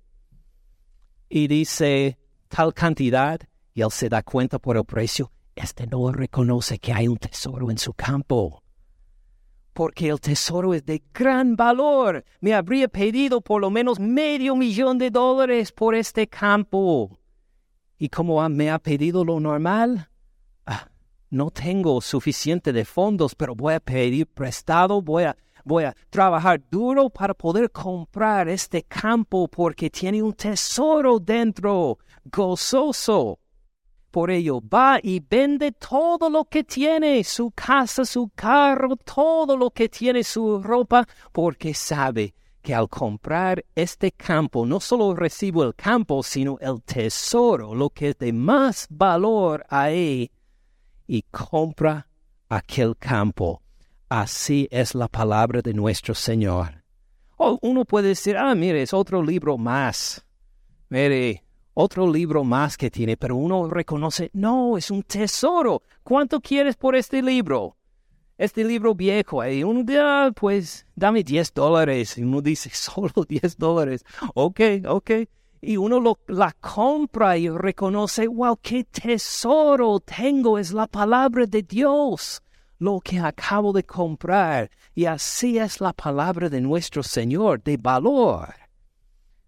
Y 1.27 1.47
dice 1.47 2.17
tal 2.47 2.73
cantidad, 2.73 3.41
y 3.73 3.81
él 3.81 3.91
se 3.91 4.07
da 4.07 4.23
cuenta 4.23 4.59
por 4.59 4.77
el 4.77 4.85
precio. 4.85 5.29
Este 5.55 5.87
no 5.87 6.09
reconoce 6.13 6.79
que 6.79 6.93
hay 6.93 7.09
un 7.09 7.17
tesoro 7.17 7.69
en 7.69 7.77
su 7.77 7.93
campo 7.93 8.61
porque 9.73 10.07
el 10.07 10.21
tesoro 10.21 10.73
es 10.73 10.85
de 10.85 11.03
gran 11.13 11.57
valor. 11.57 12.23
Me 12.39 12.53
habría 12.53 12.87
pedido 12.87 13.41
por 13.41 13.59
lo 13.59 13.69
menos 13.69 13.99
medio 13.99 14.55
millón 14.55 14.97
de 14.97 15.11
dólares 15.11 15.73
por 15.73 15.95
este 15.95 16.27
campo. 16.27 17.19
Y 17.97 18.09
como 18.09 18.47
me 18.49 18.69
ha 18.69 18.79
pedido 18.79 19.23
lo 19.23 19.39
normal, 19.39 20.09
ah, 20.65 20.89
no 21.29 21.49
tengo 21.49 22.01
suficiente 22.01 22.73
de 22.73 22.83
fondos, 22.83 23.35
pero 23.35 23.55
voy 23.55 23.75
a 23.75 23.79
pedir 23.79 24.27
prestado, 24.27 25.01
voy 25.01 25.23
a, 25.23 25.37
voy 25.63 25.85
a 25.85 25.95
trabajar 26.09 26.61
duro 26.69 27.09
para 27.09 27.33
poder 27.33 27.71
comprar 27.71 28.49
este 28.49 28.83
campo 28.83 29.47
porque 29.47 29.89
tiene 29.89 30.21
un 30.21 30.33
tesoro 30.33 31.19
dentro, 31.19 31.97
gozoso. 32.25 33.39
Por 34.11 34.31
ello 34.31 34.61
va 34.61 34.99
y 35.01 35.19
vende 35.19 35.73
todo 35.73 36.29
lo 36.29 36.45
que 36.45 36.63
tiene, 36.63 37.23
su 37.23 37.51
casa, 37.51 38.05
su 38.05 38.29
carro, 38.33 38.95
todo 38.95 39.57
lo 39.57 39.71
que 39.71 39.89
tiene, 39.89 40.23
su 40.23 40.61
ropa, 40.63 41.05
porque 41.33 41.73
sabe 41.73 42.33
que 42.65 42.73
al 42.73 42.89
comprar 42.89 43.63
este 43.75 44.11
campo 44.11 44.65
no 44.65 44.79
solo 44.79 45.13
recibo 45.13 45.63
el 45.63 45.75
campo, 45.75 46.23
sino 46.23 46.57
el 46.59 46.81
tesoro, 46.81 47.75
lo 47.75 47.91
que 47.91 48.09
es 48.09 48.17
de 48.17 48.33
más 48.33 48.87
valor 48.89 49.63
ahí, 49.69 50.31
y 51.05 51.21
compra 51.29 52.07
aquel 52.49 52.97
campo. 52.97 53.61
Así 54.09 54.67
es 54.71 54.95
la 54.95 55.07
palabra 55.07 55.61
de 55.61 55.75
nuestro 55.75 56.15
Señor. 56.15 56.83
O 57.37 57.59
uno 57.61 57.85
puede 57.85 58.07
decir, 58.07 58.35
ah, 58.35 58.55
mire, 58.55 58.81
es 58.81 58.95
otro 58.95 59.21
libro 59.21 59.59
más. 59.59 60.25
Mire, 60.89 61.43
otro 61.75 62.11
libro 62.11 62.43
más 62.43 62.77
que 62.77 62.89
tiene, 62.89 63.15
pero 63.15 63.35
uno 63.35 63.69
reconoce, 63.69 64.31
no, 64.33 64.75
es 64.75 64.89
un 64.89 65.03
tesoro. 65.03 65.83
¿Cuánto 66.01 66.41
quieres 66.41 66.75
por 66.75 66.95
este 66.95 67.21
libro? 67.21 67.77
Este 68.37 68.65
libro 68.65 68.93
viejo, 68.93 69.45
y 69.45 69.63
uno 69.63 69.83
dice, 69.83 69.99
ah, 70.01 70.29
pues 70.35 70.85
dame 70.93 71.23
10 71.23 71.53
dólares. 71.53 72.17
Y 72.17 72.23
uno 72.23 72.41
dice, 72.41 72.69
solo 72.73 73.25
10 73.27 73.57
dólares. 73.57 74.03
Ok, 74.33 74.59
ok. 74.87 75.11
Y 75.61 75.77
uno 75.77 75.99
lo, 75.99 76.19
la 76.27 76.51
compra 76.51 77.37
y 77.37 77.49
reconoce, 77.49 78.27
wow, 78.27 78.57
qué 78.61 78.83
tesoro 78.83 79.99
tengo, 79.99 80.59
es 80.59 80.73
la 80.73 80.85
palabra 80.85 81.45
de 81.45 81.63
Dios, 81.63 82.43
lo 82.77 82.99
que 82.99 83.19
acabo 83.19 83.73
de 83.73 83.83
comprar. 83.83 84.69
Y 84.93 85.05
así 85.05 85.57
es 85.57 85.81
la 85.81 85.93
palabra 85.93 86.49
de 86.49 86.61
nuestro 86.61 87.03
Señor, 87.03 87.63
de 87.63 87.77
valor. 87.77 88.64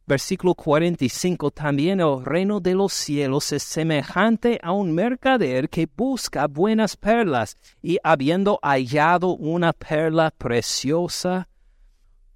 Versículo 0.07 0.55
45 0.55 1.51
también 1.51 1.99
el 1.99 2.23
reino 2.23 2.61
de 2.61 2.73
los 2.73 2.93
cielos 2.93 3.51
es 3.51 3.61
semejante 3.61 4.57
a 4.63 4.71
un 4.71 4.93
mercader 4.93 5.69
que 5.69 5.85
busca 5.97 6.47
buenas 6.47 6.95
perlas 6.95 7.57
y 7.81 7.97
habiendo 8.01 8.57
hallado 8.63 9.35
una 9.35 9.73
perla 9.73 10.33
preciosa, 10.37 11.49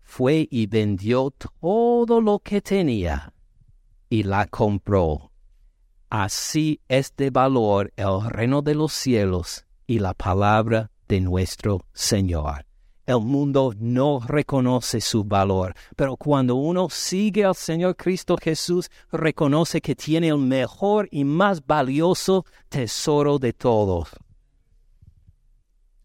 fue 0.02 0.50
y 0.52 0.68
vendió 0.68 1.32
todo 1.62 2.20
lo 2.20 2.40
que 2.40 2.60
tenía 2.60 3.32
y 4.10 4.24
la 4.24 4.48
compró. 4.48 5.32
Así 6.10 6.82
es 6.90 7.16
de 7.16 7.30
valor 7.30 7.94
el 7.96 8.30
reino 8.30 8.62
de 8.62 8.76
los 8.76 8.92
cielos 8.92 9.66
y 9.88 10.00
la 10.00 10.14
palabra 10.14 10.92
de 11.08 11.22
nuestro 11.22 11.86
Señor 11.94 12.66
el 13.06 13.20
mundo 13.20 13.74
no 13.80 14.20
reconoce 14.20 15.02
su 15.02 15.24
valor. 15.24 15.74
Pero 15.96 16.18
cuando 16.18 16.56
uno 16.56 16.90
sigue 16.90 17.46
al 17.46 17.56
Señor 17.56 17.96
Cristo 17.96 18.38
Jesús, 18.42 18.90
reconoce 19.12 19.82
que 19.82 19.96
tiene 19.96 20.30
el 20.30 20.38
mejor 20.38 21.08
y 21.12 21.24
más 21.24 21.66
valioso 21.66 22.46
tesoro 22.70 23.40
de 23.40 23.54
todos. 23.54 24.10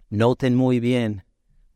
Noten 0.09 0.55
muy 0.55 0.81
bien, 0.81 1.25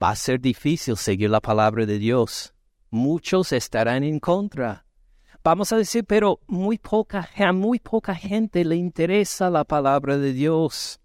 va 0.03 0.11
a 0.11 0.17
ser 0.17 0.41
difícil 0.41 0.97
seguir 0.97 1.31
la 1.31 1.41
palabra 1.41 1.85
de 1.85 1.99
Dios. 1.99 2.55
Muchos 2.91 3.53
estarán 3.53 4.05
en 4.05 4.21
contra. 4.21 4.87
Vamos 5.43 5.73
a 5.73 5.77
decir, 5.77 6.05
pero 6.05 6.41
muy 6.47 6.79
poca, 6.79 7.29
a 7.37 7.53
muy 7.53 7.79
poca 7.79 8.15
gente 8.15 8.65
le 8.65 8.77
interesa 8.77 9.49
la 9.49 9.65
palabra 9.65 10.19
de 10.19 10.33
Dios 10.33 11.01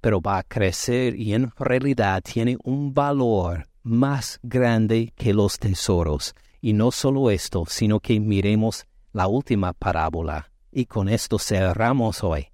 pero 0.00 0.20
va 0.20 0.38
a 0.38 0.42
crecer 0.42 1.14
y 1.16 1.34
en 1.34 1.50
realidad 1.56 2.22
tiene 2.22 2.56
un 2.64 2.94
valor 2.94 3.66
más 3.82 4.38
grande 4.42 5.12
que 5.16 5.32
los 5.32 5.58
tesoros. 5.58 6.34
Y 6.60 6.72
no 6.72 6.90
solo 6.90 7.30
esto, 7.30 7.64
sino 7.66 8.00
que 8.00 8.20
miremos 8.20 8.86
la 9.12 9.26
última 9.26 9.72
parábola. 9.72 10.50
Y 10.70 10.86
con 10.86 11.08
esto 11.08 11.38
cerramos 11.38 12.22
hoy 12.22 12.48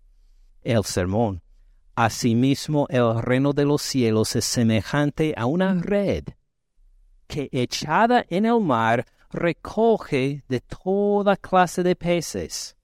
el 0.63 0.85
sermón. 0.85 1.43
Asimismo, 1.95 2.87
el 2.91 3.23
reino 3.23 3.53
de 3.53 3.65
los 3.65 3.81
cielos 3.81 4.37
es 4.37 4.45
semejante 4.45 5.33
a 5.37 5.47
una 5.47 5.75
red 5.75 6.25
que 7.27 7.49
echada 7.53 8.25
en 8.29 8.47
el 8.47 8.61
mar 8.61 9.07
recoge 9.33 10.45
de 10.49 10.61
toda 10.61 11.37
clase 11.37 11.83
de 11.83 11.97
peces. 11.97 12.77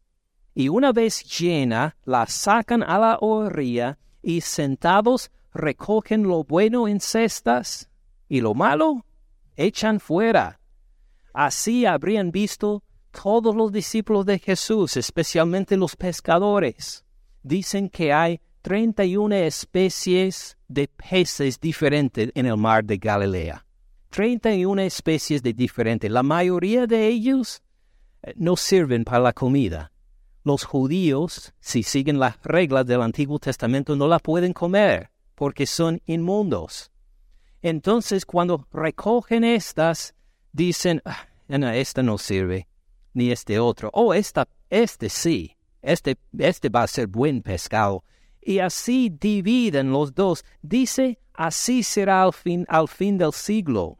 Y 0.54 0.68
una 0.68 0.92
vez 0.92 1.22
llena, 1.38 1.96
la 2.04 2.26
sacan 2.26 2.82
a 2.82 2.98
la 2.98 3.18
orilla 3.20 3.98
y 4.22 4.40
sentados 4.40 5.30
recogen 5.52 6.22
lo 6.22 6.44
bueno 6.44 6.88
en 6.88 7.00
cestas 7.00 7.90
y 8.28 8.40
lo 8.40 8.54
malo 8.54 9.04
echan 9.56 10.00
fuera. 10.00 10.60
Así 11.34 11.84
habrían 11.86 12.30
visto 12.30 12.82
todos 13.10 13.54
los 13.54 13.72
discípulos 13.72 14.24
de 14.24 14.38
Jesús, 14.38 14.96
especialmente 14.96 15.76
los 15.76 15.96
pescadores. 15.96 17.04
Dicen 17.42 17.88
que 17.88 18.12
hay 18.12 18.40
treinta 18.62 19.04
y 19.04 19.16
una 19.16 19.40
especies 19.40 20.56
de 20.68 20.88
peces 20.88 21.60
diferentes 21.60 22.30
en 22.34 22.46
el 22.46 22.56
mar 22.56 22.84
de 22.84 22.96
Galilea. 22.96 23.66
Treinta 24.08 24.54
y 24.54 24.64
una 24.64 24.84
especies 24.84 25.42
de 25.42 25.52
diferentes. 25.52 26.10
La 26.10 26.22
mayoría 26.22 26.86
de 26.86 27.08
ellos 27.08 27.62
eh, 28.22 28.32
no 28.36 28.56
sirven 28.56 29.04
para 29.04 29.20
la 29.20 29.32
comida 29.32 29.92
los 30.44 30.64
judíos, 30.64 31.52
si 31.60 31.82
siguen 31.82 32.18
las 32.18 32.42
reglas 32.42 32.86
del 32.86 33.02
Antiguo 33.02 33.38
Testamento, 33.38 33.96
no 33.96 34.08
la 34.08 34.18
pueden 34.18 34.52
comer 34.52 35.10
porque 35.34 35.66
son 35.66 36.00
inmundos. 36.06 36.90
Entonces, 37.62 38.26
cuando 38.26 38.66
recogen 38.72 39.44
estas, 39.44 40.14
dicen, 40.52 41.00
ah, 41.04 41.26
esta 41.48 42.02
no 42.02 42.18
sirve, 42.18 42.68
ni 43.14 43.30
este 43.30 43.58
otro. 43.58 43.90
Oh, 43.92 44.14
esta, 44.14 44.48
este 44.68 45.08
sí, 45.08 45.56
este, 45.80 46.16
este 46.38 46.68
va 46.68 46.82
a 46.82 46.88
ser 46.88 47.06
buen 47.06 47.42
pescado. 47.42 48.04
Y 48.40 48.58
así 48.58 49.10
dividen 49.10 49.92
los 49.92 50.14
dos. 50.14 50.44
Dice, 50.60 51.20
así 51.34 51.84
será 51.84 52.24
al 52.24 52.32
fin, 52.32 52.64
al 52.68 52.88
fin 52.88 53.16
del 53.16 53.32
siglo. 53.32 53.98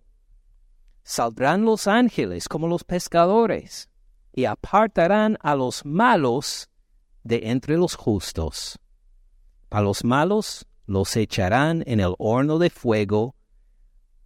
Saldrán 1.04 1.64
los 1.64 1.86
ángeles 1.86 2.48
como 2.48 2.66
los 2.66 2.82
pescadores 2.82 3.91
y 4.32 4.46
apartarán 4.46 5.36
a 5.42 5.54
los 5.54 5.84
malos 5.84 6.70
de 7.22 7.50
entre 7.50 7.76
los 7.76 7.94
justos. 7.94 8.78
A 9.70 9.80
los 9.80 10.04
malos 10.04 10.66
los 10.86 11.16
echarán 11.16 11.82
en 11.86 12.00
el 12.00 12.14
horno 12.18 12.58
de 12.58 12.70
fuego, 12.70 13.34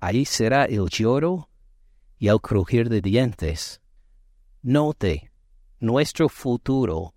allí 0.01 0.25
será 0.25 0.65
el 0.65 0.89
lloro 0.89 1.49
y 2.19 2.29
el 2.29 2.41
crujir 2.41 2.89
de 2.89 3.01
dientes. 3.01 3.81
Note, 4.63 5.31
nuestro 5.79 6.29
futuro, 6.29 7.15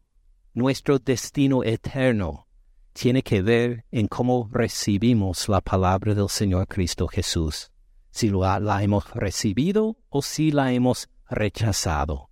nuestro 0.54 1.00
destino 1.00 1.64
eterno, 1.64 2.48
tiene 2.94 3.24
que 3.24 3.42
ver 3.42 3.86
en 3.92 4.08
cómo 4.08 4.50
recibimos 4.52 5.48
la 5.48 5.62
palabra 5.62 6.14
del 6.14 6.28
Señor 6.28 6.68
Cristo 6.68 7.08
Jesús, 7.08 7.72
si 8.12 8.30
la 8.30 8.84
hemos 8.84 9.10
recibido 9.12 9.98
o 10.10 10.22
si 10.22 10.52
la 10.52 10.74
hemos 10.74 11.08
rechazado 11.30 12.29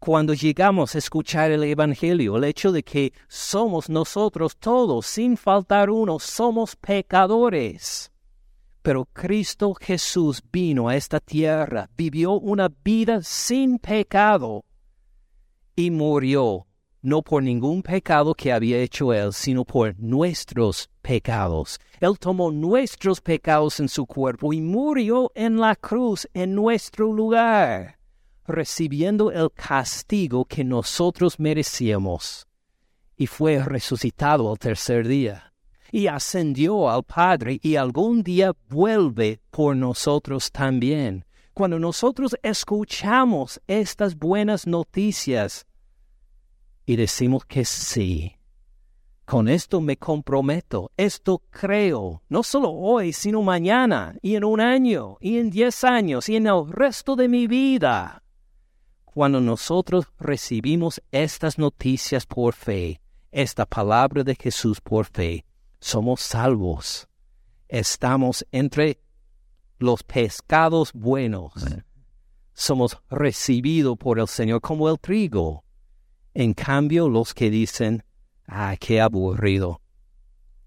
cuando 0.00 0.32
llegamos 0.32 0.94
a 0.94 0.98
escuchar 0.98 1.50
el 1.50 1.62
Evangelio, 1.62 2.38
el 2.38 2.44
hecho 2.44 2.72
de 2.72 2.82
que 2.82 3.12
somos 3.28 3.90
nosotros 3.90 4.56
todos, 4.56 5.06
sin 5.06 5.36
faltar 5.36 5.90
uno, 5.90 6.18
somos 6.18 6.74
pecadores. 6.74 8.10
Pero 8.80 9.04
Cristo 9.12 9.74
Jesús 9.74 10.42
vino 10.50 10.88
a 10.88 10.96
esta 10.96 11.20
tierra, 11.20 11.90
vivió 11.96 12.32
una 12.32 12.70
vida 12.82 13.20
sin 13.22 13.78
pecado 13.78 14.64
y 15.76 15.90
murió 15.90 16.66
no 17.02 17.22
por 17.22 17.42
ningún 17.42 17.82
pecado 17.82 18.34
que 18.34 18.52
había 18.52 18.78
hecho 18.78 19.12
Él, 19.12 19.32
sino 19.32 19.64
por 19.64 19.98
nuestros 19.98 20.90
pecados. 21.02 21.78
Él 22.00 22.18
tomó 22.18 22.50
nuestros 22.50 23.20
pecados 23.20 23.80
en 23.80 23.88
su 23.88 24.06
cuerpo 24.06 24.52
y 24.52 24.60
murió 24.60 25.30
en 25.34 25.58
la 25.58 25.76
cruz 25.76 26.28
en 26.34 26.54
nuestro 26.54 27.12
lugar, 27.12 27.99
recibiendo 28.50 29.30
el 29.30 29.50
castigo 29.52 30.44
que 30.44 30.64
nosotros 30.64 31.38
merecíamos. 31.38 32.46
Y 33.16 33.26
fue 33.26 33.62
resucitado 33.62 34.50
al 34.50 34.58
tercer 34.58 35.06
día, 35.06 35.52
y 35.92 36.06
ascendió 36.06 36.88
al 36.88 37.04
Padre, 37.04 37.58
y 37.62 37.76
algún 37.76 38.22
día 38.22 38.52
vuelve 38.68 39.40
por 39.50 39.76
nosotros 39.76 40.50
también. 40.50 41.24
Cuando 41.52 41.78
nosotros 41.78 42.36
escuchamos 42.42 43.60
estas 43.66 44.16
buenas 44.16 44.66
noticias, 44.66 45.66
y 46.86 46.96
decimos 46.96 47.44
que 47.44 47.64
sí. 47.64 48.36
Con 49.24 49.48
esto 49.48 49.80
me 49.80 49.96
comprometo, 49.96 50.90
esto 50.96 51.40
creo, 51.50 52.20
no 52.28 52.42
solo 52.42 52.72
hoy, 52.72 53.12
sino 53.12 53.42
mañana, 53.42 54.16
y 54.22 54.34
en 54.34 54.42
un 54.42 54.60
año, 54.60 55.16
y 55.20 55.38
en 55.38 55.50
diez 55.50 55.84
años, 55.84 56.28
y 56.28 56.34
en 56.34 56.48
el 56.48 56.68
resto 56.68 57.14
de 57.14 57.28
mi 57.28 57.46
vida. 57.46 58.24
Cuando 59.12 59.40
nosotros 59.40 60.06
recibimos 60.20 61.02
estas 61.10 61.58
noticias 61.58 62.26
por 62.26 62.54
fe, 62.54 63.00
esta 63.32 63.66
palabra 63.66 64.22
de 64.22 64.36
Jesús 64.36 64.80
por 64.80 65.06
fe, 65.06 65.44
somos 65.80 66.20
salvos. 66.20 67.08
Estamos 67.68 68.46
entre 68.52 69.00
los 69.80 70.04
pescados 70.04 70.92
buenos. 70.92 71.52
Somos 72.52 72.98
recibidos 73.10 73.98
por 73.98 74.20
el 74.20 74.28
Señor 74.28 74.60
como 74.60 74.88
el 74.88 75.00
trigo. 75.00 75.64
En 76.32 76.54
cambio, 76.54 77.08
los 77.08 77.34
que 77.34 77.50
dicen, 77.50 78.04
ah, 78.46 78.76
qué 78.78 79.00
aburrido, 79.00 79.80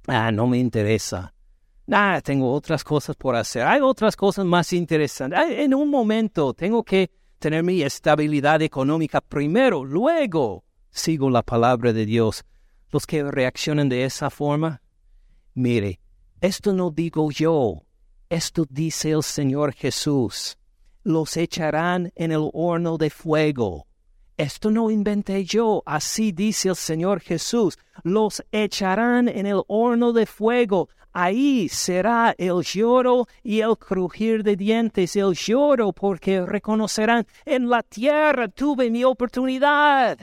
ah, 0.07 0.33
no 0.33 0.47
me 0.47 0.57
interesa, 0.57 1.33
ah, 1.89 2.19
tengo 2.21 2.51
otras 2.51 2.83
cosas 2.83 3.15
por 3.15 3.37
hacer, 3.37 3.63
hay 3.63 3.79
otras 3.79 4.17
cosas 4.17 4.43
más 4.43 4.73
interesantes, 4.73 5.39
ah, 5.39 5.49
en 5.49 5.73
un 5.73 5.89
momento 5.89 6.53
tengo 6.53 6.83
que 6.83 7.22
tener 7.43 7.61
mi 7.61 7.81
estabilidad 7.81 8.61
económica 8.61 9.19
primero, 9.19 9.83
luego 9.83 10.63
sigo 10.91 11.29
la 11.29 11.41
palabra 11.41 11.91
de 11.91 12.05
Dios. 12.05 12.45
Los 12.89 13.05
que 13.05 13.21
reaccionan 13.21 13.89
de 13.89 14.05
esa 14.05 14.29
forma, 14.29 14.81
mire, 15.53 15.99
esto 16.39 16.71
no 16.71 16.89
digo 16.89 17.31
yo, 17.31 17.83
esto 18.29 18.65
dice 18.69 19.11
el 19.11 19.23
Señor 19.23 19.73
Jesús. 19.73 20.57
Los 21.03 21.35
echarán 21.35 22.13
en 22.15 22.31
el 22.31 22.49
horno 22.53 22.97
de 22.97 23.09
fuego 23.09 23.87
esto 24.37 24.71
no 24.71 24.89
inventé 24.89 25.45
yo, 25.45 25.83
así 25.85 26.31
dice 26.31 26.69
el 26.69 26.75
Señor 26.75 27.19
Jesús. 27.19 27.77
Los 28.03 28.43
echarán 28.51 29.27
en 29.27 29.45
el 29.45 29.61
horno 29.67 30.11
de 30.11 30.25
fuego. 30.25 30.89
Ahí 31.15 31.69
será 31.69 32.33
el 32.39 32.63
lloro 32.63 33.27
y 33.43 33.61
el 33.61 33.77
crujir 33.77 34.43
de 34.43 34.55
dientes, 34.55 35.15
el 35.15 35.33
lloro 35.33 35.93
porque 35.93 36.43
reconocerán, 36.43 37.27
en 37.45 37.69
la 37.69 37.83
tierra 37.83 38.47
tuve 38.47 38.89
mi 38.89 39.03
oportunidad. 39.03 40.17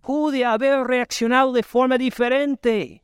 Pude 0.00 0.46
haber 0.46 0.86
reaccionado 0.86 1.52
de 1.52 1.62
forma 1.62 1.98
diferente. 1.98 3.02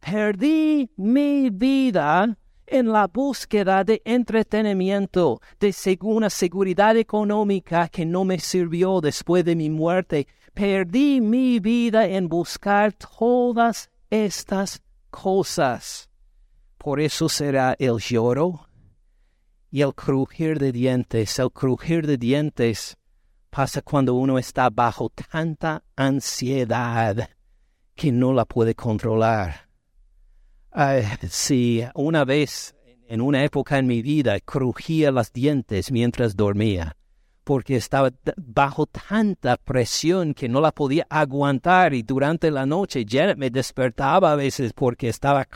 Perdí 0.00 0.90
mi 0.96 1.48
vida 1.48 2.36
en 2.66 2.92
la 2.92 3.06
búsqueda 3.06 3.82
de 3.82 4.02
entretenimiento, 4.04 5.40
de 5.58 5.98
una 6.02 6.28
seguridad 6.28 6.94
económica 6.96 7.88
que 7.88 8.04
no 8.04 8.26
me 8.26 8.38
sirvió 8.38 9.00
después 9.00 9.46
de 9.46 9.56
mi 9.56 9.70
muerte. 9.70 10.26
Perdí 10.52 11.22
mi 11.22 11.58
vida 11.58 12.06
en 12.06 12.28
buscar 12.28 12.92
todas 12.92 13.90
estas 14.10 14.82
cosas. 15.12 16.10
Por 16.76 16.98
eso 16.98 17.28
será 17.28 17.76
el 17.78 17.98
lloro 17.98 18.66
y 19.70 19.82
el 19.82 19.94
crujir 19.94 20.58
de 20.58 20.72
dientes. 20.72 21.38
El 21.38 21.52
crujir 21.52 22.08
de 22.08 22.16
dientes 22.16 22.96
pasa 23.50 23.80
cuando 23.82 24.14
uno 24.14 24.38
está 24.38 24.70
bajo 24.70 25.08
tanta 25.10 25.84
ansiedad 25.94 27.28
que 27.94 28.10
no 28.10 28.32
la 28.32 28.44
puede 28.44 28.74
controlar 28.74 29.72
si 31.28 31.84
una 31.94 32.24
vez 32.24 32.74
en 33.08 33.20
una 33.20 33.44
época 33.44 33.78
en 33.78 33.86
mi 33.86 34.02
vida 34.02 34.40
crujía 34.40 35.10
los 35.10 35.32
dientes 35.32 35.92
mientras 35.92 36.34
dormía, 36.34 36.96
porque 37.44 37.76
estaba 37.76 38.10
bajo 38.36 38.86
tanta 38.86 39.56
presión 39.56 40.34
que 40.34 40.48
no 40.48 40.60
la 40.60 40.72
podía 40.72 41.06
aguantar 41.10 41.94
y 41.94 42.02
durante 42.02 42.50
la 42.50 42.66
noche 42.66 43.06
Janet 43.08 43.38
me 43.38 43.50
despertaba 43.50 44.32
a 44.32 44.36
veces 44.36 44.72
porque 44.72 45.08
estaba 45.08 45.46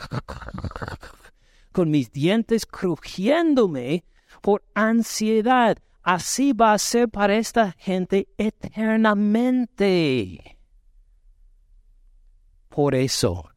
con 1.71 1.91
mis 1.91 2.11
dientes 2.11 2.65
crujiéndome 2.65 4.03
por 4.41 4.63
ansiedad. 4.73 5.77
Así 6.03 6.53
va 6.53 6.73
a 6.73 6.77
ser 6.77 7.09
para 7.09 7.35
esta 7.35 7.73
gente 7.77 8.29
eternamente. 8.37 10.57
Por 12.69 12.95
eso, 12.95 13.49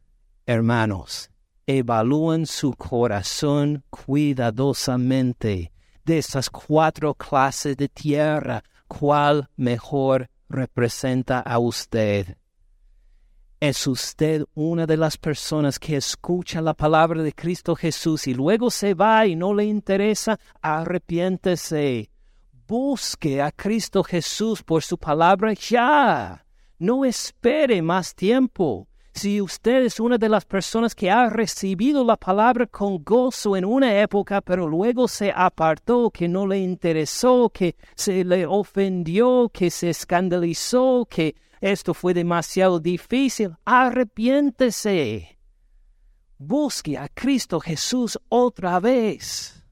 hermanos, 0.45 1.31
evalúen 1.65 2.45
su 2.45 2.73
corazón 2.73 3.85
cuidadosamente 3.89 5.71
de 6.05 6.17
esas 6.17 6.49
cuatro 6.49 7.13
clases 7.13 7.77
de 7.77 7.89
tierra, 7.89 8.63
cuál 8.87 9.49
mejor 9.55 10.29
representa 10.49 11.39
a 11.39 11.59
usted. 11.59 12.37
¿Es 13.59 13.85
usted 13.85 14.43
una 14.55 14.87
de 14.87 14.97
las 14.97 15.17
personas 15.17 15.77
que 15.77 15.95
escucha 15.95 16.61
la 16.61 16.73
palabra 16.73 17.21
de 17.21 17.31
Cristo 17.31 17.75
Jesús 17.75 18.25
y 18.25 18.33
luego 18.33 18.71
se 18.71 18.95
va 18.95 19.27
y 19.27 19.35
no 19.35 19.53
le 19.53 19.65
interesa? 19.65 20.39
Arrepiéntese. 20.61 22.09
Busque 22.67 23.39
a 23.39 23.51
Cristo 23.51 24.03
Jesús 24.03 24.63
por 24.63 24.81
su 24.81 24.97
palabra 24.97 25.53
ya. 25.53 26.43
No 26.79 27.05
espere 27.05 27.83
más 27.83 28.15
tiempo. 28.15 28.87
Si 29.13 29.41
usted 29.41 29.83
es 29.83 29.99
una 29.99 30.17
de 30.17 30.29
las 30.29 30.45
personas 30.45 30.95
que 30.95 31.11
ha 31.11 31.29
recibido 31.29 32.03
la 32.03 32.15
palabra 32.15 32.65
con 32.65 33.03
gozo 33.03 33.57
en 33.57 33.65
una 33.65 34.01
época, 34.01 34.41
pero 34.41 34.67
luego 34.67 35.07
se 35.07 35.31
apartó, 35.35 36.09
que 36.09 36.27
no 36.27 36.47
le 36.47 36.59
interesó, 36.59 37.49
que 37.49 37.75
se 37.95 38.23
le 38.23 38.45
ofendió, 38.45 39.49
que 39.53 39.69
se 39.69 39.89
escandalizó, 39.89 41.05
que 41.09 41.35
esto 41.59 41.93
fue 41.93 42.13
demasiado 42.13 42.79
difícil, 42.79 43.55
arrepiéntese. 43.65 45.37
Busque 46.37 46.97
a 46.97 47.07
Cristo 47.09 47.59
Jesús 47.59 48.17
otra 48.29 48.79
vez. 48.79 49.63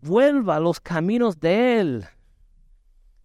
Vuelva 0.00 0.56
a 0.56 0.60
los 0.60 0.80
caminos 0.80 1.38
de 1.38 1.80
Él. 1.80 2.08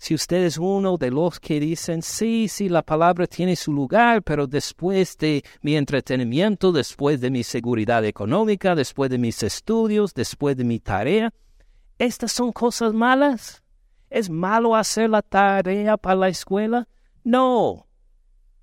Si 0.04 0.14
usted 0.14 0.44
es 0.44 0.58
uno 0.58 0.98
de 0.98 1.12
los 1.12 1.40
que 1.40 1.62
dicen, 1.62 2.02
sí, 2.02 2.50
sí, 2.50 2.68
la 2.68 2.82
palabra 2.82 3.26
tiene 3.26 3.56
su 3.56 3.72
lugar, 3.72 4.22
pero 4.22 4.48
después 4.48 5.18
de 5.18 5.46
mi 5.62 5.78
entretenimiento, 5.78 6.74
después 6.74 7.22
de 7.22 7.32
mi 7.32 7.42
seguridad 7.42 8.04
económica, 8.04 8.76
después 8.76 9.10
de 9.10 9.18
mis 9.18 9.42
estudios, 9.44 10.14
después 10.14 10.58
de 10.58 10.66
mi 10.66 10.82
tarea, 10.82 11.34
¿estas 11.98 12.34
son 12.34 12.52
cosas 12.52 12.94
malas? 12.94 13.64
¿Es 14.10 14.30
malo 14.30 14.76
hacer 14.76 15.10
la 15.10 15.22
tarea 15.22 15.96
para 15.96 16.18
la 16.18 16.28
escuela? 16.28 16.86
No. 17.24 17.88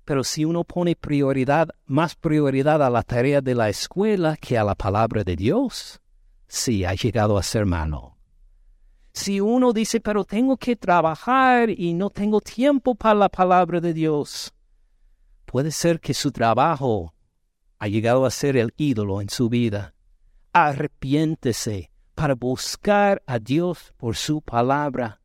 Pero 0.05 0.23
si 0.23 0.45
uno 0.45 0.63
pone 0.63 0.95
prioridad, 0.95 1.69
más 1.87 2.13
prioridad 2.13 2.83
a 2.83 2.91
la 2.91 3.01
tarea 3.01 3.41
de 3.41 3.55
la 3.55 3.67
escuela 3.67 4.37
que 4.37 4.59
a 4.59 4.63
la 4.63 4.75
palabra 4.75 5.23
de 5.23 5.35
Dios, 5.35 6.01
sí 6.47 6.85
ha 6.85 6.93
llegado 6.93 7.35
a 7.35 7.41
ser 7.41 7.65
malo. 7.65 8.20
Si 9.13 9.41
uno 9.41 9.73
dice, 9.73 9.99
pero 9.99 10.23
tengo 10.23 10.57
que 10.57 10.75
trabajar 10.75 11.69
y 11.69 11.93
no 11.93 12.09
tengo 12.09 12.39
tiempo 12.39 12.95
para 12.95 13.15
la 13.15 13.29
palabra 13.29 13.81
de 13.81 13.93
Dios, 13.93 14.53
puede 15.45 15.71
ser 15.71 15.99
que 15.99 16.13
su 16.13 16.31
trabajo 16.31 17.13
ha 17.77 17.87
llegado 17.87 18.25
a 18.25 18.31
ser 18.31 18.55
el 18.55 18.73
ídolo 18.77 19.21
en 19.21 19.29
su 19.29 19.49
vida. 19.49 19.93
Arrepiéntese 20.53 21.91
para 22.15 22.35
buscar 22.35 23.21
a 23.25 23.39
Dios 23.39 23.93
por 23.97 24.15
su 24.15 24.41
palabra, 24.41 25.19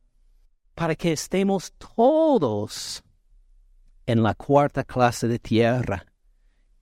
para 0.73 0.95
que 0.95 1.13
estemos 1.13 1.73
todos 1.73 3.03
en 4.05 4.23
la 4.23 4.33
cuarta 4.33 4.83
clase 4.83 5.27
de 5.27 5.39
tierra, 5.39 6.05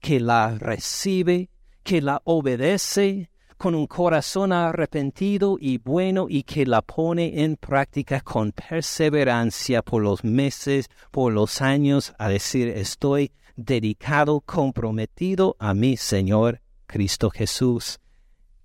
que 0.00 0.18
la 0.18 0.56
recibe, 0.58 1.50
que 1.82 2.00
la 2.00 2.20
obedece, 2.24 3.30
con 3.56 3.74
un 3.74 3.86
corazón 3.86 4.52
arrepentido 4.52 5.56
y 5.58 5.78
bueno 5.78 6.26
y 6.28 6.42
que 6.42 6.66
la 6.66 6.82
pone 6.82 7.42
en 7.42 7.56
práctica 7.56 8.20
con 8.20 8.52
perseverancia 8.52 9.82
por 9.82 10.02
los 10.02 10.24
meses, 10.24 10.90
por 11.10 11.32
los 11.32 11.62
años, 11.62 12.14
a 12.18 12.28
decir 12.28 12.68
estoy 12.68 13.32
dedicado, 13.56 14.40
comprometido 14.40 15.56
a 15.58 15.72
mi 15.72 15.96
Señor 15.96 16.60
Cristo 16.86 17.30
Jesús. 17.30 18.00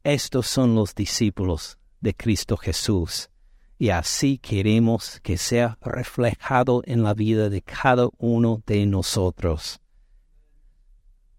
Estos 0.04 0.48
son 0.48 0.76
los 0.76 0.94
discípulos 0.94 1.78
de 2.02 2.14
Cristo 2.14 2.58
Jesús. 2.58 3.30
Y 3.78 3.90
así 3.90 4.38
queremos 4.38 5.20
que 5.22 5.38
sea 5.38 5.78
reflejado 5.82 6.84
en 6.86 7.02
la 7.02 7.14
vida 7.14 7.50
de 7.50 7.62
cada 7.62 8.10
uno 8.18 8.62
de 8.68 8.86
nosotros. 8.86 9.80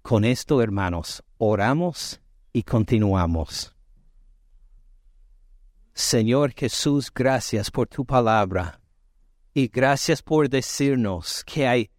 Con 0.03 0.25
esto, 0.25 0.61
hermanos, 0.61 1.23
oramos 1.39 2.22
y 2.53 2.63
continuamos. 2.63 3.75
Señor 5.95 6.53
Jesús, 6.53 7.11
gracias 7.15 7.71
por 7.71 7.89
tu 7.89 8.05
palabra 8.05 8.81
y 9.55 9.69
gracias 9.69 10.23
por 10.23 10.49
decirnos 10.49 11.45
que 11.45 11.67
hay 11.67 11.91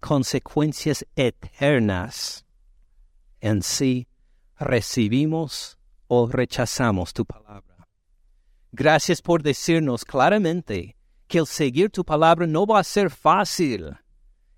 consecuencias 0.00 1.06
eternas 1.14 2.44
en 3.40 3.62
sí 3.62 4.08
recibimos 4.58 5.78
o 6.08 6.28
rechazamos 6.28 7.12
tu 7.12 7.24
palabra. 7.24 7.88
Gracias 8.72 9.22
por 9.22 9.42
decirnos 9.42 10.04
claramente 10.04 10.96
que 11.26 11.38
el 11.38 11.46
seguir 11.46 11.90
tu 11.90 12.04
palabra 12.04 12.46
no 12.46 12.66
va 12.66 12.80
a 12.80 12.84
ser 12.84 13.10
fácil, 13.10 13.96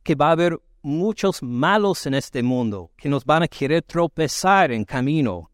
que 0.03 0.14
va 0.14 0.28
a 0.28 0.32
haber 0.32 0.61
muchos 0.89 1.43
malos 1.43 2.07
en 2.07 2.14
este 2.14 2.43
mundo 2.43 2.91
que 2.97 3.09
nos 3.09 3.24
van 3.24 3.43
a 3.43 3.49
querer 3.49 3.82
tropezar 3.82 4.72
en 4.72 4.84
camino, 4.84 5.51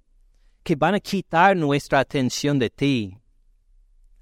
que 0.63 0.77
van 0.77 0.95
a 0.95 1.01
quitar 1.01 1.57
nuestra 1.57 2.01
atención 2.01 2.59
de 2.59 2.71
ti. 2.71 3.19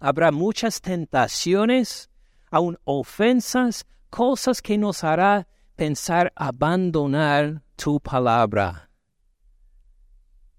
Habrá 0.01 0.33
muchas 0.33 0.81
tentaciones, 0.81 2.11
aun 2.51 2.77
ofensas, 2.85 3.87
cosas 4.11 4.61
que 4.61 4.77
nos 4.77 5.05
hará 5.05 5.47
pensar 5.77 6.33
abandonar 6.35 7.63
tu 7.77 8.01
palabra. 8.01 8.91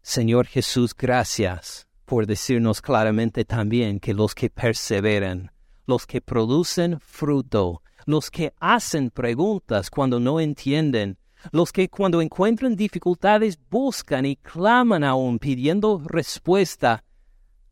Señor 0.01 0.47
Jesús, 0.47 0.93
gracias 0.95 1.87
por 2.05 2.27
decirnos 2.27 2.81
claramente 2.81 3.45
también 3.45 3.99
que 3.99 4.13
los 4.13 4.35
que 4.35 4.49
perseveran, 4.49 5.52
los 5.85 6.05
que 6.05 6.21
producen 6.21 6.99
fruto, 6.99 7.81
los 8.05 8.29
que 8.29 8.53
hacen 8.59 9.09
preguntas 9.09 9.89
cuando 9.89 10.19
no 10.19 10.39
entienden, 10.39 11.17
los 11.51 11.71
que 11.71 11.89
cuando 11.89 12.21
encuentran 12.21 12.75
dificultades 12.75 13.59
buscan 13.69 14.25
y 14.25 14.37
claman 14.37 15.03
aún 15.03 15.39
pidiendo 15.39 16.01
respuesta, 16.05 17.03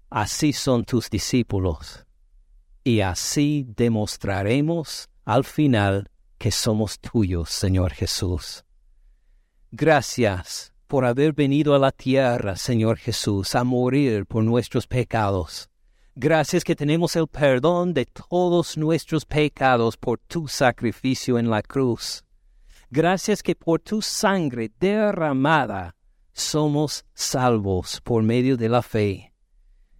así 0.09 0.53
son 0.53 0.83
tus 0.83 1.09
discípulos. 1.09 2.05
Y 2.83 3.01
así 3.01 3.65
demostraremos 3.75 5.09
al 5.23 5.43
final 5.43 6.09
que 6.37 6.51
somos 6.51 6.99
tuyos, 6.99 7.49
Señor 7.49 7.93
Jesús. 7.93 8.65
Gracias 9.71 10.73
por 10.87 11.05
haber 11.05 11.31
venido 11.31 11.73
a 11.73 11.79
la 11.79 11.91
tierra, 11.91 12.57
Señor 12.57 12.97
Jesús, 12.97 13.55
a 13.55 13.63
morir 13.63 14.25
por 14.25 14.43
nuestros 14.43 14.87
pecados. 14.87 15.70
Gracias 16.15 16.65
que 16.65 16.75
tenemos 16.75 17.15
el 17.15 17.27
perdón 17.27 17.93
de 17.93 18.05
todos 18.05 18.77
nuestros 18.77 19.23
pecados 19.25 19.95
por 19.95 20.19
tu 20.19 20.47
sacrificio 20.47 21.39
en 21.39 21.49
la 21.49 21.61
cruz. 21.61 22.25
Gracias 22.89 23.41
que 23.41 23.55
por 23.55 23.79
tu 23.79 24.01
sangre 24.01 24.69
derramada 24.77 25.95
somos 26.33 27.05
salvos 27.13 28.01
por 28.01 28.23
medio 28.23 28.57
de 28.57 28.67
la 28.67 28.81
fe. 28.81 29.33